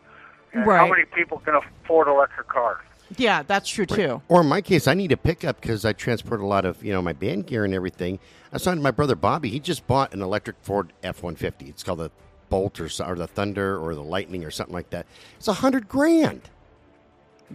And 0.53 0.65
Right. 0.67 0.77
How 0.77 0.87
many 0.87 1.05
people 1.05 1.39
can 1.39 1.55
afford 1.55 2.07
electric 2.07 2.47
cars? 2.47 2.79
Yeah, 3.17 3.43
that's 3.43 3.69
true 3.69 3.85
too. 3.85 4.21
Or 4.29 4.41
in 4.41 4.47
my 4.47 4.61
case, 4.61 4.87
I 4.87 4.93
need 4.93 5.11
a 5.11 5.17
pickup 5.17 5.59
because 5.61 5.85
I 5.85 5.93
transport 5.93 6.39
a 6.41 6.45
lot 6.45 6.65
of 6.65 6.83
you 6.83 6.91
know 6.93 7.01
my 7.01 7.13
band 7.13 7.47
gear 7.47 7.65
and 7.65 7.73
everything. 7.73 8.19
I 8.51 8.55
was 8.55 8.63
talking 8.63 8.79
to 8.79 8.83
my 8.83 8.91
brother 8.91 9.15
Bobby. 9.15 9.49
He 9.49 9.59
just 9.59 9.85
bought 9.87 10.13
an 10.13 10.21
electric 10.21 10.55
Ford 10.61 10.93
F 11.03 11.23
one 11.23 11.35
fifty. 11.35 11.67
It's 11.67 11.83
called 11.83 11.99
the 11.99 12.11
bolt 12.49 12.79
or, 12.79 12.89
or 13.05 13.15
the 13.15 13.27
thunder 13.27 13.77
or 13.77 13.95
the 13.95 14.03
lightning 14.03 14.43
or 14.45 14.51
something 14.51 14.73
like 14.73 14.89
that. 14.91 15.05
It's 15.37 15.47
a 15.47 15.53
hundred 15.53 15.87
grand. 15.87 16.41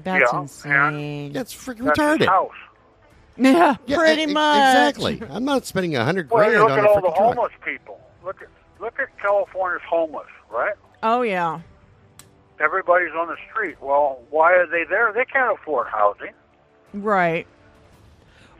That's 0.05 0.33
Yeah, 0.33 0.41
insane. 0.41 1.33
That's 1.33 1.55
freaking 1.55 1.85
That's 1.87 1.99
retarded. 1.99 2.27
house. 2.27 2.53
Yeah, 3.37 3.77
Yeah, 3.87 3.97
pretty 3.97 4.27
much. 4.27 4.57
Exactly. 4.57 5.23
I'm 5.31 5.45
not 5.45 5.65
spending 5.65 5.97
a 5.97 6.05
hundred 6.05 6.31
Well, 6.31 6.41
grand 6.41 6.53
you 6.55 6.61
look 6.61 6.71
on 6.73 6.79
at 6.81 6.85
a 6.85 6.89
all 6.89 6.95
the 6.97 7.01
freaking 7.09 7.15
truck. 7.17 7.37
homeless 7.37 7.53
people. 7.65 8.01
Look 8.25 8.43
at 8.43 8.49
look 8.81 8.99
at 9.01 9.17
California's 9.19 9.83
homeless, 9.89 10.27
right? 10.51 10.75
Oh 11.03 11.23
yeah. 11.23 11.61
Everybody's 12.61 13.13
on 13.17 13.29
the 13.29 13.37
street. 13.51 13.77
Well, 13.81 14.21
why 14.31 14.53
are 14.55 14.67
they 14.67 14.85
there? 14.85 15.13
They 15.13 15.25
can't 15.25 15.57
afford 15.59 15.87
housing. 15.89 16.33
Right. 16.93 17.47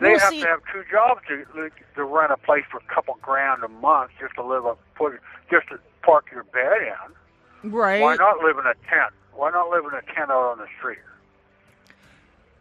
They 0.01 0.11
Well, 0.11 0.19
have 0.21 0.31
see- 0.31 0.43
to 0.43 0.47
have 0.47 0.61
two 0.73 0.85
jobs 0.91 1.23
to 1.29 1.71
to 1.97 2.05
rent 2.05 2.31
a 2.31 2.37
place 2.37 2.65
for 2.71 2.77
a 2.79 2.95
couple 2.95 3.19
grand 3.21 3.65
a 3.65 3.69
month 3.69 4.13
just 4.21 4.35
to 4.37 4.43
live 4.43 4.65
up, 4.67 4.79
put 4.95 5.19
just 5.51 5.69
to 5.69 5.81
park 6.03 6.27
your 6.31 6.45
bed 6.45 6.83
in. 6.83 7.71
Right. 7.73 8.01
Why 8.01 8.15
not 8.17 8.39
live 8.39 8.59
in 8.59 8.67
a 8.67 8.75
tent? 8.89 9.13
Why 9.33 9.51
not 9.51 9.69
live 9.71 9.85
in 9.85 9.95
a 9.95 10.03
tent 10.15 10.31
out 10.31 10.53
on 10.53 10.59
the 10.59 10.69
street? 10.79 10.99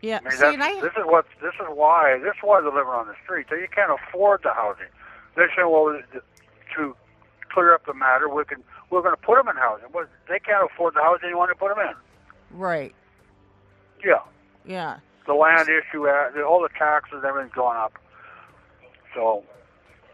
Yeah. 0.01 0.19
I 0.25 0.29
mean, 0.29 0.31
See, 0.37 0.45
I, 0.45 0.81
this 0.81 0.93
is 0.97 1.05
what 1.05 1.25
this 1.41 1.53
is 1.55 1.67
why 1.69 2.17
this 2.19 2.33
is 2.35 2.41
why 2.41 2.61
they're 2.61 2.71
living 2.71 2.87
on 2.93 3.07
the 3.07 3.15
street. 3.23 3.47
They 3.51 3.57
you 3.61 3.67
can't 3.67 3.91
afford 3.91 4.41
the 4.43 4.53
housing. 4.53 4.87
They're 5.35 5.51
saying, 5.55 5.69
well, 5.69 6.01
to 6.75 6.95
clear 7.57 7.73
up 7.73 7.83
the 7.87 7.93
matter, 7.95 8.29
we 8.29 8.45
can 8.45 8.63
we're 8.91 9.01
going 9.01 9.15
to 9.15 9.21
put 9.21 9.35
them 9.37 9.47
in 9.47 9.55
housing. 9.55 9.87
Well, 9.91 10.05
they 10.29 10.37
can't 10.39 10.69
afford 10.71 10.93
the 10.93 11.01
housing. 11.01 11.29
You 11.29 11.37
want 11.37 11.49
to 11.49 11.55
put 11.55 11.69
them 11.75 11.79
in? 11.87 11.95
right. 12.57 12.93
Yeah, 14.05 14.19
Yeah. 14.63 14.97
the 15.25 15.33
land 15.33 15.67
issue, 15.69 16.07
uh, 16.07 16.29
the- 16.31 16.43
all 16.43 16.61
the 16.61 16.69
taxes, 16.77 17.23
everything's 17.27 17.53
going 17.55 17.75
up. 17.77 17.93
So 19.15 19.43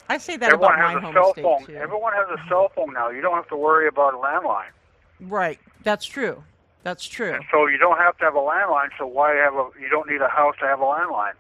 I 0.10 0.18
say 0.20 0.38
that 0.38 0.54
everyone 0.54 0.74
about 0.76 0.86
has 0.86 0.94
my 0.94 1.00
a 1.00 1.02
home 1.02 1.14
cell 1.14 1.32
state 1.34 1.42
phone. 1.44 1.66
too. 1.66 1.76
Everyone 1.76 2.14
has 2.14 2.28
a 2.30 2.48
cell 2.48 2.72
phone 2.74 2.94
now. 2.94 3.10
You 3.10 3.22
don't 3.22 3.36
have 3.36 3.50
to 3.50 3.58
worry 3.58 3.88
about 3.90 4.14
a 4.14 4.18
landline. 4.18 4.72
Right. 5.20 5.60
That's 5.84 6.06
true. 6.06 6.44
That's 6.84 7.06
true. 7.06 7.34
And 7.34 7.44
so 7.52 7.66
you 7.68 7.78
don't 7.78 7.98
have 7.98 8.18
to 8.20 8.24
have 8.24 8.36
a 8.36 8.40
landline. 8.40 8.90
So 8.98 9.06
why 9.06 9.34
have 9.36 9.54
a? 9.56 9.70
You 9.80 9.90
don't 9.90 10.10
need 10.10 10.22
a 10.22 10.30
house 10.30 10.56
to 10.62 10.66
have 10.66 10.80
a 10.80 10.86
landline. 10.86 11.34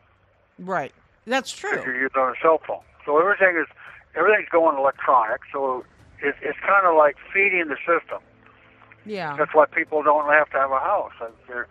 Right. 0.60 0.93
That's 1.26 1.51
true. 1.54 1.82
you're 1.86 1.95
using 2.01 2.22
a 2.22 2.34
cell 2.41 2.60
phone. 2.68 2.82
So 3.06 3.18
everything 3.20 3.56
is 3.58 3.68
everything's 4.16 4.49
going 4.49 4.78
electronic. 4.78 5.41
So 5.54 5.86
it's 6.24 6.38
it's 6.41 6.59
kind 6.65 6.88
of 6.88 6.95
like 6.95 7.15
feeding 7.34 7.67
the 7.67 7.78
system. 7.86 8.19
Yeah. 9.05 9.36
That's 9.38 9.53
why 9.53 9.65
people 9.65 10.01
don't 10.01 10.32
have 10.32 10.49
to 10.51 10.57
have 10.57 10.71
a 10.71 10.80
house. 10.80 11.11
Uh, 11.19 11.28
they're, 11.47 11.67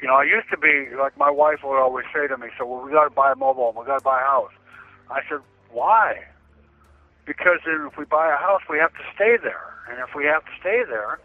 you 0.00 0.08
know, 0.08 0.14
I 0.14 0.24
used 0.24 0.50
to 0.50 0.58
be 0.58 0.94
like 0.96 1.16
my 1.16 1.30
wife 1.30 1.60
would 1.64 1.80
always 1.80 2.04
say 2.14 2.28
to 2.28 2.36
me, 2.36 2.48
"So 2.58 2.66
well, 2.66 2.84
we 2.84 2.92
got 2.92 3.04
to 3.04 3.10
buy 3.10 3.32
a 3.32 3.36
mobile 3.36 3.72
home. 3.72 3.76
We 3.80 3.86
got 3.86 3.98
to 3.98 4.04
buy 4.04 4.20
a 4.20 4.24
house." 4.24 4.52
I 5.10 5.20
said, 5.28 5.40
"Why?" 5.70 6.24
Because 7.24 7.60
if 7.64 7.96
we 7.96 8.04
buy 8.04 8.28
a 8.28 8.36
house, 8.36 8.62
we 8.68 8.78
have 8.78 8.92
to 8.92 9.04
stay 9.14 9.38
there, 9.42 9.72
and 9.88 9.98
if 10.00 10.14
we 10.14 10.24
have 10.26 10.44
to 10.44 10.50
stay 10.60 10.82
there, 10.86 11.18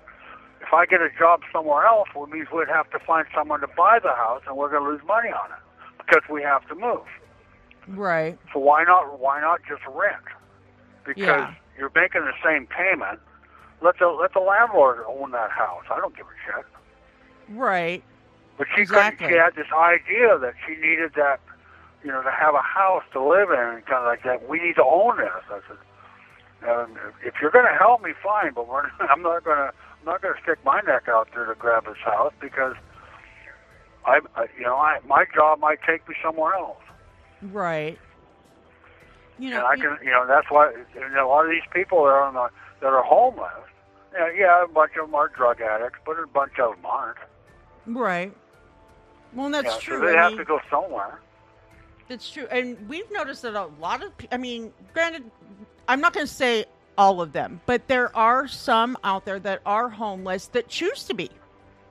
if 0.62 0.72
I 0.72 0.86
get 0.86 1.02
a 1.02 1.10
job 1.18 1.42
somewhere 1.52 1.86
else, 1.86 2.08
it 2.16 2.30
means 2.30 2.48
we'd 2.54 2.68
have 2.70 2.90
to 2.92 3.00
find 3.00 3.26
someone 3.36 3.62
to 3.62 3.68
buy 3.76 4.00
the 4.02 4.14
house, 4.14 4.44
and 4.48 4.56
we're 4.56 4.70
going 4.70 4.84
to 4.84 4.90
lose 4.90 5.02
money 5.08 5.30
on 5.30 5.52
it 5.52 5.64
because 5.98 6.22
we 6.30 6.44
have 6.44 6.68
to 6.70 6.76
move. 6.76 7.08
Right. 7.88 8.38
So 8.54 8.60
why 8.60 8.84
not 8.84 9.20
why 9.20 9.42
not 9.42 9.62
just 9.68 9.82
rent? 9.88 10.24
Because 11.04 11.26
Yeah. 11.28 11.54
You're 11.78 11.92
making 11.96 12.22
the 12.22 12.34
same 12.44 12.68
payment. 12.68 13.20
Let 13.82 14.00
the 14.00 14.08
let 14.08 14.34
the 14.34 14.40
landlord 14.40 15.00
own 15.08 15.32
that 15.32 15.52
house. 15.52 15.84
I 15.92 16.00
don't 16.00 16.16
give 16.16 16.26
a 16.26 16.38
shit. 16.46 16.66
Right. 17.50 18.04
But 18.58 18.68
she 18.76 18.82
Exactly. 18.82 19.18
couldn't. 19.18 19.34
She 19.34 19.38
had 19.38 19.56
this 19.56 19.72
idea 19.72 20.38
that 20.40 20.56
she 20.66 20.76
needed 20.76 21.14
that, 21.16 21.40
you 22.04 22.12
know, 22.12 22.24
to 22.24 22.32
have 22.32 22.56
a 22.56 22.62
house 22.62 23.04
to 23.14 23.22
live 23.22 23.52
in, 23.52 23.60
and 23.60 23.86
kind 23.86 24.02
of 24.02 24.06
like 24.06 24.24
that. 24.24 24.50
We 24.50 24.60
need 24.60 24.76
to 24.76 24.84
own 24.84 25.18
this. 25.18 25.30
I 25.50 25.60
said, 25.68 26.70
um, 26.70 26.98
if 27.24 27.36
you're 27.40 27.52
going 27.52 27.68
to 27.72 27.78
help 27.78 28.02
me, 28.04 28.14
fine. 28.24 28.54
But 28.54 28.68
we're, 28.68 28.90
I'm 29.00 29.22
not 29.22 29.44
going 29.44 29.58
to. 29.58 29.72
I'm 30.00 30.06
not 30.06 30.22
going 30.22 30.34
to 30.34 30.42
stick 30.42 30.60
my 30.66 30.82
neck 30.82 31.08
out 31.08 31.30
there 31.34 31.46
to 31.46 31.56
grab 31.56 31.86
this 31.86 31.98
house 32.04 32.34
because 32.40 32.76
I, 34.06 34.20
I 34.36 34.48
you 34.58 34.64
know, 34.64 34.76
I 34.78 35.00
my 35.08 35.26
job 35.36 35.60
might 35.60 35.80
take 35.88 36.08
me 36.10 36.16
somewhere 36.24 36.54
else. 36.54 36.82
Right. 37.42 38.00
You 39.40 39.50
and 39.50 39.58
know. 39.60 39.66
I 39.68 39.76
can, 39.76 39.98
you 40.04 40.12
know, 40.12 40.26
that's 40.28 40.50
why 40.50 40.72
you 40.96 41.10
know, 41.10 41.28
a 41.28 41.30
lot 41.30 41.46
of 41.46 41.52
these 41.52 41.62
people 41.74 42.04
that 42.04 42.10
are 42.12 42.24
on 42.24 42.34
the 42.34 42.50
that 42.82 42.88
are 42.88 43.04
homeless. 43.04 43.52
Yeah, 44.14 44.32
yeah, 44.36 44.64
a 44.64 44.68
bunch 44.68 44.94
of 45.00 45.08
them 45.08 45.16
are 45.16 45.28
drug 45.28 45.62
addicts, 45.62 46.00
but 46.06 46.18
a 46.20 46.26
bunch 46.28 46.54
of 46.60 46.76
them 46.76 46.86
aren't. 46.86 47.18
right. 47.86 48.34
Well, 49.34 49.50
that's 49.52 49.66
yeah, 49.68 49.80
true. 49.80 50.00
So 50.00 50.06
they 50.06 50.18
I 50.18 50.22
have 50.24 50.32
mean, 50.32 50.40
to 50.40 50.46
go 50.46 50.60
somewhere. 50.72 51.20
It's 52.10 52.32
true, 52.32 52.48
and 52.50 52.88
we've 52.88 53.12
noticed 53.12 53.42
that 53.44 53.54
a 53.56 53.66
lot 53.80 54.02
of. 54.02 54.12
I 54.32 54.38
mean, 54.38 54.72
granted, 54.94 55.30
I'm 55.88 56.00
not 56.02 56.14
going 56.14 56.26
to 56.26 56.32
say 56.34 56.66
all 56.98 57.22
of 57.22 57.34
them, 57.34 57.60
but 57.66 57.88
there 57.88 58.16
are 58.16 58.48
some 58.48 58.98
out 59.04 59.26
there 59.26 59.40
that 59.40 59.62
are 59.66 59.90
homeless 59.90 60.48
that 60.48 60.68
choose 60.70 61.04
to 61.06 61.14
be. 61.14 61.30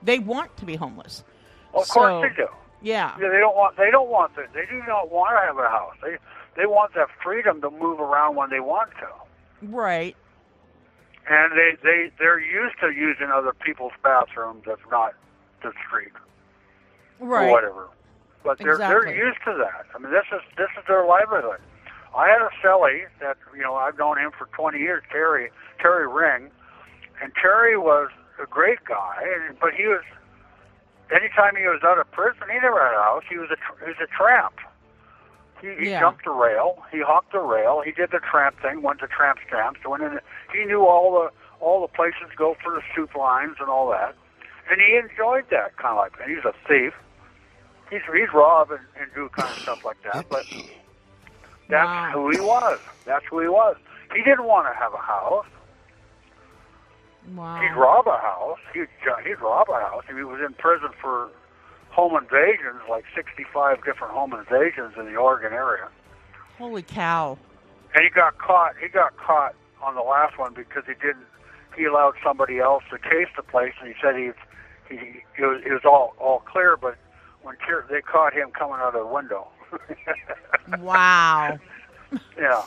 They 0.03 0.19
want 0.19 0.57
to 0.57 0.65
be 0.65 0.75
homeless. 0.75 1.23
Well, 1.71 1.83
of 1.83 1.87
So- 1.87 1.93
course 1.93 2.29
they 2.29 2.35
do. 2.43 2.47
Yeah. 2.81 3.15
Yeah, 3.19 3.29
they 3.29 3.37
don't 3.39 3.55
want. 3.55 3.77
They 3.77 3.89
don't 3.91 4.09
want. 4.09 4.35
They 4.35 4.65
do 4.69 4.83
not 4.87 5.09
want 5.11 5.35
to 5.39 5.45
have 5.45 5.57
a 5.57 5.69
house. 5.69 5.95
They 6.03 6.17
they 6.57 6.65
want 6.65 6.93
that 6.95 7.07
freedom 7.23 7.61
to 7.61 7.69
move 7.69 7.99
around 8.01 8.35
when 8.35 8.49
they 8.49 8.59
want 8.59 8.89
to. 8.99 9.07
Right. 9.67 10.15
And 11.29 11.53
they 11.53 11.77
they 11.83 12.11
they're 12.19 12.39
used 12.39 12.75
to 12.81 12.91
using 12.91 13.27
other 13.33 13.53
people's 13.53 13.93
bathrooms. 14.03 14.63
if 14.67 14.79
not 14.91 15.13
the 15.63 15.71
street 15.87 16.11
or 17.19 17.27
Right. 17.27 17.49
whatever. 17.51 17.87
But 18.43 18.57
they're 18.59 18.73
Exactly. 18.73 19.13
they're 19.13 19.25
used 19.25 19.39
to 19.45 19.53
that. 19.57 19.85
I 19.95 19.99
mean, 19.99 20.11
this 20.11 20.25
is 20.31 20.41
this 20.57 20.69
is 20.77 20.83
their 20.87 21.05
livelihood. 21.05 21.59
I 22.15 22.29
had 22.29 22.41
a 22.41 22.49
cellie 22.63 23.05
that 23.19 23.37
you 23.55 23.61
know 23.61 23.75
I've 23.75 23.97
known 23.97 24.17
him 24.17 24.31
for 24.37 24.45
20 24.47 24.79
years, 24.79 25.03
Terry 25.11 25.51
Terry 25.79 26.07
Ring, 26.07 26.49
and 27.21 27.31
Terry 27.41 27.77
was 27.77 28.09
a 28.41 28.45
great 28.45 28.83
guy, 28.85 29.25
but 29.59 29.73
he 29.73 29.85
was 29.87 30.03
anytime 31.11 31.55
he 31.55 31.63
was 31.67 31.81
out 31.83 31.99
of 31.99 32.09
prison, 32.11 32.43
he 32.51 32.59
never 32.59 32.79
had 32.83 32.93
a 32.93 33.03
house. 33.03 33.23
He 33.29 33.37
was 33.37 33.49
a 33.51 33.55
tr- 33.57 33.83
he 33.83 33.89
was 33.91 33.99
a 34.01 34.07
tramp. 34.07 34.53
He, 35.61 35.73
he 35.85 35.89
Yeah. 35.91 35.99
jumped 36.01 36.25
a 36.27 36.31
rail. 36.31 36.83
He 36.91 37.01
hopped 37.01 37.33
a 37.33 37.39
rail. 37.41 37.81
He 37.83 37.91
did 37.91 38.11
the 38.11 38.19
tramp 38.19 38.59
thing. 38.61 38.81
Went 38.81 38.99
to 38.99 39.07
tramp 39.07 39.39
stamps. 39.47 39.79
Went 39.85 40.03
in. 40.03 40.19
He 40.53 40.65
knew 40.65 40.85
all 40.85 41.11
the 41.13 41.31
all 41.63 41.81
the 41.81 41.87
places 41.87 42.21
to 42.29 42.35
go 42.37 42.55
for 42.63 42.71
the 42.71 42.81
soup 42.95 43.15
lines 43.15 43.55
and 43.59 43.67
all 43.69 43.89
that, 43.89 44.13
and 44.69 44.79
he 44.79 44.95
enjoyed 44.95 45.45
that 45.49 45.75
kind 45.77 45.93
of 45.93 45.97
like. 45.97 46.13
And 46.21 46.29
he's 46.35 46.45
a 46.45 46.53
thief. 46.67 46.93
He's 47.89 48.01
he's 48.13 48.31
rob 48.33 48.69
and, 48.71 48.81
and 48.99 49.09
do 49.15 49.29
kind 49.29 49.49
of 49.49 49.57
stuff 49.63 49.83
like 49.83 49.97
that. 50.03 50.27
But 50.29 50.45
that's 51.69 51.87
Wow. 51.87 52.11
who 52.13 52.29
he 52.29 52.39
was. 52.39 52.79
That's 53.05 53.25
who 53.29 53.39
he 53.41 53.47
was. 53.47 53.75
He 54.15 54.21
didn't 54.23 54.45
want 54.45 54.67
to 54.67 54.73
have 54.77 54.93
a 54.93 54.97
house. 55.01 55.45
Wow. 57.35 57.59
He'd 57.61 57.75
rob 57.75 58.07
a 58.07 58.17
house. 58.17 58.59
He'd 58.73 58.87
he'd 59.25 59.39
rob 59.41 59.67
a 59.69 59.79
house. 59.81 60.03
He 60.07 60.13
was 60.23 60.39
in 60.45 60.53
prison 60.53 60.89
for 61.01 61.29
home 61.97 62.15
invasions, 62.15 62.79
like 62.87 63.05
65 63.15 63.77
different 63.83 64.13
home 64.13 64.31
invasions 64.31 64.93
in 64.99 65.05
the 65.05 65.15
Oregon 65.15 65.51
area. 65.51 65.87
Holy 66.59 66.83
cow. 66.83 67.39
And 67.95 68.03
he 68.03 68.09
got 68.11 68.37
caught. 68.37 68.73
He 68.79 68.87
got 68.87 69.17
caught 69.17 69.55
on 69.81 69.95
the 69.95 70.01
last 70.03 70.37
one 70.37 70.53
because 70.53 70.83
he 70.85 70.93
didn't. 70.93 71.25
He 71.75 71.85
allowed 71.85 72.13
somebody 72.23 72.59
else 72.59 72.83
to 72.91 72.99
case 72.99 73.29
the 73.35 73.41
place, 73.41 73.73
and 73.81 73.87
he 73.89 73.95
said 73.99 74.15
he 74.15 74.29
he 74.89 75.21
it 75.41 75.45
was, 75.45 75.61
it 75.65 75.71
was 75.73 75.81
all 75.85 76.13
all 76.19 76.39
clear. 76.41 76.77
But 76.77 76.97
when 77.41 77.55
Tier- 77.65 77.85
they 77.89 78.01
caught 78.01 78.31
him 78.33 78.51
coming 78.51 78.77
out 78.79 78.93
of 78.93 79.01
the 79.07 79.11
window, 79.11 79.47
Wow. 80.79 81.57
yeah. 82.37 82.61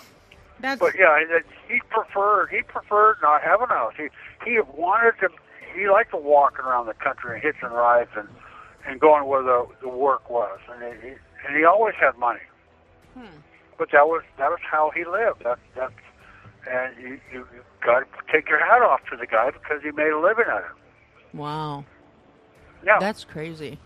That's 0.58 0.80
But 0.80 0.94
yeah, 0.98 1.18
he- 1.20 1.74
he 1.74 1.80
preferred 1.88 2.48
he 2.50 2.62
preferred 2.62 3.18
not 3.22 3.42
having 3.42 3.66
a 3.70 3.74
house. 3.74 3.94
He 3.96 4.08
he 4.44 4.58
wanted 4.74 5.12
to. 5.20 5.28
He 5.76 5.88
liked 5.88 6.10
to 6.10 6.16
walking 6.16 6.64
around 6.64 6.86
the 6.86 6.94
country 6.94 7.34
and 7.34 7.42
hitching 7.42 7.68
rides 7.70 8.10
and 8.16 8.26
and 8.86 9.00
going 9.00 9.26
where 9.26 9.42
the 9.42 9.66
the 9.82 9.88
work 9.88 10.28
was, 10.30 10.58
and 10.72 10.82
he, 10.82 11.08
he 11.08 11.14
and 11.46 11.56
he 11.56 11.64
always 11.64 11.94
had 12.00 12.16
money. 12.18 12.40
Hmm. 13.14 13.38
But 13.78 13.90
that 13.92 14.06
was 14.06 14.22
that 14.38 14.50
was 14.50 14.60
how 14.68 14.90
he 14.94 15.04
lived. 15.04 15.44
That 15.44 15.58
that's 15.74 15.92
and 16.70 16.96
you 17.02 17.20
you, 17.32 17.46
you 17.54 17.62
got 17.84 18.00
to 18.00 18.06
take 18.32 18.48
your 18.48 18.64
hat 18.64 18.82
off 18.82 19.00
to 19.10 19.16
the 19.16 19.26
guy 19.26 19.50
because 19.50 19.82
he 19.82 19.90
made 19.92 20.10
a 20.12 20.18
living 20.20 20.44
at 20.48 20.58
it. 20.58 21.36
wow. 21.36 21.84
Yeah, 22.84 22.98
That's 22.98 23.24
crazy. 23.24 23.78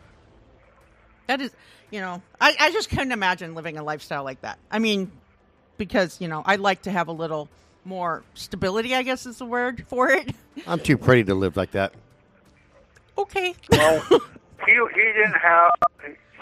That 1.26 1.40
is, 1.40 1.51
you 1.90 2.01
know, 2.01 2.22
I, 2.40 2.55
I 2.61 2.70
just 2.70 2.90
couldn't 2.90 3.11
imagine 3.11 3.55
living 3.57 3.76
a 3.76 3.82
lifestyle 3.82 4.22
like 4.22 4.42
that. 4.42 4.59
I 4.70 4.78
mean, 4.78 5.11
because, 5.78 6.20
you 6.20 6.28
know, 6.28 6.42
I 6.47 6.57
like 6.57 6.82
to 6.82 6.92
have 6.92 7.09
a 7.09 7.12
little 7.12 7.49
more 7.84 8.22
stability, 8.34 8.95
I 8.95 9.03
guess 9.03 9.26
is 9.26 9.38
the 9.38 9.47
word 9.47 9.84
for 9.88 10.11
it. 10.11 10.32
I'm 10.66 10.78
too 10.78 10.97
pretty 10.97 11.24
to 11.24 11.34
live 11.34 11.57
like 11.57 11.72
that. 11.72 11.92
Okay. 13.18 13.55
well, 13.72 14.05
he 14.66 14.72
he 14.72 15.12
didn't 15.12 15.40
have 15.42 15.72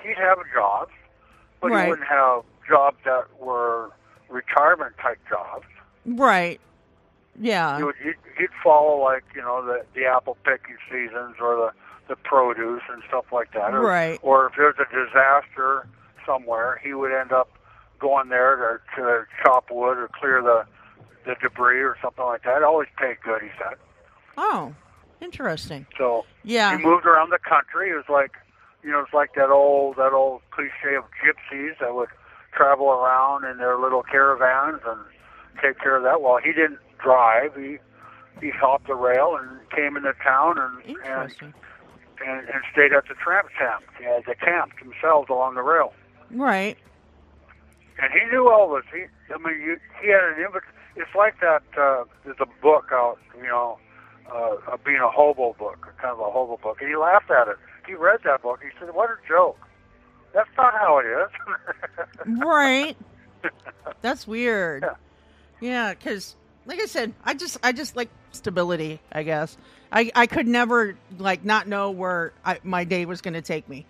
he'd 0.02 0.16
have 0.18 0.38
jobs, 0.54 0.92
but 1.60 1.70
Right. 1.70 1.84
he 1.84 1.90
wouldn't 1.90 2.08
have 2.08 2.42
jobs 2.68 2.96
that 3.04 3.24
were 3.38 3.90
retirement 4.28 4.94
type 5.00 5.18
jobs. 5.28 5.66
right. 6.06 6.60
Yeah. 7.40 7.78
he 7.78 7.82
would 7.84 7.96
he'd, 8.02 8.14
he'd 8.38 8.50
follow 8.62 9.02
like 9.02 9.24
you 9.34 9.40
know 9.42 9.64
the 9.64 9.84
the 9.94 10.04
apple 10.04 10.36
picking 10.44 10.76
seasons 10.90 11.36
or 11.40 11.56
the 11.56 11.70
the 12.08 12.16
produce 12.16 12.82
and 12.92 13.02
stuff 13.08 13.26
like 13.32 13.52
that. 13.54 13.72
Or, 13.72 13.80
Right. 13.80 14.18
Or 14.22 14.46
if 14.48 14.52
there's 14.56 14.74
a 14.78 14.84
disaster 14.94 15.86
somewhere, 16.26 16.80
he 16.84 16.92
would 16.94 17.12
end 17.12 17.32
up 17.32 17.48
going 18.00 18.28
there 18.28 18.80
to, 18.96 19.00
to 19.02 19.24
chop 19.42 19.70
wood 19.70 19.96
or 19.98 20.08
clear 20.18 20.42
the 20.42 20.64
the 21.24 21.36
debris 21.40 21.80
or 21.80 21.96
something 22.02 22.24
like 22.24 22.42
that. 22.42 22.58
It 22.58 22.64
always 22.64 22.88
paid 22.98 23.16
good, 23.24 23.40
he 23.42 23.48
said. 23.56 23.76
Oh, 24.36 24.74
interesting. 25.22 25.86
So 25.96 26.24
Yeah. 26.42 26.76
he 26.76 26.82
moved 26.82 27.06
around 27.06 27.30
the 27.30 27.38
country. 27.38 27.90
It 27.90 27.94
was 27.94 28.08
like, 28.08 28.32
you 28.82 28.90
know, 28.90 29.00
it's 29.00 29.14
like 29.14 29.34
that 29.34 29.50
old 29.50 29.96
that 29.96 30.12
old 30.12 30.42
cliche 30.50 30.96
of 30.96 31.04
gypsies 31.24 31.78
that 31.80 31.94
would 31.94 32.08
travel 32.52 32.90
around 32.90 33.44
in 33.44 33.56
their 33.58 33.78
little 33.78 34.02
caravans 34.02 34.80
and 34.86 35.00
take 35.62 35.78
care 35.78 35.96
of 35.96 36.02
that. 36.02 36.20
Well, 36.20 36.38
he 36.38 36.52
didn't 36.52 36.78
drive. 36.98 37.54
He 37.56 37.78
he 38.40 38.50
hopped 38.50 38.88
the 38.88 38.94
rail 38.94 39.36
and 39.40 39.48
came 39.70 39.96
into 39.96 40.12
town 40.24 40.58
and 40.58 40.96
and, 41.06 41.32
and 42.26 42.48
and 42.48 42.62
stayed 42.72 42.92
at 42.92 43.06
the 43.08 43.14
tramp 43.14 43.48
camp. 43.58 43.84
Yeah, 44.00 44.20
they 44.26 44.34
camped 44.34 44.80
themselves 44.82 45.28
along 45.30 45.54
the 45.54 45.62
rail. 45.62 45.92
Right. 46.30 46.76
And 48.00 48.10
he 48.12 48.24
knew 48.30 48.48
all 48.50 48.74
this. 48.74 48.84
He, 48.92 49.04
I 49.32 49.38
mean, 49.38 49.60
you, 49.60 49.76
he 50.02 50.08
had 50.08 50.24
an 50.24 50.34
invit. 50.42 50.62
It's 50.96 51.14
like 51.14 51.40
that. 51.40 51.62
Uh, 51.78 52.04
there's 52.24 52.38
a 52.40 52.46
book 52.60 52.88
out, 52.90 53.18
you 53.36 53.44
know, 53.46 53.78
uh, 54.30 54.56
uh, 54.72 54.76
being 54.84 54.98
a 55.00 55.08
hobo 55.10 55.54
book, 55.58 55.92
kind 56.00 56.12
of 56.12 56.20
a 56.20 56.30
hobo 56.30 56.58
book, 56.62 56.78
and 56.80 56.88
he 56.88 56.96
laughed 56.96 57.30
at 57.30 57.48
it. 57.48 57.56
He 57.86 57.94
read 57.94 58.20
that 58.24 58.42
book. 58.42 58.60
He 58.62 58.68
said, 58.78 58.94
"What 58.94 59.10
a 59.10 59.16
joke! 59.28 59.58
That's 60.34 60.48
not 60.56 60.74
how 60.74 60.98
it 60.98 61.06
is." 61.06 62.36
Right. 62.44 62.96
That's 64.02 64.26
weird. 64.26 64.82
Yeah. 64.82 64.94
Yeah, 65.60 65.94
because 65.94 66.36
like 66.66 66.80
I 66.80 66.86
said, 66.86 67.12
I 67.24 67.34
just 67.34 67.58
I 67.62 67.72
just 67.72 67.96
like 67.96 68.08
stability. 68.32 69.00
I 69.10 69.22
guess 69.24 69.56
I 69.90 70.10
I 70.14 70.26
could 70.26 70.46
never 70.46 70.96
like 71.18 71.44
not 71.44 71.66
know 71.68 71.90
where 71.90 72.32
I, 72.44 72.58
my 72.62 72.84
day 72.84 73.04
was 73.06 73.20
going 73.20 73.34
to 73.34 73.42
take 73.42 73.68
me. 73.68 73.86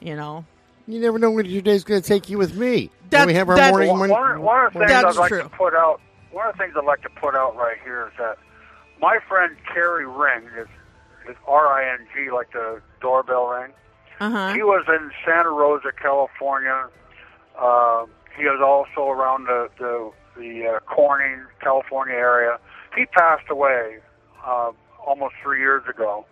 You 0.00 0.16
know. 0.16 0.44
You 0.86 1.00
never 1.00 1.18
know 1.18 1.30
when 1.30 1.46
your 1.46 1.62
day's 1.62 1.82
going 1.84 2.02
to 2.02 2.06
take 2.06 2.28
you 2.28 2.36
with 2.36 2.54
me. 2.54 2.90
That- 3.10 3.20
when 3.20 3.28
we 3.28 3.34
have 3.34 3.48
our 3.48 3.56
that- 3.56 3.70
morning. 3.70 3.88
one, 3.90 4.08
morning- 4.10 4.42
one, 4.42 4.42
one 4.42 4.66
of 4.66 4.72
the 4.74 4.78
things 4.80 4.92
I'd 4.92 5.16
like 5.16 5.28
true. 5.28 5.42
to 5.42 5.48
put 5.48 5.74
out. 5.74 6.00
One 6.30 6.46
of 6.48 6.54
the 6.56 6.58
things 6.64 6.74
I'd 6.76 6.84
like 6.84 7.00
to 7.02 7.08
put 7.10 7.34
out 7.34 7.56
right 7.56 7.76
here 7.82 8.08
is 8.08 8.12
that 8.18 8.36
my 9.00 9.18
friend 9.28 9.56
Terry 9.72 10.06
Ring 10.06 10.44
is, 10.58 10.68
is 11.28 11.36
R 11.46 11.66
I 11.68 11.92
N 11.92 12.06
G, 12.14 12.30
like 12.30 12.52
the 12.52 12.80
doorbell 13.00 13.46
ring. 13.46 13.72
Uh 14.20 14.30
huh. 14.30 14.54
He 14.54 14.62
was 14.62 14.84
in 14.88 15.10
Santa 15.24 15.50
Rosa, 15.50 15.90
California. 16.00 16.88
Uh, 17.58 18.06
he 18.36 18.44
was 18.44 18.60
also 18.62 19.08
around 19.08 19.44
the 19.44 19.68
the, 19.78 20.12
the 20.36 20.76
uh, 20.76 20.80
Corning, 20.80 21.44
California 21.60 22.14
area. 22.14 22.58
He 22.96 23.06
passed 23.06 23.50
away 23.50 23.98
uh, 24.44 24.72
almost 25.04 25.34
three 25.42 25.60
years 25.60 25.82
ago. 25.88 26.26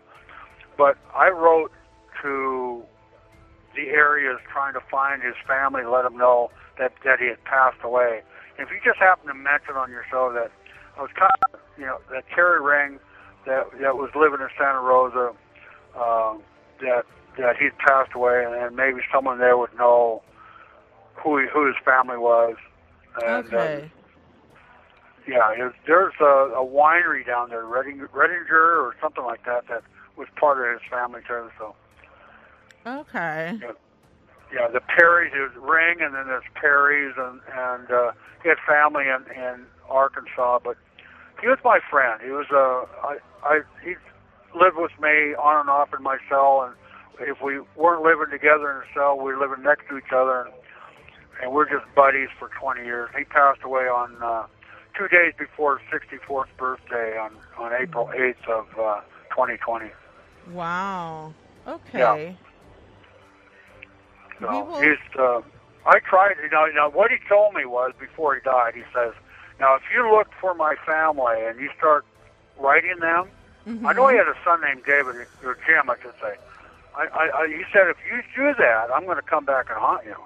But 0.79 0.97
I 1.15 1.29
wrote 1.29 1.73
to 2.23 2.83
the 3.75 3.89
areas 3.89 4.39
trying 4.53 4.75
to 4.75 4.81
find 4.91 5.23
his 5.23 5.35
family, 5.47 5.83
let 5.85 6.03
them 6.03 6.17
know 6.17 6.51
that 6.79 6.93
that 7.05 7.19
he 7.21 7.27
had 7.27 7.43
passed 7.45 7.79
away. 7.83 8.23
If 8.59 8.71
you 8.71 8.79
just 8.85 8.99
happen 8.99 9.29
to 9.29 9.35
mention 9.35 9.77
on 9.77 9.91
your 9.91 10.05
show 10.11 10.33
that 10.35 10.51
I 10.97 11.03
was 11.03 11.11
kind 11.17 11.33
of, 11.53 11.61
you 11.79 11.87
know, 11.87 11.99
that 12.11 12.25
Terry 12.35 12.61
Ring 12.61 12.99
that 13.47 13.67
that 13.81 13.97
was 13.97 14.11
living 14.15 14.41
in 14.41 14.49
Santa 14.59 14.81
Rosa, 14.81 15.33
uh, 15.97 16.35
that 16.81 17.05
that 17.39 17.57
he'd 17.59 17.77
passed 17.79 18.13
away, 18.15 18.45
and, 18.45 18.55
and 18.55 18.77
maybe 18.77 19.01
someone 19.13 19.39
there 19.39 19.57
would 19.57 19.75
know 19.77 20.23
who 21.23 21.39
he, 21.39 21.47
who 21.53 21.67
his 21.67 21.77
family 21.85 22.19
was. 22.19 22.57
And, 23.23 23.47
Okay. 23.47 23.85
Uh, 23.85 23.89
yeah, 25.27 25.53
it, 25.53 25.73
there's 25.87 26.15
a, 26.21 26.25
a 26.25 26.67
winery 26.67 27.25
down 27.25 27.51
there, 27.51 27.65
Redding, 27.65 28.01
Reddinger 28.13 28.83
or 28.83 28.95
something 29.01 29.25
like 29.25 29.45
that, 29.45 29.69
that 29.69 29.83
was 30.17 30.27
part 30.39 30.59
of 30.59 30.81
his 30.81 30.91
family 30.91 31.21
too. 31.27 31.49
So 31.59 31.75
Okay. 32.87 33.59
yeah, 33.63 33.73
yeah 34.53 34.69
the 34.69 34.81
Perrys, 34.81 35.31
there's 35.33 35.55
Ring, 35.57 35.99
and 36.01 36.15
then 36.15 36.27
there's 36.27 36.45
Perrys, 36.55 37.15
and 37.17 37.41
and 37.57 37.91
uh, 37.91 38.13
he 38.43 38.49
had 38.49 38.59
family 38.67 39.05
in 39.05 39.25
in 39.37 39.67
Arkansas, 39.89 40.59
but 40.65 40.77
he 41.43 41.49
was 41.49 41.59
my 41.65 41.81
friend. 41.91 42.21
He 42.25 42.31
was 42.31 42.47
uh, 42.51 42.87
I 43.07 43.19
I 43.45 43.61
he 43.85 43.95
lived 44.59 44.77
with 44.77 44.93
me 45.01 45.35
on 45.35 45.61
and 45.61 45.69
off 45.69 45.89
in 45.97 46.03
my 46.03 46.19
cell, 46.29 46.63
and 46.67 46.75
if 47.29 47.43
we 47.43 47.61
weren't 47.77 48.03
living 48.03 48.31
together 48.31 48.71
in 48.71 48.77
a 48.79 48.89
cell, 48.95 49.17
we 49.19 49.35
were 49.35 49.39
living 49.41 49.63
next 49.65 49.89
to 49.91 49.99
each 49.99 50.13
other, 50.15 50.43
and, 50.43 50.53
and 51.43 51.53
we're 51.53 51.69
just 51.69 51.85
buddies 51.95 52.29
for 52.39 52.51
20 52.61 52.85
years. 52.85 53.11
He 53.17 53.25
passed 53.25 53.61
away 53.65 53.83
on 53.85 54.17
uh, 54.23 54.47
two 54.97 55.09
days 55.09 55.33
before 55.39 55.79
his 55.79 56.01
64th 56.01 56.47
birthday 56.59 57.19
on 57.19 57.33
on 57.59 57.73
April 57.81 58.09
8th 58.15 58.49
of 58.49 58.67
uh, 58.79 59.01
2020. 59.31 59.87
Wow. 60.53 61.35
Okay. 61.67 62.37
So 64.41 64.49
We 64.49 64.63
will- 64.63 64.81
he's. 64.81 65.19
Uh, 65.19 65.41
I 65.87 65.99
tried. 66.09 66.35
You 66.43 66.51
know, 66.51 66.67
you 66.67 66.75
know 66.75 66.91
what 66.91 67.11
he 67.11 67.17
told 67.29 67.55
me 67.55 67.65
was 67.65 67.93
before 67.99 68.35
he 68.35 68.41
died. 68.43 68.75
He 68.75 68.83
says, 68.95 69.13
"Now, 69.63 69.77
if 69.77 69.83
you 69.95 70.11
look 70.11 70.29
for 70.41 70.55
my 70.55 70.75
family 70.85 71.47
and 71.47 71.59
you 71.59 71.71
start 71.79 72.05
writing 72.59 72.99
them, 73.01 73.29
mm-hmm. 73.67 73.87
I 73.87 73.95
know 73.95 74.09
he 74.09 74.17
had 74.17 74.29
a 74.29 74.37
son 74.45 74.61
named 74.61 74.83
David 74.85 75.27
or 75.43 75.57
Jim. 75.67 75.89
I 75.89 75.97
should 76.03 76.13
say. 76.21 76.35
I, 76.95 77.07
I, 77.07 77.43
I, 77.43 77.49
he 77.49 77.63
said, 77.73 77.89
if 77.89 77.97
you 78.07 78.21
do 78.37 78.55
that, 78.59 78.91
I'm 78.95 79.07
going 79.07 79.17
to 79.17 79.23
come 79.23 79.47
back 79.47 79.71
and 79.71 79.79
haunt 79.79 80.05
you." 80.05 80.17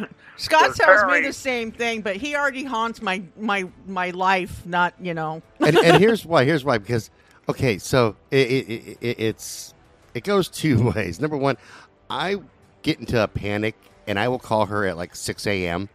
Scott 0.36 0.76
So 0.76 0.84
tells 0.84 1.10
me 1.10 1.20
the 1.20 1.32
same 1.32 1.72
thing, 1.72 2.02
but 2.02 2.16
he 2.16 2.36
already 2.36 2.64
haunts 2.64 3.00
my 3.02 3.22
my 3.38 3.68
my 3.86 4.10
life. 4.10 4.64
Not 4.66 4.94
you 5.00 5.14
know. 5.14 5.42
and, 5.60 5.76
and 5.76 5.98
here's 6.02 6.24
why. 6.24 6.44
Here's 6.44 6.64
why. 6.64 6.78
Because 6.78 7.10
okay, 7.48 7.78
so 7.78 8.16
it, 8.30 8.50
it, 8.50 8.70
it, 8.70 8.98
it, 9.00 9.20
it's 9.20 9.74
it 10.14 10.24
goes 10.24 10.48
two 10.48 10.90
ways. 10.96 11.20
Number 11.20 11.36
one, 11.36 11.56
I 12.10 12.36
get 12.82 13.00
into 13.00 13.22
a 13.22 13.28
panic, 13.28 13.76
and 14.06 14.18
I 14.18 14.28
will 14.28 14.38
call 14.38 14.66
her 14.66 14.86
at 14.86 14.96
like 14.96 15.14
six 15.16 15.46
a.m. 15.46 15.88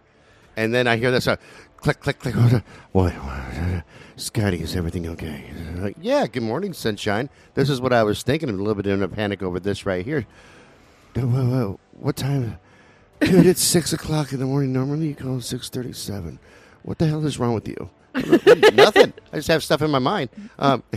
And 0.57 0.73
then 0.73 0.87
I 0.87 0.97
hear 0.97 1.11
this 1.11 1.27
uh, 1.27 1.37
click, 1.77 1.99
click, 1.99 2.19
click. 2.19 2.35
What? 2.91 3.13
what 3.13 3.83
Scotty, 4.17 4.61
is 4.61 4.75
everything 4.75 5.07
okay? 5.09 5.45
Like, 5.77 5.95
yeah. 6.01 6.27
Good 6.27 6.43
morning, 6.43 6.73
sunshine. 6.73 7.29
This 7.53 7.69
is 7.69 7.79
what 7.81 7.93
I 7.93 8.03
was 8.03 8.21
thinking. 8.21 8.49
I'm 8.49 8.55
a 8.59 8.63
little 8.63 8.75
bit 8.75 8.85
in 8.87 9.01
a 9.01 9.07
panic 9.07 9.41
over 9.41 9.59
this 9.59 9.85
right 9.85 10.05
here. 10.05 10.27
Whoa, 11.15 11.25
whoa, 11.25 11.45
whoa. 11.49 11.79
What 11.93 12.15
time? 12.17 12.59
Dude, 13.21 13.45
it's 13.45 13.61
six 13.61 13.93
o'clock 13.93 14.33
in 14.33 14.39
the 14.39 14.45
morning. 14.45 14.73
Normally 14.73 15.07
you 15.09 15.15
call 15.15 15.41
six 15.41 15.69
thirty-seven. 15.69 16.39
What 16.83 16.97
the 16.97 17.07
hell 17.07 17.25
is 17.25 17.37
wrong 17.39 17.53
with 17.53 17.67
you? 17.67 17.89
Nothing. 18.73 19.13
I 19.31 19.37
just 19.37 19.47
have 19.47 19.63
stuff 19.63 19.81
in 19.81 19.89
my 19.91 19.99
mind. 19.99 20.29
Um, 20.59 20.83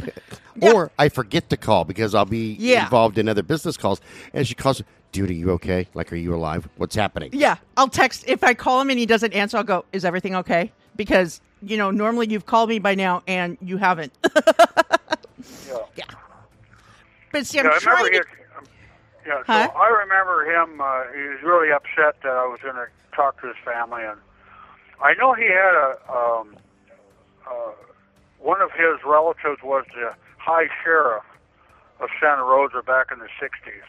Or 0.62 0.92
I 1.00 1.08
forget 1.08 1.50
to 1.50 1.56
call 1.56 1.84
because 1.84 2.14
I'll 2.14 2.24
be 2.24 2.54
Yeah. 2.60 2.84
involved 2.84 3.18
in 3.18 3.28
other 3.28 3.42
business 3.42 3.76
calls. 3.76 4.00
And 4.32 4.46
she 4.46 4.54
calls, 4.54 4.82
dude, 5.14 5.30
are 5.30 5.32
you 5.32 5.50
okay? 5.52 5.86
Like, 5.94 6.12
are 6.12 6.16
you 6.16 6.34
alive? 6.34 6.68
What's 6.76 6.94
happening? 6.96 7.30
Yeah, 7.32 7.56
I'll 7.76 7.88
text 7.88 8.24
if 8.26 8.42
I 8.44 8.52
call 8.52 8.80
him 8.80 8.90
and 8.90 8.98
he 8.98 9.06
doesn't 9.06 9.32
answer. 9.32 9.56
I'll 9.56 9.64
go, 9.64 9.84
"Is 9.92 10.04
everything 10.04 10.34
okay?" 10.36 10.72
Because 10.96 11.40
you 11.62 11.76
know 11.78 11.90
normally 11.90 12.28
you've 12.28 12.44
called 12.46 12.68
me 12.68 12.78
by 12.80 12.94
now 12.94 13.22
and 13.26 13.56
you 13.62 13.78
haven't. 13.78 14.12
Yeah. 15.96 16.04
But 17.32 17.46
see, 17.46 17.58
I'm 17.58 17.66
yeah, 17.66 17.78
trying 17.78 18.04
remember 18.04 18.22
to. 18.22 18.28
his, 18.28 18.48
um, 18.56 18.64
yeah, 19.26 19.38
so 19.40 19.44
Huh? 19.52 19.70
I 19.76 19.88
remember 19.88 20.44
him. 20.44 20.80
Uh, 20.80 21.02
he 21.14 21.22
was 21.28 21.42
really 21.42 21.70
upset 21.72 22.20
that 22.22 22.32
I 22.32 22.46
was 22.46 22.60
going 22.62 22.76
to 22.76 22.86
talk 23.14 23.40
to 23.42 23.48
his 23.48 23.56
family, 23.64 24.02
and 24.04 24.18
I 25.02 25.14
know 25.14 25.34
he 25.34 25.44
had 25.44 25.74
a 25.74 25.98
um, 26.10 26.56
uh, 27.46 27.72
one 28.38 28.60
of 28.62 28.70
his 28.72 29.02
relatives 29.04 29.62
was 29.62 29.84
the 29.94 30.14
high 30.38 30.68
sheriff 30.82 31.24
of 32.00 32.08
Santa 32.20 32.44
Rosa 32.44 32.82
back 32.82 33.08
in 33.12 33.18
the 33.18 33.28
'60s. 33.40 33.84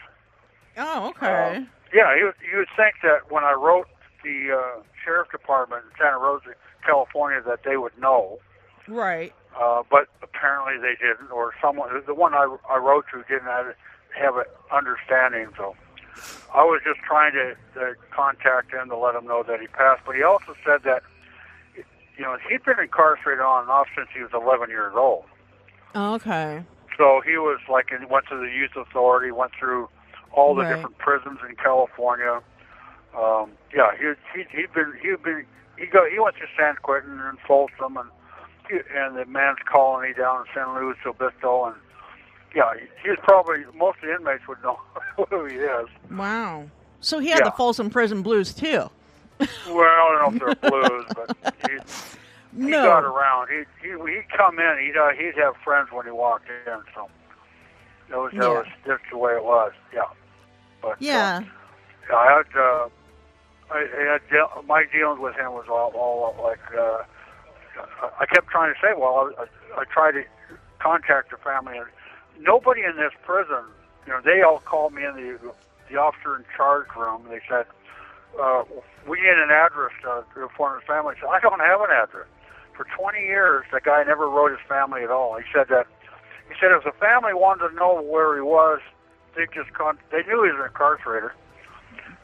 Oh, 0.78 1.10
okay. 1.10 1.58
Um, 1.58 1.68
yeah, 1.94 2.16
you, 2.16 2.34
you 2.52 2.58
would 2.58 2.68
think 2.76 2.96
that 3.04 3.32
when 3.32 3.44
I 3.44 3.54
wrote 3.54 3.88
the 4.24 4.58
uh, 4.58 4.82
sheriff 5.04 5.32
department 5.32 5.84
in 5.86 5.92
Santa 5.98 6.18
Rosa, 6.18 6.56
California, 6.86 7.42
that 7.46 7.60
they 7.64 7.78
would 7.78 7.98
know. 8.00 8.40
right. 8.88 9.34
Uh, 9.60 9.84
but 9.90 10.08
apparently 10.22 10.76
they 10.82 10.96
didn't, 11.00 11.32
or 11.32 11.54
someone, 11.62 11.90
the 12.06 12.14
one 12.14 12.34
I, 12.34 12.58
I 12.70 12.78
wrote 12.78 13.06
to 13.14 13.24
didn't 13.32 13.48
have, 13.48 13.68
have 14.12 14.36
an 14.36 14.44
understanding. 14.70 15.48
So 15.56 15.76
I 16.54 16.64
was 16.64 16.82
just 16.84 17.00
trying 17.08 17.32
to, 17.34 17.56
to 17.76 17.96
contact 18.14 18.74
him 18.74 18.90
to 18.90 18.98
let 18.98 19.16
him 19.16 19.26
know 19.26 19.44
that 19.48 19.62
he 19.62 19.68
passed. 19.68 20.02
But 20.06 20.16
he 20.16 20.24
also 20.24 20.56
said 20.66 20.84
that, 20.84 21.04
you 22.18 22.24
know, 22.24 22.36
he'd 22.50 22.66
been 22.66 22.80
incarcerated 22.82 23.40
on 23.40 23.64
and 23.64 23.72
off 23.72 23.88
since 23.96 24.10
he 24.14 24.22
was 24.22 24.32
11 24.34 24.70
years 24.70 24.94
old. 24.96 25.24
Okay. 25.96 26.64
So 26.98 27.22
he 27.26 27.38
was 27.38 27.60
like, 27.72 27.88
he 27.90 28.06
went 28.06 28.26
to 28.28 28.36
the 28.36 28.52
youth 28.52 28.76
authority, 28.76 29.32
went 29.32 29.52
through 29.58 29.88
all 30.36 30.54
the 30.56 30.62
Right. 30.64 30.76
different 30.76 30.98
prisons 30.98 31.40
in 31.48 31.56
California. 31.56 32.42
Um, 33.18 33.52
yeah, 33.74 33.92
he 33.98 34.14
he 34.34 34.44
he'd 34.56 34.74
been 34.74 34.94
he'd 35.02 35.24
been 35.24 35.46
he 35.78 35.86
go 35.86 36.06
he 36.10 36.20
went 36.20 36.36
to 36.38 36.46
San 36.58 36.76
Quentin 36.82 37.20
and 37.22 37.38
Folsom 37.48 37.98
and 37.98 38.10
and 38.96 39.16
the 39.16 39.26
man's 39.26 39.60
colony 39.72 40.14
down 40.14 40.40
in 40.42 40.46
San 40.54 40.74
Luis 40.76 40.98
Obispo 41.06 41.66
and 41.66 41.76
yeah, 42.56 42.74
he- 42.80 43.10
he's 43.10 43.18
probably 43.24 43.64
most 43.76 43.98
of 43.98 44.04
the 44.10 44.16
inmates 44.16 44.48
would 44.48 44.62
know 44.64 44.80
who 45.30 45.46
he 45.46 45.56
is. 45.56 45.88
Wow. 46.12 46.66
So 47.02 47.20
he 47.20 47.30
had 47.30 47.46
the 47.46 47.52
Folsom 47.52 47.90
Prison 47.90 48.22
Blues 48.22 48.54
too. 48.54 48.90
Well, 49.40 49.80
I 49.80 50.20
don't 50.22 50.36
know 50.38 50.48
if 50.48 50.60
they're 50.62 50.70
blues, 50.72 51.06
but 51.16 51.56
he, 51.70 51.74
he 52.64 52.70
No. 52.72 52.84
got 52.84 53.04
around. 53.04 53.50
He 53.50 53.64
he 53.88 53.90
he'd 53.94 54.26
come 54.36 54.60
in. 54.60 54.78
He'd 54.80 54.98
uh, 54.98 55.10
he'd 55.10 55.36
have 55.42 55.56
friends 55.64 55.90
when 55.92 56.06
he 56.06 56.12
walked 56.12 56.48
in. 56.66 56.80
So 56.96 57.10
that 58.10 58.18
was 58.18 58.32
that 58.34 58.42
Yeah. 58.42 58.48
was 58.50 58.68
just 58.86 59.04
the 59.12 59.18
way 59.18 59.34
it 59.36 59.44
was. 59.44 59.74
Yeah. 59.94 60.04
But 60.86 60.92
uh, 60.94 60.96
Yeah. 61.00 61.42
I 62.14 62.26
had 62.38 62.46
uh, 62.54 62.86
I, 63.74 63.80
I 63.82 64.04
had 64.14 64.22
deal- 64.30 64.64
my 64.68 64.86
dealings 64.94 65.20
with 65.20 65.36
him 65.36 65.54
was 65.54 65.66
all, 65.68 65.90
all 65.98 66.36
like 66.44 66.62
uh, 66.78 67.02
I 68.22 68.26
kept 68.28 68.48
trying 68.50 68.72
to 68.74 68.80
say, 68.80 68.94
well, 68.96 69.34
I, 69.38 69.44
I, 69.44 69.82
I 69.82 69.84
tried 69.86 70.12
to 70.12 70.24
contact 70.80 71.32
the 71.32 71.38
family, 71.38 71.78
and 71.80 71.88
nobody 72.40 72.82
in 72.84 72.96
this 72.98 73.12
prison, 73.26 73.66
you 74.06 74.14
know, 74.14 74.22
they 74.24 74.44
all 74.44 74.60
called 74.60 74.94
me 74.94 75.04
in 75.04 75.16
the 75.16 75.40
the 75.90 75.98
officer 75.98 76.36
in 76.38 76.46
charge 76.56 76.88
room. 76.96 77.26
And 77.26 77.34
they 77.34 77.42
said, 77.50 77.66
uh, 78.42 78.64
we 79.08 79.22
need 79.22 79.38
an 79.38 79.50
address 79.50 79.94
to, 80.04 80.24
to 80.36 80.44
inform 80.44 80.80
his 80.80 80.88
family. 80.88 81.16
I 81.18 81.20
said, 81.22 81.30
I 81.30 81.40
don't 81.40 81.60
have 81.62 81.82
an 81.82 81.90
address. 81.94 82.28
For 82.78 82.86
20 82.98 83.20
years, 83.22 83.66
the 83.72 83.80
guy 83.82 84.04
never 84.04 84.28
wrote 84.30 84.52
his 84.52 84.62
family 84.68 85.02
at 85.04 85.10
all. 85.12 85.38
He 85.38 85.46
said 85.54 85.68
that 85.70 85.88
he 86.50 86.54
said 86.62 86.70
if 86.72 86.84
the 86.84 86.92
family 87.00 87.34
wanted 87.34 87.70
to 87.70 87.76
know 87.76 88.02
where 88.02 88.36
he 88.36 88.42
was, 88.42 88.80
they 89.36 89.46
just 89.54 89.74
con- 89.74 89.98
they 90.12 90.24
knew 90.24 90.44
he 90.44 90.52
was 90.52 90.66
incarcerated. 90.68 91.32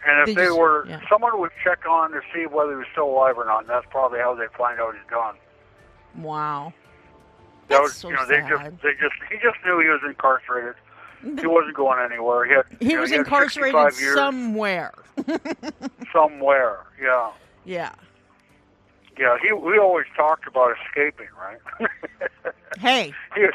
And 0.07 0.19
if 0.21 0.25
They 0.27 0.33
they, 0.33 0.45
just- 0.47 0.57
were, 0.59 0.85
yeah. 0.87 0.99
someone 1.09 1.39
would 1.39 1.51
check 1.63 1.85
on 1.87 2.11
to 2.11 2.21
see 2.33 2.45
whether 2.47 2.71
he 2.71 2.77
was 2.77 2.87
still 2.91 3.05
alive 3.09 3.37
or 3.37 3.45
not. 3.45 3.61
And 3.61 3.69
that's 3.69 3.85
probably 3.91 4.19
how 4.19 4.33
they 4.35 4.47
find 4.57 4.79
out 4.79 4.93
he's 4.95 5.09
gone. 5.09 5.35
Wow. 6.17 6.73
That 7.67 7.81
was, 7.81 7.93
so 7.93 8.09
you 8.09 8.15
know, 8.15 8.25
they 8.25 8.39
just, 8.41 8.63
they 8.81 8.91
just, 8.99 9.15
he 9.29 9.35
just 9.37 9.57
knew 9.65 9.79
he 9.79 9.87
was 9.87 10.01
incarcerated. 10.05 10.73
He 11.39 11.45
wasn't 11.45 11.75
going 11.75 11.99
anywhere. 12.03 12.45
He 12.45 12.53
had, 12.53 12.65
He 12.79 12.89
you 12.89 12.95
know, 12.95 13.01
was 13.01 13.11
incarcerated 13.11 13.79
65 13.93 14.15
somewhere. 14.15 14.91
somewhere. 16.11 16.79
Yeah, 17.01 17.31
yeah. 17.63 17.93
yeah. 19.17 19.37
He, 19.41 19.53
we 19.53 19.77
always 19.77 20.07
talked 20.15 20.47
about 20.47 20.75
escaping, 20.87 21.27
right? 21.39 21.89
Hey, 22.79 23.13
he, 23.35 23.45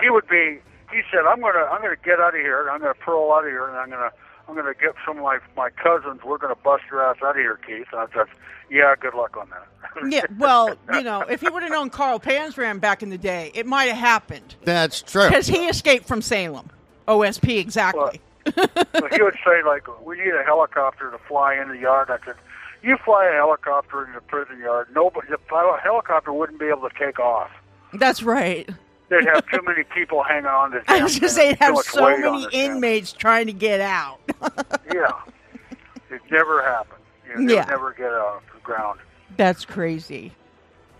he 0.00 0.10
would 0.10 0.28
be. 0.28 0.60
He 0.92 1.02
said, 1.10 1.20
"I'm 1.28 1.40
gonna, 1.40 1.64
I'm 1.70 1.80
gonna 1.82 1.96
get 2.04 2.20
out 2.20 2.34
of 2.34 2.40
here. 2.40 2.68
I'm 2.70 2.80
gonna 2.80 2.94
pearl 2.94 3.32
out 3.32 3.44
of 3.44 3.50
here, 3.50 3.66
and 3.68 3.76
I'm 3.76 3.90
gonna, 3.90 4.10
I'm 4.48 4.54
gonna 4.54 4.74
get 4.74 4.94
some 5.06 5.18
of 5.18 5.22
my 5.24 5.38
my 5.56 5.70
cousins. 5.70 6.20
We're 6.24 6.38
gonna 6.38 6.54
bust 6.54 6.84
your 6.90 7.02
ass 7.02 7.16
out 7.22 7.30
of 7.30 7.36
here, 7.36 7.58
Keith." 7.66 7.86
And 7.92 8.00
I 8.00 8.06
said, 8.14 8.26
"Yeah, 8.70 8.94
good 8.98 9.14
luck 9.14 9.36
on 9.36 9.48
that." 9.50 9.66
yeah, 10.10 10.22
well, 10.38 10.74
you 10.92 11.02
know, 11.02 11.22
if 11.22 11.40
he 11.40 11.48
would 11.48 11.62
have 11.62 11.72
known 11.72 11.90
Carl 11.90 12.20
Panzram 12.20 12.80
back 12.80 13.02
in 13.02 13.10
the 13.10 13.18
day, 13.18 13.50
it 13.54 13.66
might 13.66 13.84
have 13.84 13.96
happened 13.96 14.54
That's 14.64 15.02
true. 15.02 15.28
because 15.28 15.46
he 15.46 15.66
escaped 15.66 16.06
from 16.06 16.22
Salem. 16.22 16.70
OSP, 17.08 17.58
exactly. 17.58 18.20
So 18.46 19.08
he 19.10 19.22
would 19.22 19.36
say, 19.44 19.62
like, 19.64 19.86
we 20.04 20.18
need 20.18 20.34
a 20.34 20.42
helicopter 20.44 21.10
to 21.10 21.18
fly 21.18 21.54
in 21.54 21.68
the 21.68 21.78
yard. 21.78 22.10
I 22.10 22.24
said, 22.24 22.36
you 22.82 22.96
fly 23.04 23.26
a 23.26 23.32
helicopter 23.32 24.04
in 24.04 24.12
the 24.12 24.20
prison 24.20 24.58
yard. 24.58 24.88
Nobody, 24.94 25.28
the 25.28 25.38
helicopter 25.82 26.32
wouldn't 26.32 26.58
be 26.58 26.66
able 26.66 26.88
to 26.88 26.94
take 26.98 27.18
off. 27.20 27.50
That's 27.92 28.22
right. 28.22 28.68
They'd 29.12 29.26
have 29.26 29.46
too 29.48 29.60
many 29.62 29.82
people 29.84 30.22
hanging 30.22 30.46
on 30.46 30.70
to. 30.70 30.82
I 30.88 31.02
was 31.02 31.18
going 31.18 31.28
to 31.28 31.34
say, 31.34 31.52
too 31.52 31.58
have 31.60 31.76
so 31.78 32.16
many 32.16 32.48
inmates 32.50 33.12
trying 33.12 33.46
to 33.46 33.52
get 33.52 33.80
out. 33.80 34.18
Yeah, 34.92 35.12
it 36.10 36.20
never 36.30 36.62
happened. 36.62 37.02
You 37.26 37.40
know, 37.40 37.54
Yeah. 37.54 37.64
Never 37.64 37.92
get 37.92 38.12
off 38.12 38.42
the 38.54 38.60
ground. 38.60 39.00
That's 39.38 39.64
crazy. 39.64 40.32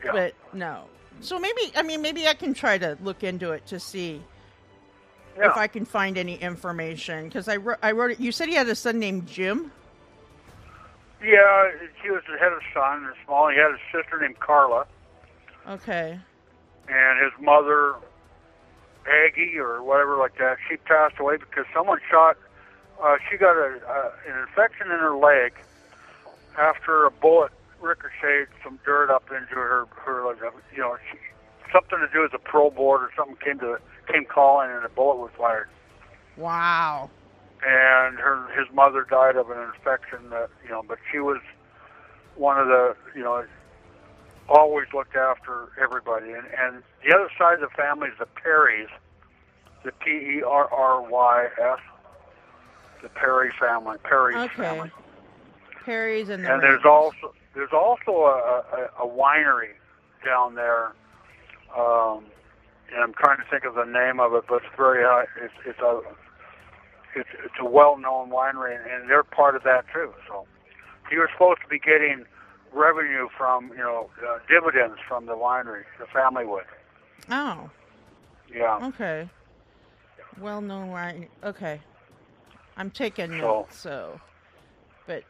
Yeah. 0.03 0.13
But 0.13 0.35
no. 0.55 0.85
So 1.21 1.39
maybe, 1.39 1.73
I 1.77 1.83
mean, 1.83 2.01
maybe 2.01 2.27
I 2.27 2.33
can 2.35 2.55
try 2.55 2.79
to 2.79 2.97
look 3.03 3.23
into 3.23 3.53
it 3.53 3.67
to 3.67 3.79
see 3.79 4.23
yeah. 5.37 5.51
if 5.51 5.57
I 5.57 5.67
can 5.67 5.85
find 5.85 6.17
any 6.17 6.37
information. 6.37 7.25
Because 7.25 7.49
I, 7.49 7.57
wrote, 7.57 7.79
I 7.83 7.93
wrote 7.93 8.13
it. 8.13 8.21
You 8.21 8.33
said 8.33 8.49
he 8.49 8.55
had 8.55 8.69
a 8.69 8.75
son 8.75 8.99
named 8.99 9.27
Jim? 9.27 9.71
yeah, 11.23 11.71
he 12.03 12.11
was 12.11 12.23
the 12.31 12.39
head 12.39 12.53
of 12.53 12.61
son 12.75 13.05
and 13.05 13.15
small. 13.27 13.49
He 13.51 13.57
had 13.57 13.71
a 13.73 13.79
sister 13.93 14.19
named 14.21 14.39
Carla, 14.41 14.87
Okay. 15.69 16.19
And 16.93 17.25
his 17.25 17.33
mother, 17.41 17.95
Aggie 19.09 19.59
or 19.59 19.83
whatever 19.83 20.17
like 20.19 20.37
that. 20.39 20.59
She 20.69 20.77
passed 20.77 21.19
away 21.19 21.37
because 21.39 21.65
someone 21.75 21.99
shot. 22.11 22.37
Uh, 23.03 23.17
she 23.31 23.37
got 23.37 23.57
a, 23.57 23.81
uh, 23.89 24.11
an 24.29 24.39
infection 24.47 24.87
in 24.93 24.99
her 24.99 25.17
leg 25.17 25.55
after 26.59 27.05
a 27.07 27.11
bullet 27.11 27.51
ricocheted 27.81 28.49
some 28.63 28.79
dirt 28.85 29.11
up 29.11 29.25
into 29.33 29.55
her 29.55 29.87
her 29.97 30.23
you 30.73 30.79
know 30.79 30.97
she, 31.11 31.19
something 31.73 31.99
to 31.99 32.07
do 32.13 32.23
with 32.23 32.31
the 32.31 32.39
parole 32.39 32.71
board 32.71 33.01
or 33.03 33.11
something 33.17 33.35
came 33.43 33.59
to 33.59 33.77
came 34.07 34.25
calling 34.25 34.71
and 34.71 34.85
a 34.85 34.89
bullet 34.91 35.17
was 35.17 35.31
fired 35.37 35.69
Wow. 36.37 37.11
and 37.67 38.19
her 38.19 38.47
his 38.57 38.73
mother 38.73 39.05
died 39.11 39.35
of 39.35 39.51
an 39.51 39.59
infection 39.75 40.31
that 40.31 40.49
you 40.63 40.71
know 40.71 40.83
but 40.87 40.99
she 41.11 41.19
was 41.19 41.41
one 42.37 42.57
of 42.59 42.69
the 42.69 42.95
you 43.17 43.23
know 43.25 43.45
always 44.49 44.87
looked 44.95 45.17
after 45.17 45.69
everybody 45.83 46.33
and 46.33 46.47
and 46.59 46.83
the 47.07 47.15
other 47.15 47.29
side 47.39 47.55
of 47.55 47.61
the 47.61 47.77
family 47.77 48.09
is 48.09 48.15
the 48.19 48.27
Perrys 48.27 48.89
the 49.85 49.93
P 50.05 50.11
E 50.11 50.43
R 50.47 50.69
R 50.73 51.03
Y 51.03 51.47
S 51.61 51.79
the 53.03 53.09
Perry 53.11 53.53
family 53.61 53.97
Perry's 54.05 54.43
Okay. 54.43 54.53
family 54.57 54.91
Perry's 55.85 56.29
and 56.29 56.45
the 56.45 56.51
and 56.53 56.63
there's 56.63 56.85
also 56.87 57.35
there's 57.55 57.73
also 57.75 58.13
a, 58.13 58.63
a, 59.03 59.05
a 59.05 59.09
winery 59.09 59.75
down 60.25 60.55
there 60.55 60.93
um 61.77 62.25
and 62.95 63.03
I'm 63.03 63.15
trying 63.15 63.39
to 63.39 63.45
think 63.51 63.65
of 63.65 63.75
the 63.75 63.85
name 63.85 64.21
of 64.21 64.35
it 64.35 64.45
but 64.49 64.57
it's 64.57 64.77
very 64.77 65.05
high 65.05 65.27
it's 65.43 65.55
it's 65.67 65.81
a 65.81 66.01
it's, 67.15 67.29
it's 67.45 67.55
a 67.61 67.65
well-known 67.65 68.31
winery, 68.31 68.77
and, 68.77 68.87
and 68.91 69.11
they're 69.11 69.25
part 69.25 69.57
of 69.57 69.63
that 69.65 69.85
too. 69.93 70.13
So 70.29 70.47
he 71.11 71.17
was 71.17 71.29
supposed 71.33 71.61
to 71.63 71.69
be 71.69 71.79
getting 71.79 72.25
revenue 72.73 73.29
from, 73.37 73.69
you 73.71 73.77
know, 73.79 74.11
uh, 74.27 74.39
dividends 74.49 74.99
from 75.07 75.27
the 75.27 75.33
winery. 75.37 75.85
The 75.99 76.07
family 76.07 76.45
would. 76.47 76.65
Oh, 77.31 77.71
Yeah. 78.53 78.79
okay. 78.89 79.29
Well 80.39 80.61
known 80.61 80.91
right. 80.91 81.31
Okay. 81.45 81.81
I'm 82.77 82.91
taking 82.91 83.31
So- 83.31 83.37
notes, 83.37 83.79
so. 83.79 84.21
But 85.07 85.25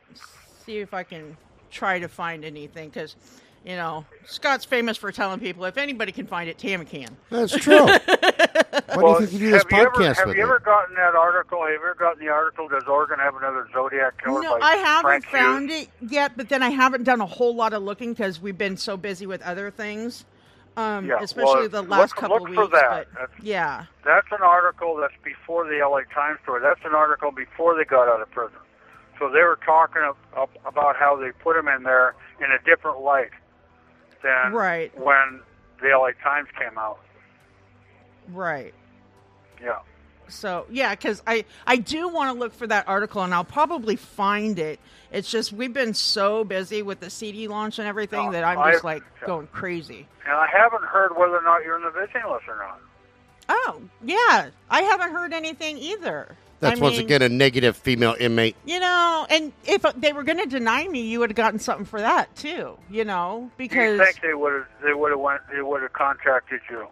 see 0.65 0.79
if 0.79 0.95
I 0.95 1.03
can 1.03 1.37
try 1.71 1.99
to 1.99 2.09
find 2.09 2.45
anything, 2.45 2.89
because, 2.91 3.17
you 3.65 3.77
know, 3.77 4.05
Scott's 4.27 4.65
famous 4.65 4.97
for 4.97 5.13
telling 5.13 5.39
people 5.41 5.65
if 5.65 5.77
anybody 5.77 6.13
can 6.13 6.27
find 6.27 6.49
it, 6.49 6.59
Tammy 6.59 6.85
can. 6.85 7.17
That's 7.31 7.57
true. 7.57 7.87
Why 7.87 9.03
well, 9.03 9.19
do 9.19 9.21
you 9.23 9.27
think 9.27 9.33
you 9.33 9.39
do 9.39 9.51
this 9.53 9.63
have 9.63 9.71
you 9.73 9.79
ever, 9.79 9.91
podcast 9.91 10.17
have 10.17 10.27
with 10.29 10.37
you 10.37 10.43
me? 10.43 10.49
ever 10.49 10.59
gotten 10.61 10.95
that 10.97 11.15
article? 11.15 11.61
Have 11.63 11.71
you 11.71 11.77
ever 11.77 11.95
gotten 11.95 12.25
the 12.25 12.31
article? 12.33 12.69
Does 12.69 12.85
Oregon 12.89 13.19
have 13.19 13.37
another 13.37 13.67
Zodiac 13.73 14.23
killer? 14.23 14.43
No, 14.43 14.59
I 14.61 14.77
haven't 14.77 15.03
Frank 15.03 15.27
found 15.27 15.71
Hughes? 15.71 15.83
it 15.83 16.11
yet, 16.13 16.37
but 16.37 16.49
then 16.49 16.63
I 16.63 16.71
haven't 16.71 17.05
done 17.05 17.21
a 17.21 17.27
whole 17.27 17.55
lot 17.55 17.73
of 17.73 17.83
looking 17.83 18.13
because 18.13 18.41
we've 18.41 18.59
been 18.59 18.77
so 18.77 18.97
busy 18.97 19.27
with 19.27 19.43
other 19.43 19.71
things. 19.71 20.25
Um, 20.77 21.07
Yeah, 21.07 21.19
especially 21.23 21.69
well, 21.69 21.69
the 21.69 21.83
last 21.83 22.11
look- 22.13 22.17
couple 22.17 22.39
look 22.41 22.49
of 22.49 22.55
for 22.55 22.61
weeks. 22.63 22.73
that. 22.73 23.07
But 23.13 23.21
That's- 23.21 23.43
yeah, 23.43 23.85
That's 24.05 24.27
an 24.33 24.43
article 24.43 24.97
that's 24.97 25.15
before 25.23 25.67
the 25.67 25.79
LA 25.87 26.01
Times 26.15 26.39
story. 26.43 26.61
That's 26.63 26.81
an 26.85 26.95
article 26.95 27.31
before 27.31 27.77
they 27.77 27.85
got 27.85 28.09
out 28.09 28.21
of 28.23 28.31
prison. 28.31 28.57
So 29.19 29.29
they 29.29 29.43
were 29.43 29.59
talking 29.65 30.03
ab- 30.03 30.17
ab- 30.37 30.59
about 30.67 30.97
how 30.97 31.15
they 31.17 31.31
put 31.43 31.57
him 31.57 31.69
in 31.69 31.83
there 31.85 32.15
in 32.41 32.51
a 32.51 32.59
different 32.65 33.01
light 33.03 33.31
than 34.23 34.53
Right. 34.53 34.97
when 34.99 35.41
the 35.81 35.89
LA 35.89 36.13
Times 36.23 36.49
came 36.59 36.77
out. 36.79 36.99
right. 38.29 38.73
Yeah. 39.63 39.79
So 40.29 40.67
yeah, 40.71 40.95
because 40.95 41.23
I 41.27 41.45
I 41.67 41.77
do 41.77 42.09
want 42.09 42.33
to 42.33 42.39
look 42.39 42.55
for 42.55 42.67
that 42.67 42.89
article, 42.89 43.23
and 43.23 43.35
I'll 43.35 43.45
probably 43.45 43.97
find 43.97 44.59
it. 44.59 44.81
It's 45.11 45.31
just 45.31 45.53
we've 45.53 45.73
been 45.75 45.93
so 45.95 46.43
busy 46.43 46.81
with 46.83 47.01
the 47.01 47.11
CD 47.11 47.49
launch 47.49 47.79
and 47.79 47.87
everything 47.87 48.27
No, 48.27 48.33
that 48.33 48.45
I'm 48.45 48.59
I- 48.59 48.73
just 48.73 48.85
like 48.85 49.03
going 49.27 49.47
crazy. 49.49 50.09
And 50.25 50.35
I 50.35 50.47
haven't 50.47 50.85
heard 50.85 51.17
whether 51.17 51.37
or 51.37 51.43
not 51.43 51.65
you're 51.65 51.77
in 51.77 51.83
the 51.83 51.91
visiting 51.91 52.23
list 52.31 52.45
or 52.49 52.57
not. 52.57 52.81
Oh 53.49 53.83
yeah, 54.03 54.51
I 54.71 54.83
haven't 54.83 55.13
heard 55.13 55.33
anything 55.35 55.77
either. 55.79 56.37
That's 56.63 56.81
I 56.81 56.85
once 56.85 56.97
mean, 56.97 57.07
again 57.07 57.23
a 57.23 57.29
negative 57.29 57.77
female 57.77 58.15
inmate. 58.21 58.55
You 58.65 58.79
know, 58.79 59.27
and 59.29 59.53
if 59.65 59.83
they 59.97 60.13
were 60.13 60.23
going 60.23 60.39
to 60.39 60.47
deny 60.47 60.87
me, 60.87 61.01
you 61.03 61.19
would 61.19 61.31
have 61.31 61.37
gotten 61.37 61.59
something 61.59 61.85
for 61.85 62.01
that 62.01 62.35
too. 62.37 62.79
You 62.89 63.05
know, 63.05 63.51
Do 63.59 63.65
you 63.65 63.69
because 63.69 63.99
think 63.99 64.21
they 64.21 64.33
would 64.33 64.53
have 64.53 64.67
they 64.81 64.95
would 64.95 65.11
have 65.11 65.19
went 65.19 65.41
they 65.53 65.61
would 65.61 65.83
have 65.83 65.93
contacted 65.93 66.61
you? 66.71 66.87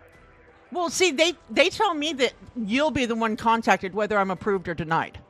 well, 0.72 0.90
see, 0.90 1.12
they 1.12 1.34
they 1.50 1.70
tell 1.70 1.94
me 1.94 2.12
that 2.14 2.32
you'll 2.56 2.90
be 2.90 3.06
the 3.06 3.14
one 3.14 3.36
contacted 3.36 3.94
whether 3.94 4.18
I'm 4.18 4.32
approved 4.32 4.66
or 4.66 4.74
denied. 4.74 5.20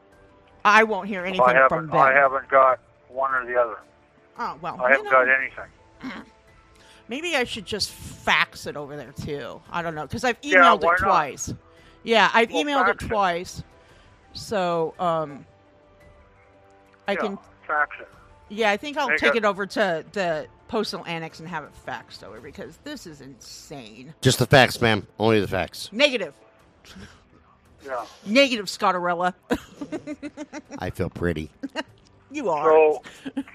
I 0.65 0.85
won't 0.85 1.07
hear 1.07 1.27
anything 1.27 1.43
I 1.45 1.69
from 1.69 1.89
haven't 1.89 1.91
them. 1.91 2.01
I 2.01 2.13
haven't 2.13 2.49
got 2.49 2.81
one 3.09 3.35
or 3.35 3.45
the 3.45 3.61
other. 3.61 3.77
Oh 4.39 4.57
well, 4.63 4.81
I 4.81 4.93
haven't 4.93 5.05
know, 5.05 5.11
got 5.11 5.29
anything. 5.29 6.23
maybe 7.09 7.37
I 7.37 7.45
should 7.45 7.67
just 7.67 7.91
fax 7.91 8.67
it 8.67 8.75
over 8.75 8.97
there 8.97 9.13
too. 9.13 9.61
I 9.71 9.83
don't 9.83 9.95
know 9.95 10.07
because 10.07 10.25
I've 10.25 10.41
emailed 10.41 10.81
why 10.81 10.95
it 10.95 11.01
not? 11.03 11.07
twice. 11.09 11.53
Yeah, 12.05 12.31
I've 12.33 12.51
Well, 12.51 12.65
emailed 12.65 12.89
it 12.89 12.99
twice. 13.01 13.59
it. 13.59 13.65
Twice. 14.33 14.43
So, 14.43 14.95
um, 14.99 15.45
I 17.09 17.13
yeah, 17.13 17.19
can. 17.19 17.39
fax 17.67 17.97
it. 18.01 18.09
Yeah, 18.49 18.71
I 18.71 18.77
think 18.77 18.97
I'll 18.97 19.09
Make 19.09 19.19
take 19.19 19.35
a- 19.35 19.39
it 19.39 19.45
over 19.45 19.67
to 19.67 20.05
the 20.13 20.47
postal 20.69 21.05
annex 21.07 21.39
and 21.41 21.49
have 21.49 21.65
it 21.65 21.71
faxed 21.87 22.23
over 22.25 22.41
because 22.41 22.79
this 22.85 23.07
is 23.07 23.21
insane. 23.21 24.15
Just 24.21 24.39
the 24.39 24.47
facts, 24.47 24.81
ma'am. 24.81 25.07
Only 25.19 25.41
the 25.41 25.49
facts. 25.49 25.89
Negative. 25.93 26.35
Yeah. 27.85 28.05
Negative, 28.27 28.67
Scottarella. 28.67 29.35
I 30.79 30.91
feel 30.91 31.11
pretty. 31.11 31.51
you 32.31 32.51
are. 32.51 32.65
So 32.69 33.03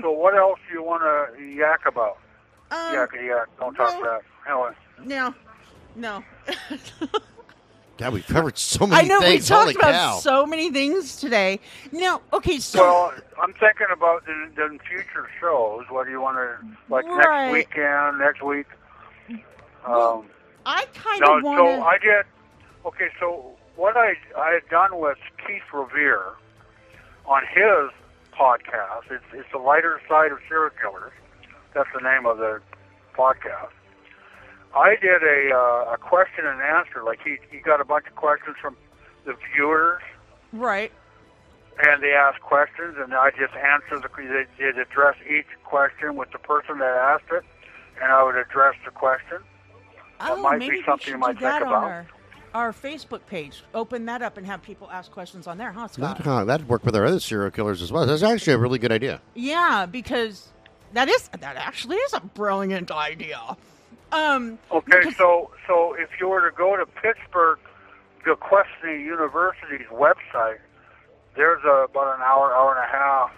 so 0.01 0.11
what 0.11 0.35
else 0.35 0.59
do 0.67 0.73
you 0.75 0.83
want 0.83 1.03
to 1.37 1.43
yak 1.43 1.81
about? 1.85 2.17
um, 2.71 2.93
yak 2.93 3.09
yak. 3.13 3.47
Don't 3.59 3.75
talk 3.75 4.01
well- 4.01 4.03
that. 4.03 4.21
Anyway. 4.49 4.71
No, 5.03 5.33
no. 5.95 6.23
God, 7.97 8.11
we've 8.13 8.27
covered 8.27 8.57
so 8.57 8.85
many. 8.85 9.03
I 9.05 9.07
know 9.07 9.21
things. 9.21 9.49
we 9.49 9.55
Holy 9.55 9.73
talked 9.73 9.83
about 9.85 9.91
cow. 9.93 10.17
so 10.19 10.45
many 10.45 10.69
things 10.69 11.15
today. 11.15 11.59
Now, 11.93 12.21
okay, 12.33 12.59
so 12.59 12.79
Well, 12.83 13.13
I'm 13.41 13.53
thinking 13.53 13.87
about 13.91 14.25
the, 14.25 14.49
the 14.55 14.77
future 14.89 15.29
shows. 15.39 15.85
What 15.89 16.05
do 16.05 16.11
you 16.11 16.19
want 16.19 16.37
to 16.37 16.57
like 16.89 17.05
Right. 17.05 17.51
next 17.51 17.53
weekend, 17.53 18.19
next 18.19 18.41
week? 18.43 18.67
Well, 19.87 20.19
Um, 20.19 20.25
I 20.65 20.85
kind 20.93 21.21
no, 21.21 21.37
of 21.37 21.43
want 21.43 21.59
so 21.59 21.83
I 21.83 21.97
did. 21.99 22.25
Okay, 22.85 23.09
so 23.19 23.51
what 23.75 23.95
I 23.95 24.15
I 24.37 24.51
had 24.51 24.67
done 24.69 24.99
with 24.99 25.17
Keith 25.47 25.61
Revere 25.73 26.33
on 27.25 27.43
his 27.45 27.91
podcast. 28.37 29.09
It's 29.11 29.23
it's 29.33 29.47
the 29.53 29.57
lighter 29.59 30.01
side 30.09 30.31
of 30.31 30.39
serial 30.49 30.71
killers. 30.81 31.13
That's 31.73 31.89
the 31.93 32.01
name 32.01 32.25
of 32.25 32.39
the 32.39 32.61
podcast. 33.15 33.69
I 34.75 34.95
did 35.01 35.23
a 35.23 35.55
uh, 35.55 35.93
a 35.93 35.97
question 35.97 36.45
and 36.45 36.61
answer. 36.61 37.03
Like 37.03 37.19
he 37.23 37.37
he 37.49 37.59
got 37.59 37.79
a 37.79 37.85
bunch 37.85 38.07
of 38.07 38.15
questions 38.15 38.57
from 38.61 38.75
the 39.25 39.35
viewers, 39.53 40.01
right. 40.51 40.91
and 41.87 42.03
they 42.03 42.11
asked 42.11 42.41
questions, 42.41 42.95
and 42.99 43.13
I 43.13 43.31
just 43.31 43.53
answered 43.55 44.03
the. 44.03 44.09
They 44.21 44.63
did 44.63 44.77
address 44.77 45.15
each 45.29 45.47
question 45.63 46.15
with 46.15 46.31
the 46.31 46.39
person 46.39 46.79
that 46.79 46.95
asked 46.95 47.31
it, 47.31 47.43
and 48.01 48.11
I 48.11 48.23
would 48.23 48.35
address 48.35 48.75
the 48.83 48.91
question. 48.91 49.37
Oh, 50.19 50.41
might 50.41 50.59
be 50.59 50.69
maybe 50.69 50.83
something 50.85 51.05
we 51.05 51.11
you 51.11 51.13
should 51.13 51.19
might 51.19 51.39
do 51.39 51.45
that 51.45 51.59
think 51.59 51.71
on 51.71 51.83
about. 51.83 51.91
our 51.91 52.07
our 52.53 52.71
Facebook 52.71 53.25
page. 53.27 53.63
Open 53.73 54.05
that 54.05 54.21
up 54.21 54.37
and 54.37 54.45
have 54.45 54.61
people 54.61 54.89
ask 54.89 55.11
questions 55.11 55.45
on 55.47 55.57
there, 55.57 55.71
huh, 55.71 55.87
Scott? 55.87 56.17
That, 56.17 56.23
huh, 56.23 56.45
that'd 56.45 56.67
work 56.67 56.85
with 56.85 56.95
our 56.95 57.05
other 57.05 57.19
serial 57.19 57.51
killers 57.51 57.81
as 57.81 57.91
well. 57.91 58.05
That's 58.05 58.23
actually 58.23 58.53
a 58.53 58.57
really 58.57 58.79
good 58.79 58.93
idea. 58.93 59.21
Yeah, 59.33 59.85
because 59.85 60.49
that 60.93 61.09
is 61.09 61.29
that 61.39 61.55
actually 61.55 61.97
is 61.97 62.13
a 62.13 62.21
brilliant 62.21 62.91
idea. 62.91 63.57
Um, 64.15 64.59
Okay, 64.71 65.03
so 65.17 65.51
so 65.67 65.93
if 65.99 66.09
you 66.19 66.27
were 66.29 66.49
to 66.49 66.55
go 66.55 66.75
to 66.77 66.85
Pittsburgh, 66.85 67.59
the 68.23 68.35
University's 68.87 69.87
website, 69.91 70.59
there's 71.35 71.61
a, 71.63 71.85
about 71.85 72.15
an 72.15 72.21
hour, 72.21 72.55
hour 72.55 72.75
and 72.75 72.83
a 72.83 72.91
half 72.91 73.31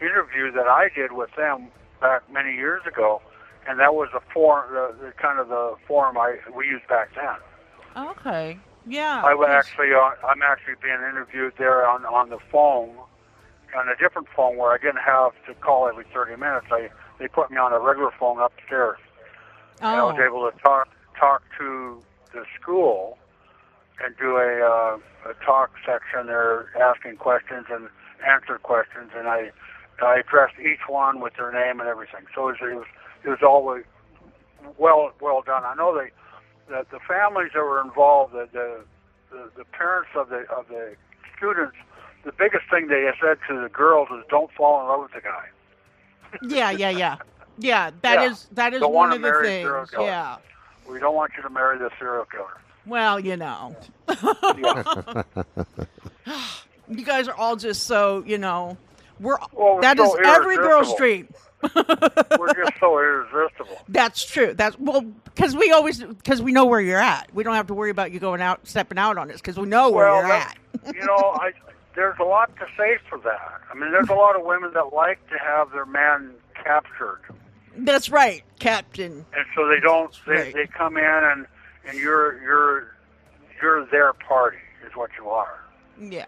interview 0.00 0.52
that 0.52 0.66
I 0.66 0.88
did 0.94 1.12
with 1.12 1.30
them 1.36 1.68
back 2.00 2.30
many 2.30 2.54
years 2.54 2.82
ago, 2.86 3.22
and 3.66 3.78
that 3.80 3.94
was 3.94 4.08
the 4.12 4.20
form, 4.34 4.66
the, 4.72 4.94
the 5.00 5.12
kind 5.12 5.38
of 5.38 5.48
the 5.48 5.76
form 5.86 6.18
I 6.18 6.36
we 6.54 6.66
used 6.66 6.86
back 6.88 7.10
then. 7.14 8.04
okay, 8.10 8.58
yeah. 8.86 9.22
I 9.24 9.34
was 9.34 9.48
actually, 9.48 9.94
uh, 9.94 10.10
I'm 10.26 10.42
actually 10.42 10.74
being 10.82 11.00
interviewed 11.00 11.54
there 11.56 11.88
on 11.88 12.04
on 12.04 12.28
the 12.30 12.38
phone, 12.50 12.96
on 13.76 13.88
a 13.88 13.96
different 13.96 14.28
phone 14.36 14.58
where 14.58 14.72
I 14.72 14.78
didn't 14.78 15.04
have 15.06 15.32
to 15.46 15.54
call 15.54 15.88
every 15.88 16.04
30 16.12 16.36
minutes. 16.36 16.66
I 16.70 16.90
they 17.18 17.28
put 17.28 17.50
me 17.50 17.56
on 17.56 17.72
a 17.72 17.78
regular 17.80 18.10
phone 18.18 18.40
upstairs. 18.40 18.98
And 19.80 20.00
I 20.00 20.02
was 20.04 20.16
Oh, 20.18 20.24
able 20.24 20.50
to 20.50 20.56
talk 20.60 20.88
talk 21.18 21.42
to 21.58 22.02
the 22.32 22.44
school 22.60 23.18
and 24.04 24.14
do 24.18 24.36
a, 24.36 24.60
uh, 24.60 24.98
a 25.30 25.34
talk 25.44 25.70
section 25.86 26.26
there, 26.26 26.68
asking 26.80 27.16
questions 27.16 27.66
and 27.70 27.88
answer 28.26 28.58
questions, 28.58 29.10
and 29.16 29.28
I 29.28 29.50
I 30.02 30.18
addressed 30.18 30.58
each 30.60 30.86
one 30.88 31.20
with 31.20 31.34
their 31.36 31.50
name 31.52 31.80
and 31.80 31.88
everything. 31.88 32.26
So 32.34 32.48
it 32.48 32.56
was 32.60 32.70
it 32.72 32.76
was, 32.76 32.86
it 33.24 33.28
was 33.30 33.42
always 33.42 33.84
well 34.78 35.12
well 35.20 35.42
done. 35.42 35.64
I 35.64 35.74
know 35.74 35.96
they 35.96 36.10
that 36.72 36.90
the 36.90 36.98
families 37.06 37.52
that 37.54 37.60
were 37.62 37.80
involved, 37.80 38.32
the 38.34 38.48
the, 38.52 38.84
the, 39.30 39.50
the 39.58 39.64
parents 39.64 40.10
of 40.16 40.28
the 40.28 40.44
of 40.54 40.68
the 40.68 40.96
students, 41.36 41.76
the 42.24 42.32
biggest 42.32 42.64
thing 42.70 42.88
they 42.88 43.08
said 43.20 43.38
to 43.48 43.60
the 43.60 43.68
girls 43.68 44.08
is 44.10 44.24
don't 44.28 44.50
fall 44.52 44.80
in 44.82 44.88
love 44.88 45.00
with 45.02 45.12
the 45.12 45.20
guy. 45.20 45.46
yeah, 46.42 46.70
yeah, 46.70 46.90
yeah, 46.90 47.16
yeah. 47.58 47.90
That 48.02 48.14
Yeah. 48.22 48.30
is 48.30 48.46
that 48.52 48.74
is 48.74 48.80
Don't 48.80 48.92
one 48.92 49.12
of 49.12 49.20
the 49.20 49.28
marry 49.28 49.46
a 49.48 49.62
serial 49.62 49.86
things. 49.86 50.02
Yeah. 50.02 50.36
We 50.88 50.98
don't 50.98 51.14
want 51.14 51.32
you 51.36 51.42
to 51.42 51.50
marry 51.50 51.78
the 51.78 51.90
serial 51.98 52.24
killer. 52.26 52.56
Well, 52.86 53.18
you 53.18 53.36
know, 53.36 53.74
Yeah. 54.08 55.22
you 56.88 57.04
guys 57.04 57.28
are 57.28 57.34
all 57.34 57.56
just 57.56 57.84
so 57.84 58.22
you 58.26 58.38
know. 58.38 58.76
We're 59.18 59.38
Well, 59.52 59.76
we're 59.76 59.80
that 59.82 59.98
is 59.98 60.10
so 60.10 60.18
every 60.24 60.56
girl's 60.56 60.94
dream. 60.96 61.28
We're 61.74 62.52
just 62.54 62.78
so 62.78 62.98
irresistible. 62.98 63.78
That's 63.88 64.24
true. 64.24 64.52
That's 64.54 64.78
well 64.78 65.00
because 65.24 65.56
we 65.56 65.72
always 65.72 66.02
because 66.02 66.42
we 66.42 66.52
know 66.52 66.66
where 66.66 66.80
you're 66.82 67.00
at. 67.00 67.30
We 67.34 67.42
don't 67.44 67.54
have 67.54 67.66
to 67.68 67.74
worry 67.74 67.90
about 67.90 68.12
you 68.12 68.20
going 68.20 68.42
out 68.42 68.68
stepping 68.68 68.98
out 68.98 69.16
on 69.16 69.30
us 69.30 69.38
because 69.40 69.56
we 69.58 69.66
know 69.66 69.90
where 69.90 70.06
Well, 70.06 70.18
you're 70.18 70.28
that- 70.28 70.56
at. 70.84 70.94
you 70.94 71.00
know, 71.04 71.16
I 71.40 71.52
there's 71.94 72.18
a 72.20 72.24
lot 72.24 72.54
to 72.58 72.66
say 72.76 72.98
for 73.08 73.16
that. 73.20 73.60
I 73.70 73.74
mean, 73.74 73.90
there's 73.90 74.10
a 74.10 74.14
lot 74.14 74.36
of 74.38 74.44
women 74.44 74.72
that 74.74 74.92
like 74.92 75.18
to 75.30 75.38
have 75.38 75.72
their 75.72 75.86
man 75.86 76.32
captured, 76.62 77.20
That's 77.78 78.08
right, 78.10 78.42
Captain. 78.58 79.24
and 79.36 79.46
so 79.54 79.68
they 79.68 79.80
don't. 79.80 80.12
They, 80.26 80.32
Right. 80.34 80.54
they 80.54 80.66
come 80.66 80.96
in 80.96 81.04
and 81.04 81.46
and 81.86 81.98
you're 81.98 82.40
you're 82.42 82.94
you're 83.62 83.86
their 83.86 84.12
party 84.12 84.58
is 84.86 84.94
what 84.96 85.10
you 85.18 85.28
are. 85.28 85.60
Yeah. 86.00 86.26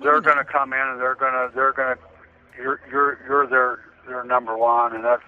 They're 0.00 0.20
going 0.20 0.38
to 0.38 0.44
come 0.44 0.72
in 0.72 0.80
and 0.80 1.00
they're 1.00 1.14
going 1.14 1.32
to 1.32 1.54
they're 1.54 1.72
going 1.72 1.96
to 1.96 2.02
you're 2.60 2.80
you're 2.90 3.18
you're 3.26 3.46
their 3.46 3.80
their 4.06 4.24
number 4.24 4.56
one, 4.56 4.94
and 4.94 5.04
that's 5.04 5.22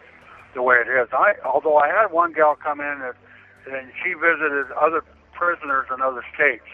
the 0.55 0.63
way 0.63 0.77
it 0.77 0.89
is. 0.89 1.09
I 1.13 1.35
although 1.45 1.77
I 1.77 1.89
had 1.89 2.07
one 2.13 2.33
gal 2.33 2.57
come 2.57 2.81
in 2.81 2.87
and, 3.03 3.15
and 3.75 3.93
she 4.03 4.15
visited 4.15 4.71
other 4.73 5.03
prisoners 5.33 5.87
in 5.95 6.01
other 6.03 6.25
states. 6.35 6.65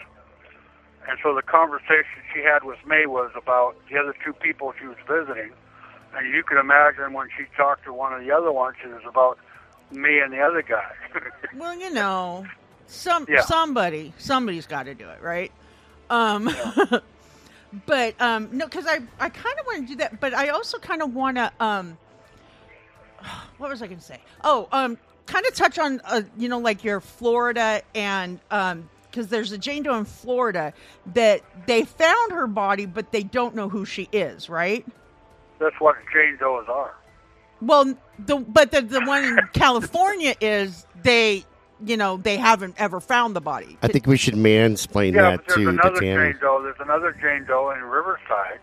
And 1.09 1.19
so 1.21 1.35
the 1.35 1.41
conversation 1.41 2.23
she 2.33 2.39
had 2.41 2.63
with 2.63 2.79
me 2.87 3.05
was 3.05 3.29
about 3.35 3.75
the 3.91 3.97
other 3.99 4.15
two 4.23 4.31
people 4.31 4.73
she 4.79 4.87
was 4.87 4.95
visiting. 5.05 5.51
And 6.15 6.33
you 6.33 6.43
can 6.43 6.57
imagine 6.57 7.13
when 7.13 7.27
she 7.37 7.45
talked 7.57 7.85
to 7.85 7.93
one 7.93 8.13
of 8.13 8.21
the 8.23 8.31
other 8.31 8.51
ones, 8.51 8.75
it 8.83 8.87
was 8.89 9.03
about 9.07 9.37
me 9.91 10.19
and 10.19 10.31
the 10.33 10.41
other 10.41 10.61
guy. 10.61 10.91
Well, 11.55 11.77
you 11.77 11.91
know, 11.91 12.47
some 12.87 13.27
Yeah. 13.29 13.41
somebody 13.41 14.11
somebody's 14.17 14.65
got 14.65 14.83
to 14.83 14.95
do 14.95 15.07
it, 15.07 15.21
right? 15.21 15.51
Um, 16.09 16.49
but 17.85 18.19
um, 18.19 18.49
no, 18.51 18.65
because 18.65 18.87
I 18.87 18.99
I 19.19 19.29
kind 19.29 19.59
of 19.59 19.65
want 19.67 19.81
to 19.81 19.93
do 19.93 19.95
that, 19.97 20.19
but 20.19 20.33
I 20.33 20.49
also 20.49 20.79
kind 20.79 21.03
of 21.03 21.13
want 21.13 21.37
to 21.37 21.51
um, 21.59 21.97
what 23.59 23.69
was 23.69 23.81
I 23.83 23.87
going 23.87 23.99
to 23.99 24.03
say? 24.03 24.19
Oh, 24.43 24.67
um, 24.71 24.97
kind 25.27 25.45
of 25.45 25.53
touch 25.53 25.77
on 25.77 26.01
uh, 26.05 26.21
you 26.37 26.49
know 26.49 26.57
like 26.59 26.83
your 26.83 26.99
Florida 26.99 27.81
and 27.95 28.39
um. 28.51 28.89
Because 29.11 29.27
there's 29.27 29.51
a 29.51 29.59
Jane 29.59 29.83
Doe 29.83 29.93
in 29.99 30.05
Florida 30.05 30.73
that 31.13 31.43
they 31.67 31.83
found 31.83 32.31
her 32.31 32.47
body, 32.47 32.87
but 32.87 33.11
they 33.11 33.21
don't 33.21 33.53
know 33.53 33.69
who 33.69 33.85
she 33.85 34.09
is, 34.11 34.49
right? 34.49 34.83
That's 35.59 35.75
what 35.79 35.95
Jane 36.13 36.37
Doe's 36.39 36.65
are. 36.67 36.93
Well, 37.61 37.95
the 38.19 38.37
but 38.37 38.71
the 38.71 38.81
the 38.81 39.01
one 39.05 39.23
in 39.23 39.39
California 39.53 40.35
is 40.41 40.85
they, 41.01 41.45
you 41.85 41.95
know, 41.97 42.17
they 42.17 42.37
haven't 42.37 42.75
ever 42.77 42.99
found 42.99 43.35
the 43.35 43.41
body. 43.41 43.77
I 43.81 43.87
think 43.87 44.05
we 44.07 44.17
should 44.17 44.33
mansplain 44.33 45.13
Yeah, 45.13 45.31
that 45.31 45.37
but 45.37 45.47
there's 45.47 45.57
to, 45.57 45.63
to 45.63 45.69
another 45.69 45.99
Tammy. 45.99 46.31
Jane 46.33 46.41
Doe. 46.41 46.61
There's 46.63 46.75
another 46.79 47.11
Jane 47.21 47.45
Doe 47.45 47.71
in 47.71 47.81
Riverside. 47.83 48.59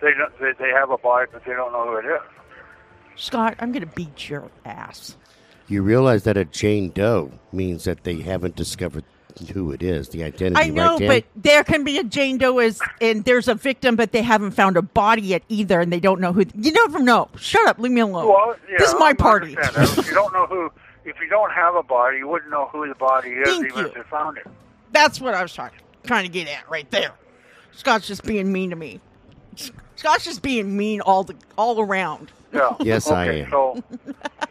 They 0.00 0.10
don't, 0.14 0.32
they 0.40 0.52
they 0.58 0.70
have 0.70 0.90
a 0.90 0.98
body, 0.98 1.28
but 1.32 1.44
they 1.44 1.52
don't 1.52 1.72
know 1.72 1.86
who 1.86 1.96
it 1.98 2.06
is. 2.06 2.20
Scott, 3.16 3.54
I'm 3.60 3.70
going 3.70 3.86
to 3.86 3.94
beat 3.94 4.28
your 4.28 4.50
ass. 4.64 5.16
You 5.68 5.82
realize 5.82 6.24
that 6.24 6.36
a 6.36 6.44
Jane 6.44 6.90
Doe 6.90 7.30
means 7.52 7.84
that 7.84 8.02
they 8.02 8.22
haven't 8.22 8.56
discovered 8.56 9.04
who 9.52 9.72
it 9.72 9.82
is, 9.82 10.08
the 10.10 10.24
identity, 10.24 10.60
I 10.60 10.68
know, 10.68 10.98
right, 10.98 11.24
but 11.34 11.42
there 11.42 11.64
can 11.64 11.84
be 11.84 11.98
a 11.98 12.04
Jane 12.04 12.38
Doe 12.38 12.58
is, 12.58 12.80
and 13.00 13.24
there's 13.24 13.48
a 13.48 13.54
victim, 13.54 13.96
but 13.96 14.12
they 14.12 14.22
haven't 14.22 14.52
found 14.52 14.76
a 14.76 14.82
body 14.82 15.22
yet 15.22 15.42
either, 15.48 15.80
and 15.80 15.92
they 15.92 16.00
don't 16.00 16.20
know 16.20 16.32
who. 16.32 16.44
You 16.54 16.72
never 16.72 16.98
know. 16.98 17.28
Shut 17.36 17.66
up. 17.68 17.78
Leave 17.78 17.92
me 17.92 18.00
alone. 18.00 18.28
Well, 18.28 18.56
yeah, 18.68 18.78
this 18.78 18.88
is 18.88 18.94
my 18.98 19.08
I 19.08 19.12
party. 19.14 19.56
If 19.58 19.96
you 20.06 20.14
don't 20.14 20.32
know 20.32 20.46
who, 20.46 20.70
if 21.04 21.20
you 21.20 21.28
don't 21.28 21.52
have 21.52 21.74
a 21.74 21.82
body, 21.82 22.18
you 22.18 22.28
wouldn't 22.28 22.50
know 22.50 22.66
who 22.66 22.88
the 22.88 22.94
body 22.94 23.30
is, 23.30 23.48
Thank 23.48 23.66
even 23.66 23.78
you. 23.78 23.86
if 23.86 23.96
you 23.96 24.02
found 24.04 24.38
it. 24.38 24.46
That's 24.92 25.20
what 25.20 25.34
I 25.34 25.42
was 25.42 25.52
trying 25.52 25.72
trying 26.04 26.24
to 26.24 26.30
get 26.30 26.48
at 26.48 26.68
right 26.70 26.90
there. 26.90 27.12
Scott's 27.72 28.06
just 28.06 28.24
being 28.24 28.52
mean 28.52 28.70
to 28.70 28.76
me. 28.76 29.00
Scott's 29.96 30.24
just 30.24 30.42
being 30.42 30.76
mean 30.76 31.00
all 31.00 31.24
the 31.24 31.34
all 31.56 31.80
around. 31.80 32.32
Yeah. 32.52 32.74
Yes, 32.80 33.10
I 33.10 33.26
am. 33.26 33.50
So, 33.50 33.84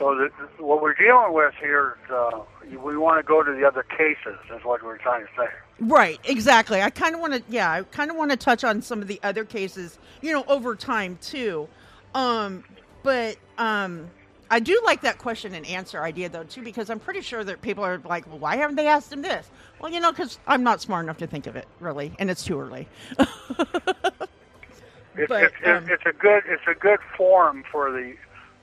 so 0.00 0.14
the, 0.16 0.64
what 0.64 0.80
we're 0.80 0.94
dealing 0.94 1.34
with 1.34 1.52
here 1.60 1.98
is 2.06 2.10
uh, 2.10 2.40
we 2.82 2.96
want 2.96 3.18
to 3.18 3.22
go 3.22 3.42
to 3.42 3.52
the 3.52 3.66
other 3.66 3.82
cases, 3.82 4.38
is 4.56 4.64
what 4.64 4.82
we're 4.82 4.96
trying 4.96 5.26
to 5.26 5.30
say. 5.36 5.46
Right, 5.78 6.18
exactly. 6.24 6.80
I 6.80 6.88
kind 6.88 7.14
of 7.14 7.20
want 7.20 7.34
to, 7.34 7.42
yeah, 7.50 7.70
I 7.70 7.82
kind 7.82 8.10
of 8.10 8.16
want 8.16 8.30
to 8.30 8.36
touch 8.38 8.64
on 8.64 8.80
some 8.80 9.02
of 9.02 9.08
the 9.08 9.20
other 9.22 9.44
cases, 9.44 9.98
you 10.22 10.32
know, 10.32 10.42
over 10.48 10.74
time 10.74 11.18
too. 11.20 11.68
Um, 12.14 12.64
but 13.02 13.36
um, 13.58 14.08
I 14.50 14.58
do 14.58 14.80
like 14.86 15.02
that 15.02 15.18
question 15.18 15.54
and 15.54 15.66
answer 15.66 16.02
idea 16.02 16.30
though 16.30 16.44
too, 16.44 16.62
because 16.62 16.88
I'm 16.88 16.98
pretty 16.98 17.20
sure 17.20 17.44
that 17.44 17.60
people 17.60 17.84
are 17.84 17.98
like, 18.04 18.26
well, 18.26 18.38
why 18.38 18.56
haven't 18.56 18.76
they 18.76 18.88
asked 18.88 19.12
him 19.12 19.20
this? 19.20 19.50
Well, 19.80 19.92
you 19.92 20.00
know, 20.00 20.12
because 20.12 20.38
I'm 20.46 20.62
not 20.62 20.80
smart 20.80 21.04
enough 21.04 21.18
to 21.18 21.26
think 21.26 21.46
of 21.46 21.56
it 21.56 21.68
really, 21.78 22.12
and 22.18 22.30
it's 22.30 22.42
too 22.44 22.58
early. 22.58 22.88
It's, 25.16 25.28
But, 25.28 25.42
it's, 25.42 25.54
um, 25.66 25.86
it's 25.90 26.04
a 26.06 26.12
good 26.12 26.44
it's 26.46 26.62
a 26.70 26.74
good 26.74 27.00
forum 27.16 27.64
for 27.70 27.90
the 27.90 28.14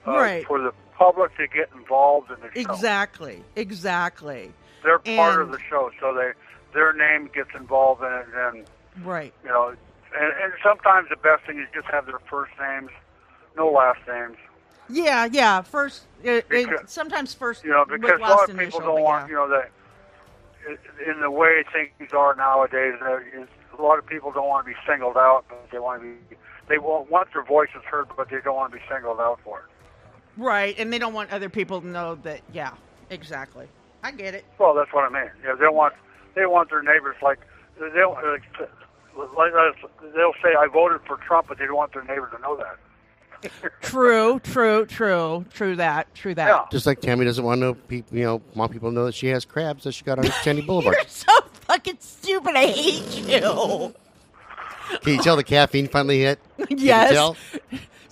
uh, 0.07 0.15
Right. 0.15 0.47
for 0.47 0.59
the 0.59 0.71
public 0.97 1.35
to 1.37 1.47
get 1.47 1.69
involved 1.75 2.31
in 2.31 2.37
the 2.41 2.47
show. 2.53 2.71
exactly, 2.71 3.43
exactly. 3.55 4.51
They're 4.83 4.99
part 4.99 5.41
of 5.41 5.51
the 5.51 5.59
show, 5.69 5.91
so 5.99 6.13
they 6.13 6.31
their 6.73 6.93
name 6.93 7.29
gets 7.33 7.49
involved 7.55 8.01
in 8.01 8.11
it, 8.11 8.25
and 8.35 8.65
Right. 9.03 9.33
you 9.43 9.49
know, 9.49 9.69
and, 9.69 10.33
and 10.43 10.53
sometimes 10.63 11.09
the 11.09 11.15
best 11.15 11.45
thing 11.45 11.59
is 11.59 11.67
just 11.73 11.87
have 11.87 12.05
their 12.05 12.19
first 12.29 12.51
names, 12.59 12.89
no 13.55 13.69
last 13.69 13.99
names. 14.07 14.37
Yeah, 14.89 15.27
yeah. 15.31 15.61
First, 15.61 16.03
it, 16.23 16.45
it, 16.49 16.89
sometimes 16.89 17.33
first 17.33 17.63
You 17.63 17.71
know, 17.71 17.85
because 17.85 18.19
a 18.19 18.21
lot 18.21 18.49
of 18.49 18.57
people 18.57 18.79
don't 18.79 19.01
want 19.01 19.25
yeah. 19.25 19.29
you 19.29 19.35
know 19.35 19.49
that 19.49 19.71
in 21.05 21.21
the 21.21 21.31
way 21.31 21.63
things 21.71 22.11
are 22.13 22.35
nowadays, 22.35 22.95
uh, 23.01 23.17
is 23.17 23.47
a 23.77 23.81
lot 23.81 23.99
of 23.99 24.05
people 24.05 24.31
don't 24.31 24.47
want 24.47 24.65
to 24.65 24.71
be 24.71 24.77
singled 24.87 25.17
out, 25.17 25.45
but 25.49 25.67
they 25.71 25.79
want 25.79 26.01
to 26.01 26.07
be 26.07 26.35
they 26.67 26.77
want, 26.77 27.09
want 27.09 27.29
their 27.33 27.43
voices 27.43 27.81
heard, 27.89 28.07
but 28.15 28.29
they 28.29 28.37
don't 28.43 28.55
want 28.55 28.71
to 28.71 28.77
be 28.77 28.83
singled 28.91 29.19
out 29.19 29.39
for 29.43 29.59
it. 29.59 29.65
Right, 30.37 30.75
and 30.77 30.93
they 30.93 30.99
don't 30.99 31.13
want 31.13 31.31
other 31.31 31.49
people 31.49 31.81
to 31.81 31.87
know 31.87 32.15
that. 32.23 32.41
Yeah, 32.53 32.73
exactly. 33.09 33.67
I 34.03 34.11
get 34.11 34.33
it. 34.33 34.45
Well, 34.59 34.73
that's 34.73 34.93
what 34.93 35.03
I 35.03 35.09
mean. 35.09 35.31
Yeah, 35.43 35.55
they 35.55 35.67
want 35.67 35.93
they 36.35 36.45
want 36.45 36.69
their 36.69 36.83
neighbors 36.83 37.15
like 37.21 37.39
they'll 37.79 38.17
uh, 38.23 38.37
like, 39.35 39.53
like 39.53 39.75
they'll 40.15 40.33
say 40.43 40.55
I 40.57 40.67
voted 40.71 41.01
for 41.07 41.17
Trump, 41.17 41.47
but 41.47 41.57
they 41.57 41.65
don't 41.65 41.75
want 41.75 41.93
their 41.93 42.03
neighbor 42.03 42.29
to 42.35 42.41
know 42.41 42.57
that. 42.57 42.77
True, 43.81 44.39
true, 44.39 44.85
true, 44.85 45.45
true 45.53 45.75
that, 45.75 46.13
true 46.15 46.33
that. 46.35 46.47
Yeah. 46.47 46.65
Just 46.71 46.85
like 46.85 47.01
Tammy 47.01 47.25
doesn't 47.25 47.43
want 47.43 47.59
to 47.59 47.65
know 47.65 47.73
people, 47.73 48.17
you 48.17 48.23
know, 48.23 48.41
want 48.55 48.71
people 48.71 48.89
to 48.89 48.95
know 48.95 49.05
that 49.05 49.13
she 49.15 49.27
has 49.27 49.45
crabs 49.45 49.83
that 49.83 49.91
she 49.93 50.03
got 50.03 50.17
on 50.19 50.25
Chandy 50.43 50.61
Boulevard. 50.65 50.95
You're 50.95 51.05
so 51.07 51.33
fucking 51.51 51.97
stupid. 51.99 52.55
I 52.55 52.67
hate 52.67 53.27
you. 53.27 53.93
Can 55.01 55.13
you 55.13 55.21
tell 55.21 55.35
the 55.35 55.43
caffeine 55.43 55.87
finally 55.87 56.19
hit? 56.19 56.39
Can 56.57 56.77
you 56.77 56.85
yes. 56.85 57.35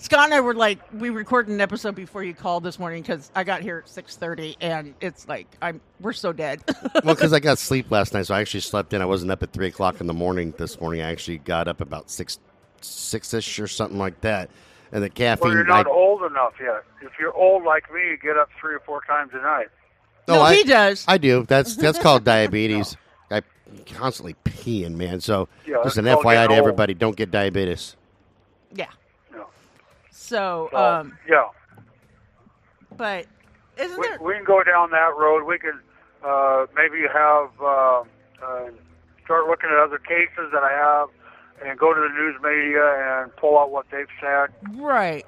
Tell? 0.08 0.18
Scott 0.18 0.24
and 0.26 0.34
I 0.34 0.40
were 0.40 0.54
like, 0.54 0.78
we 0.92 1.10
recorded 1.10 1.52
an 1.52 1.60
episode 1.60 1.94
before 1.94 2.22
you 2.24 2.34
called 2.34 2.64
this 2.64 2.78
morning 2.78 3.02
because 3.02 3.30
I 3.34 3.44
got 3.44 3.62
here 3.62 3.78
at 3.84 3.88
six 3.88 4.16
thirty, 4.16 4.56
and 4.60 4.94
it's 5.00 5.28
like 5.28 5.46
I'm 5.62 5.80
we're 6.00 6.12
so 6.12 6.32
dead. 6.32 6.62
Well, 7.04 7.14
because 7.14 7.32
I 7.32 7.40
got 7.40 7.58
sleep 7.58 7.90
last 7.90 8.14
night, 8.14 8.26
so 8.26 8.34
I 8.34 8.40
actually 8.40 8.60
slept 8.60 8.92
in. 8.92 9.02
I 9.02 9.06
wasn't 9.06 9.30
up 9.30 9.42
at 9.42 9.52
three 9.52 9.68
o'clock 9.68 10.00
in 10.00 10.06
the 10.06 10.14
morning 10.14 10.54
this 10.56 10.80
morning. 10.80 11.02
I 11.02 11.10
actually 11.10 11.38
got 11.38 11.68
up 11.68 11.80
about 11.80 12.10
six, 12.10 12.38
six 12.80 13.32
ish 13.34 13.58
or 13.60 13.66
something 13.68 13.98
like 13.98 14.20
that. 14.22 14.50
And 14.92 15.02
the 15.02 15.10
caffeine. 15.10 15.48
Well, 15.48 15.52
you're 15.56 15.66
not 15.66 15.86
I, 15.86 15.90
old 15.90 16.22
enough 16.22 16.54
yet. 16.60 16.82
If 17.02 17.12
you're 17.20 17.34
old 17.34 17.64
like 17.64 17.92
me, 17.92 18.00
you 18.10 18.16
get 18.16 18.36
up 18.36 18.48
three 18.60 18.74
or 18.74 18.80
four 18.80 19.02
times 19.06 19.32
a 19.34 19.38
night. 19.42 19.66
no, 20.28 20.40
I, 20.40 20.54
he 20.54 20.64
does. 20.64 21.04
I 21.06 21.18
do. 21.18 21.44
That's 21.46 21.76
that's 21.76 21.98
called 21.98 22.24
diabetes. 22.24 22.96
I 23.30 23.42
constantly 23.94 24.34
peeing, 24.44 24.94
man. 24.94 25.20
So 25.20 25.48
Yeah, 25.66 25.78
just 25.84 25.98
an 25.98 26.04
FYI 26.06 26.18
to 26.22 26.22
getting 26.22 26.50
old. 26.50 26.58
everybody: 26.58 26.94
don't 26.94 27.16
get 27.16 27.30
diabetes. 27.30 27.96
yeah. 28.74 28.86
You 30.30 30.36
know. 30.36 30.68
So, 30.70 30.76
So, 30.76 30.78
um, 30.78 31.18
yeah, 31.28 31.44
but 32.96 33.26
isn't 33.78 34.00
we, 34.00 34.06
there? 34.08 34.18
we 34.20 34.34
can 34.34 34.44
go 34.44 34.62
down 34.62 34.90
that 34.90 35.12
road. 35.16 35.44
We 35.44 35.58
can 35.58 35.78
uh, 36.24 36.66
maybe 36.74 37.02
have 37.12 37.50
uh, 37.60 38.00
uh, 38.42 38.70
start 39.24 39.46
looking 39.48 39.70
at 39.70 39.78
other 39.78 39.98
cases 39.98 40.50
that 40.52 40.62
I 40.62 40.72
have, 40.72 41.08
and 41.68 41.78
go 41.78 41.92
to 41.94 42.00
the 42.00 42.08
news 42.08 42.36
media 42.42 43.22
and 43.22 43.34
pull 43.36 43.58
out 43.58 43.70
what 43.70 43.86
they've 43.90 44.06
said 44.20 44.48
Right. 44.78 45.24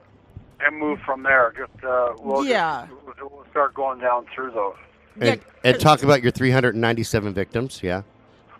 and 0.60 0.78
move 0.78 0.98
from 1.04 1.22
there. 1.22 1.52
Just 1.56 1.84
uh, 1.84 2.14
we'll 2.18 2.44
Yeah. 2.44 2.86
we'll, 3.04 3.30
we'll 3.30 3.46
start 3.50 3.74
going 3.74 4.00
down 4.00 4.26
through 4.34 4.52
those. 4.52 4.76
And, 5.20 5.40
Yeah, 5.40 5.70
and 5.72 5.80
talk 5.80 6.02
about 6.04 6.22
your 6.22 6.30
397 6.30 7.34
victims. 7.34 7.80
Yeah. 7.82 8.02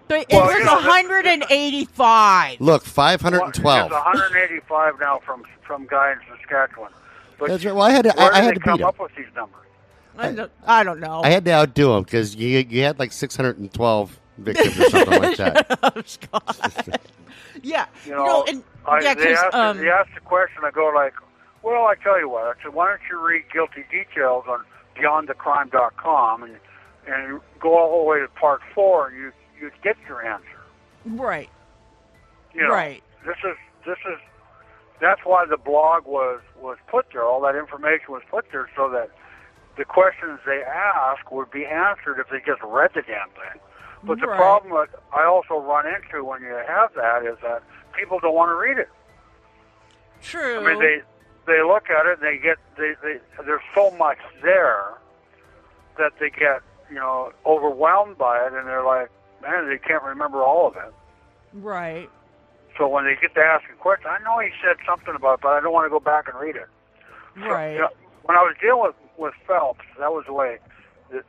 But 0.09 0.21
it 0.21 0.27
Well, 0.31 0.47
was 0.47 0.55
you 0.59 0.65
know, 0.65 0.75
185. 0.75 2.61
Look, 2.61 2.83
Well, 2.83 2.93
512. 3.19 3.91
There's 3.91 4.05
185 4.05 5.01
now 5.01 5.21
from 5.25 5.45
from 5.63 5.87
guy 5.87 6.13
in 6.13 6.19
Saskatchewan. 6.37 6.91
But 7.39 7.49
That's 7.51 7.65
right. 7.65 7.75
Well, 7.75 7.85
I 7.85 7.91
had 7.91 8.05
to, 8.05 8.13
where 8.17 8.33
I, 8.33 8.39
I 8.39 8.43
had 8.43 8.55
to 8.55 8.61
come 8.61 8.79
beat 8.79 8.85
him. 8.85 8.93
with 8.99 9.15
these 9.15 9.27
numbers? 9.37 9.55
I 10.17 10.33
don't, 10.33 10.51
I 10.67 10.83
don't 10.83 10.99
know. 10.99 11.21
I 11.23 11.31
had 11.31 11.45
to 11.45 11.53
outdo 11.53 11.93
him 11.95 12.03
because 12.05 12.35
you 12.35 12.59
you 12.69 12.83
had 12.83 12.99
like 12.99 13.13
612 13.13 14.19
victims 14.39 14.79
or 14.81 14.85
something 14.91 15.23
like 15.23 15.37
that. 15.37 15.79
Oh, 15.97 16.03
Scott. 16.05 17.01
yeah. 17.63 17.87
You 18.05 18.13
know, 18.13 18.45
and, 18.49 18.65
I, 18.87 19.01
yeah, 19.01 19.15
they, 19.15 19.35
'cause, 19.35 19.45
asked, 19.45 19.55
um, 19.55 19.79
they 19.79 19.89
asked 19.91 20.11
the 20.15 20.21
question. 20.21 20.63
I 20.65 20.71
go 20.71 20.91
like, 20.95 21.15
well, 21.63 21.85
I 21.85 21.95
tell 22.03 22.19
you 22.19 22.29
what. 22.29 22.45
I 22.45 22.55
said, 22.63 22.73
why 22.75 22.89
don't 22.89 23.01
you 23.11 23.25
read 23.25 23.45
Guilty 23.53 23.85
Details 23.91 24.45
on 24.49 24.65
BeyondTheCrime.com 24.97 26.43
and 26.45 26.57
and 27.07 27.41
go 27.61 27.79
all 27.79 28.01
the 28.01 28.05
way 28.05 28.19
to 28.21 28.29
part 28.29 28.61
four, 28.75 29.09
and 29.09 29.17
you 29.17 29.33
you 29.61 29.71
get 29.83 29.97
your 30.09 30.25
answer. 30.25 30.47
right. 31.05 31.51
You 32.55 32.63
know, 32.63 32.71
Right. 32.71 33.03
This 33.27 33.37
is 33.45 33.57
this 33.85 33.99
is 34.11 34.19
that's 35.01 35.21
why 35.25 35.45
the 35.47 35.57
blog 35.57 36.07
was 36.07 36.41
was 36.61 36.79
put 36.89 37.07
there. 37.13 37.25
All 37.25 37.41
that 37.43 37.55
information 37.55 38.07
was 38.09 38.23
put 38.31 38.47
there 38.51 38.69
so 38.77 38.89
that 38.91 39.11
the 39.77 39.85
questions 39.85 40.41
they 40.45 40.63
ask 40.63 41.31
would 41.31 41.51
be 41.51 41.65
answered 41.65 42.19
if 42.19 42.29
they 42.31 42.39
just 42.45 42.63
read 42.63 42.91
the 42.95 43.03
damn 43.03 43.29
thing. 43.31 43.61
But 44.05 44.21
the 44.21 44.27
problem 44.27 44.73
that 44.73 45.01
I 45.13 45.25
also 45.25 45.59
run 45.59 45.85
into 45.87 46.25
when 46.25 46.43
you 46.43 46.57
have 46.67 46.95
that 46.95 47.25
is 47.25 47.37
that 47.43 47.63
people 47.99 48.19
don't 48.21 48.35
want 48.35 48.51
to 48.51 48.55
read 48.55 48.79
it. 48.79 48.89
True. 50.23 50.61
I 50.61 50.65
mean, 50.65 50.81
they 50.81 51.03
they 51.47 51.63
look 51.63 51.91
at 51.91 52.07
it 52.07 52.19
and 52.21 52.23
they 52.23 52.39
get 52.39 52.59
they, 52.77 52.95
they 53.03 53.19
there's 53.45 53.63
so 53.75 53.91
much 53.93 54.19
there 54.43 54.95
that 55.97 56.13
they 56.21 56.31
get 56.31 56.63
you 56.89 56.97
know 56.97 57.33
overwhelmed 57.47 58.19
by 58.19 58.47
it 58.47 58.53
and 58.53 58.67
they're 58.67 58.85
like, 58.85 59.11
man, 59.43 59.69
they 59.69 59.79
can't 59.79 60.03
remember 60.03 60.43
all 60.43 60.67
of 60.69 60.77
it. 60.77 60.93
right. 61.55 62.09
So 62.77 62.87
when 62.87 63.05
they 63.05 63.17
get 63.21 63.35
to 63.35 63.41
ask 63.41 63.65
a 63.73 63.75
question, 63.75 64.07
I 64.09 64.23
know 64.23 64.39
he 64.39 64.51
said 64.63 64.77
something 64.87 65.13
about, 65.17 65.35
it, 65.35 65.41
but 65.43 65.49
I 65.49 65.61
don't 65.61 65.73
want 65.73 65.87
to 65.87 65.91
go 65.91 65.99
back 65.99 66.29
and 66.29 66.39
read 66.39 66.55
it. 66.55 66.69
So, 67.35 67.49
Right. 67.51 67.73
you 67.75 67.81
know, 67.81 67.89
when 68.23 68.37
I 68.39 68.43
was 68.43 68.55
dealing 68.61 68.83
with 68.83 68.95
with 69.17 69.35
Phelps, 69.49 69.83
that 69.99 70.13
was 70.13 70.27
the 70.27 70.33
way. 70.33 70.59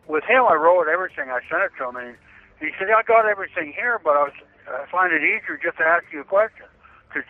With 0.07 0.23
him, 0.25 0.43
I 0.45 0.53
wrote 0.53 0.87
everything. 0.87 1.31
I 1.31 1.39
sent 1.49 1.63
it 1.63 1.71
to 1.79 1.89
him, 1.89 1.95
and 1.95 2.15
he, 2.59 2.67
he 2.67 2.71
said, 2.77 2.89
"I 2.91 3.01
got 3.01 3.25
everything 3.25 3.73
here, 3.73 3.97
but 4.03 4.11
I 4.15 4.23
was 4.29 4.33
I 4.69 4.85
find 4.91 5.11
it 5.11 5.23
easier 5.23 5.57
just 5.57 5.77
to 5.79 5.83
ask 5.85 6.05
you 6.13 6.21
a 6.21 6.23
question 6.23 6.67
because 7.11 7.25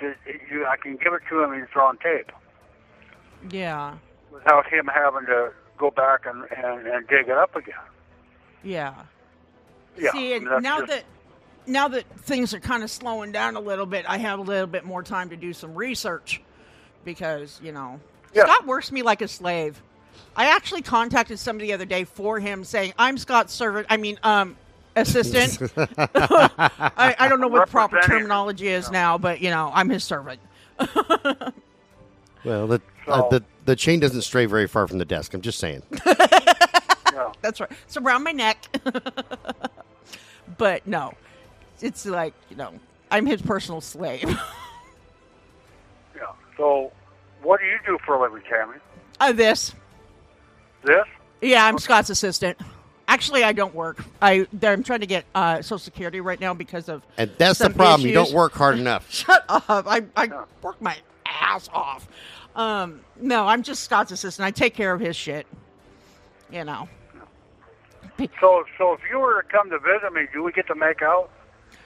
you, 0.52 0.66
I 0.66 0.76
can 0.76 0.98
give 0.98 1.14
it 1.14 1.22
to 1.30 1.42
him 1.44 1.54
and 1.54 1.64
it's 1.64 1.72
on 1.78 1.98
tape 2.00 2.32
Yeah. 3.52 3.96
without 4.34 4.66
him 4.68 4.88
having 4.94 5.26
to 5.28 5.52
go 5.78 5.92
back 5.92 6.26
and 6.26 6.44
and, 6.52 6.86
and 6.88 7.08
dig 7.08 7.30
it 7.30 7.38
up 7.38 7.56
again." 7.56 7.76
Yeah. 8.64 8.94
Yeah, 10.00 10.12
See, 10.12 10.34
and 10.34 10.46
now 10.62 10.80
just- 10.80 10.88
that 10.92 11.04
now 11.68 11.88
that 11.90 12.04
things 12.22 12.54
are 12.54 12.60
kind 12.60 12.84
of 12.84 12.90
slowing 12.90 13.32
down 13.32 13.56
a 13.56 13.60
little 13.60 13.86
bit, 13.86 14.06
I 14.08 14.18
have 14.18 14.40
a 14.40 14.42
little 14.42 14.66
bit 14.68 14.86
more 14.86 15.04
time 15.04 15.30
to 15.30 15.36
do 15.38 15.54
some 15.54 15.76
research 15.76 16.42
because 17.06 17.60
you 17.64 17.72
know 17.72 18.00
Yeah. 18.34 18.44
Scott 18.44 18.66
works 18.66 18.92
me 18.92 19.02
like 19.04 19.22
a 19.22 19.28
slave. 19.28 19.82
I 20.36 20.46
actually 20.56 20.82
contacted 20.82 21.38
somebody 21.40 21.68
the 21.68 21.74
other 21.74 21.86
day 21.86 22.04
for 22.06 22.40
him, 22.40 22.64
saying, 22.64 22.94
"I'm 22.98 23.18
Scott's 23.18 23.54
servant. 23.54 23.88
I 23.90 23.98
mean, 23.98 24.20
um, 24.24 24.56
assistant. 24.96 25.72
I, 25.78 27.16
I 27.20 27.28
don't 27.28 27.40
know 27.42 27.48
what 27.48 27.66
the 27.68 27.72
proper 27.72 28.00
terminology 28.02 28.68
is 28.68 28.90
now, 28.92 29.18
but 29.18 29.42
you 29.42 29.50
know, 29.50 29.72
I'm 29.74 29.90
his 29.90 30.04
servant. 30.04 30.40
Well, 32.46 32.68
the, 32.68 32.82
uh, 33.06 33.28
the 33.28 33.44
the 33.66 33.76
chain 33.76 34.00
doesn't 34.00 34.22
stray 34.22 34.46
very 34.46 34.66
far 34.66 34.88
from 34.88 34.98
the 34.98 35.04
desk. 35.04 35.34
I'm 35.34 35.42
just 35.42 35.60
saying. 35.60 35.84
yeah. 36.06 37.34
That's 37.42 37.60
right. 37.60 37.70
It's 37.86 37.98
around 37.98 38.24
my 38.24 38.32
neck. 38.32 38.66
But 40.58 40.86
no, 40.88 41.14
it's 41.82 42.06
like 42.06 42.34
you 42.50 42.56
know, 42.56 42.74
I'm 43.12 43.26
his 43.26 43.42
personal 43.42 43.82
slave. 43.82 44.38
Yeah. 46.16 46.24
So, 46.58 46.92
what 47.42 47.60
do 47.60 47.66
you 47.66 47.78
do 47.86 47.98
for 48.06 48.16
a 48.16 48.22
living, 48.22 48.42
Tammy? 48.50 48.78
uh, 49.20 49.32
this. 49.32 49.74
This? 50.84 51.06
Yeah, 51.42 51.66
I'm 51.66 51.78
Scott's 51.78 52.10
assistant. 52.10 52.58
Actually, 53.08 53.44
I 53.44 53.54
don't 53.54 53.74
work. 53.74 54.04
I 54.22 54.46
I'm 54.62 54.84
trying 54.84 55.00
to 55.00 55.08
get 55.08 55.26
uh, 55.34 55.62
Social 55.62 55.80
Security 55.80 56.22
right 56.22 56.40
now 56.40 56.54
because 56.54 56.90
of. 56.90 57.04
And 57.18 57.32
that's 57.38 57.60
some 57.60 57.72
the 57.72 57.78
problem. 57.78 58.08
You 58.08 58.14
don't 58.14 58.34
work 58.34 58.54
hard 58.54 58.78
enough. 58.78 59.10
Shut 59.14 59.44
up! 59.50 59.86
I 59.88 60.04
I 60.16 60.30
work 60.62 60.82
my 60.82 60.98
ass 61.26 61.70
off. 61.74 62.08
Um, 62.56 63.02
no, 63.20 63.48
I'm 63.48 63.64
just 63.64 63.84
Scott's 63.84 64.12
assistant. 64.12 64.46
I 64.46 64.52
take 64.52 64.74
care 64.76 64.94
of 64.94 65.00
his 65.00 65.16
shit. 65.16 65.48
You 66.52 66.66
know. 66.66 66.88
So, 68.42 68.66
so 68.78 68.94
if 68.94 69.00
you 69.10 69.20
were 69.20 69.42
to 69.42 69.48
come 69.48 69.70
to 69.70 69.80
visit 69.80 70.12
me, 70.14 70.24
do 70.34 70.44
we 70.44 70.52
get 70.52 70.68
to 70.68 70.76
make 70.76 71.02
out? 71.02 71.30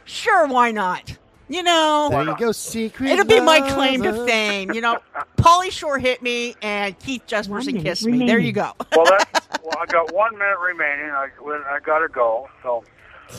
Sure, 0.06 0.48
why 0.48 0.72
not? 0.72 1.16
You 1.50 1.62
know. 1.62 2.08
There 2.12 2.24
you 2.24 2.38
go, 2.38 2.52
secret. 2.52 3.10
It'll 3.12 3.26
be 3.26 3.40
my 3.40 3.62
claim 3.72 4.02
to 4.04 4.26
fame. 4.26 4.72
You 4.72 4.82
know, 4.82 5.00
Pauly 5.38 5.72
Shore 5.72 6.00
hit 6.00 6.22
me 6.22 6.56
and 6.62 6.98
Keith 7.00 7.24
Jesperson 7.28 7.68
minute 7.68 7.84
kissed 7.84 8.06
me. 8.06 8.26
There 8.26 8.40
you 8.40 8.52
go. 8.52 8.72
Well, 8.96 9.06
that's, 9.06 9.48
well, 9.64 9.76
I 9.80 9.86
got 9.86 10.14
one 10.14 10.34
minute 10.38 10.58
remaining. 10.60 11.12
I, 11.12 11.28
I 11.70 11.80
got 11.86 12.00
to 12.00 12.08
go. 12.08 12.50
So 12.64 12.84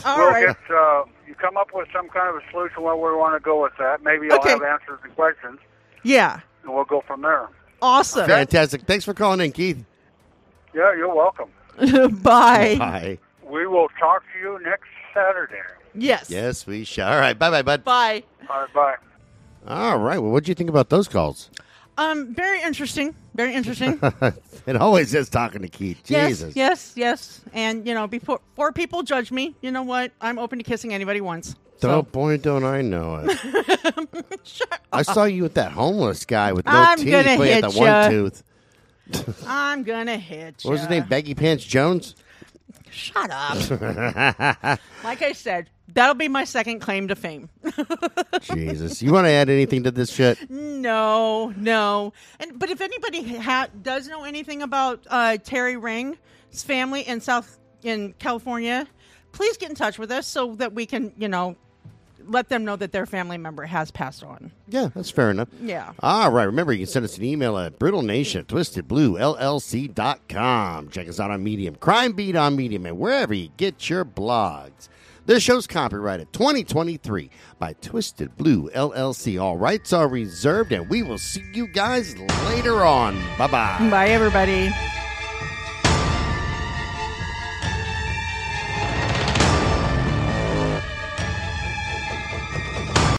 All 0.05 0.17
we'll 0.17 0.27
right. 0.29 0.45
get. 0.47 0.57
Uh, 0.75 1.03
you 1.27 1.35
come 1.35 1.57
up 1.57 1.69
with 1.73 1.87
some 1.91 2.07
kind 2.09 2.29
of 2.29 2.35
a 2.41 2.51
solution 2.51 2.83
where 2.83 2.95
we 2.95 3.01
want 3.17 3.35
to 3.35 3.43
go 3.43 3.61
with 3.63 3.73
that. 3.79 4.03
Maybe 4.03 4.29
I'll 4.31 4.37
Okay. 4.39 4.51
have 4.51 4.61
answers 4.63 4.99
to 5.03 5.09
questions, 5.09 5.59
Yeah. 6.03 6.39
and 6.63 6.73
we'll 6.73 6.85
go 6.85 7.01
from 7.05 7.23
there. 7.23 7.49
Awesome. 7.81 8.27
Fantastic. 8.27 8.83
Thanks 8.83 9.03
for 9.03 9.13
calling 9.13 9.41
in, 9.41 9.51
Keith. 9.51 9.83
Yeah, 10.73 10.93
you're 10.95 11.13
welcome. 11.13 11.49
Bye. 12.21 12.75
Bye. 12.77 13.19
We 13.43 13.67
will 13.67 13.87
talk 13.99 14.23
to 14.33 14.39
you 14.39 14.59
next 14.63 14.87
Saturday. 15.13 15.61
Yes. 15.93 16.29
Yes, 16.29 16.65
we 16.67 16.83
shall. 16.83 17.11
All 17.11 17.19
right. 17.19 17.37
Bye, 17.37 17.49
bye, 17.49 17.61
bud. 17.61 17.83
Bye. 17.83 18.23
All 18.49 18.61
right, 18.61 18.73
bye. 18.73 18.95
All 19.67 19.97
right. 19.97 20.19
Well, 20.19 20.31
what 20.31 20.43
do 20.43 20.51
you 20.51 20.55
think 20.55 20.69
about 20.69 20.89
those 20.89 21.07
calls? 21.07 21.49
Um, 21.97 22.33
very 22.33 22.61
interesting. 22.61 23.15
Very 23.35 23.53
interesting. 23.53 23.99
it 24.65 24.75
always 24.75 25.13
is 25.13 25.29
talking 25.29 25.61
to 25.61 25.69
Keith. 25.69 26.01
Jesus. 26.03 26.55
Yes, 26.55 26.55
yes, 26.55 26.93
yes. 26.95 27.41
And 27.53 27.87
you 27.87 27.93
know, 27.93 28.07
before 28.07 28.41
before 28.53 28.73
people 28.73 29.03
judge 29.03 29.31
me, 29.31 29.55
you 29.61 29.71
know 29.71 29.83
what? 29.83 30.11
I'm 30.19 30.37
open 30.37 30.57
to 30.59 30.63
kissing 30.63 30.93
anybody 30.93 31.21
once. 31.21 31.55
Don't 31.79 32.11
boy, 32.11 32.37
don't 32.37 32.63
I 32.63 32.81
know 32.81 33.23
it. 33.23 34.39
Shut 34.43 34.81
I 34.91 35.01
saw 35.03 35.25
you 35.25 35.43
with 35.43 35.55
that 35.55 35.71
homeless 35.71 36.25
guy 36.25 36.53
with 36.53 36.65
no 36.65 36.71
I'm 36.73 36.97
teeth. 36.97 37.11
gonna 37.11 37.37
but 37.37 37.45
he 37.45 37.51
had 37.51 37.63
hit 37.63 37.73
that 37.73 37.79
one 37.79 38.11
tooth. 38.11 38.43
I'm 39.45 39.83
gonna 39.83 40.17
hit 40.17 40.61
What 40.63 40.71
was 40.71 40.81
his 40.81 40.89
name? 40.89 41.05
Baggy 41.07 41.35
Pants 41.35 41.63
Jones? 41.63 42.15
Shut 42.89 43.29
up. 43.29 43.57
like 45.03 45.21
I 45.21 45.33
said, 45.33 45.69
that'll 45.93 46.15
be 46.15 46.29
my 46.29 46.45
second 46.45 46.79
claim 46.79 47.09
to 47.09 47.15
fame. 47.15 47.49
Jesus, 48.41 49.01
you 49.01 49.11
want 49.11 49.25
to 49.25 49.31
add 49.31 49.49
anything 49.49 49.83
to 49.83 49.91
this 49.91 50.11
shit? 50.13 50.49
No, 50.49 51.53
no. 51.57 52.13
And 52.39 52.57
but 52.57 52.69
if 52.69 52.79
anybody 52.79 53.35
ha- 53.37 53.67
does 53.81 54.07
know 54.07 54.23
anything 54.23 54.61
about 54.61 55.05
uh, 55.09 55.37
Terry 55.43 55.75
Ring's 55.75 56.17
family 56.63 57.01
in 57.01 57.19
South 57.19 57.59
in 57.83 58.13
California, 58.13 58.87
please 59.33 59.57
get 59.57 59.69
in 59.69 59.75
touch 59.75 59.99
with 59.99 60.11
us 60.11 60.25
so 60.25 60.55
that 60.55 60.73
we 60.73 60.85
can, 60.85 61.11
you 61.17 61.27
know, 61.27 61.57
let 62.27 62.49
them 62.49 62.65
know 62.65 62.75
that 62.75 62.91
their 62.91 63.05
family 63.05 63.37
member 63.37 63.63
has 63.63 63.91
passed 63.91 64.23
on. 64.23 64.51
Yeah, 64.67 64.89
that's 64.95 65.09
fair 65.09 65.31
enough. 65.31 65.47
Yeah. 65.61 65.93
All 65.99 66.31
right. 66.31 66.43
Remember, 66.43 66.73
you 66.73 66.79
can 66.79 66.87
send 66.87 67.05
us 67.05 67.17
an 67.17 67.23
email 67.23 67.57
at 67.57 67.79
brittlenation 67.79 68.41
at 68.41 68.47
twistedbluellc.com. 68.47 70.89
Check 70.89 71.07
us 71.07 71.19
out 71.19 71.31
on 71.31 71.43
Medium, 71.43 71.75
Crime 71.75 72.13
Beat 72.13 72.35
on 72.35 72.55
Medium, 72.55 72.85
and 72.85 72.99
wherever 72.99 73.33
you 73.33 73.49
get 73.57 73.89
your 73.89 74.05
blogs. 74.05 74.89
This 75.25 75.41
show's 75.41 75.65
copyrighted 75.65 76.31
2023 76.33 77.31
by 77.57 77.73
Twisted 77.81 78.37
Blue 78.37 78.69
LLC. 78.69 79.41
All 79.41 79.57
rights 79.57 79.91
are 79.91 80.07
reserved, 80.07 80.71
and 80.71 80.87
we 80.87 81.01
will 81.01 81.17
see 81.17 81.43
you 81.51 81.67
guys 81.67 82.15
later 82.47 82.85
on. 82.85 83.15
Bye 83.37 83.47
bye. 83.47 83.89
Bye, 83.89 84.09
everybody. 84.09 84.71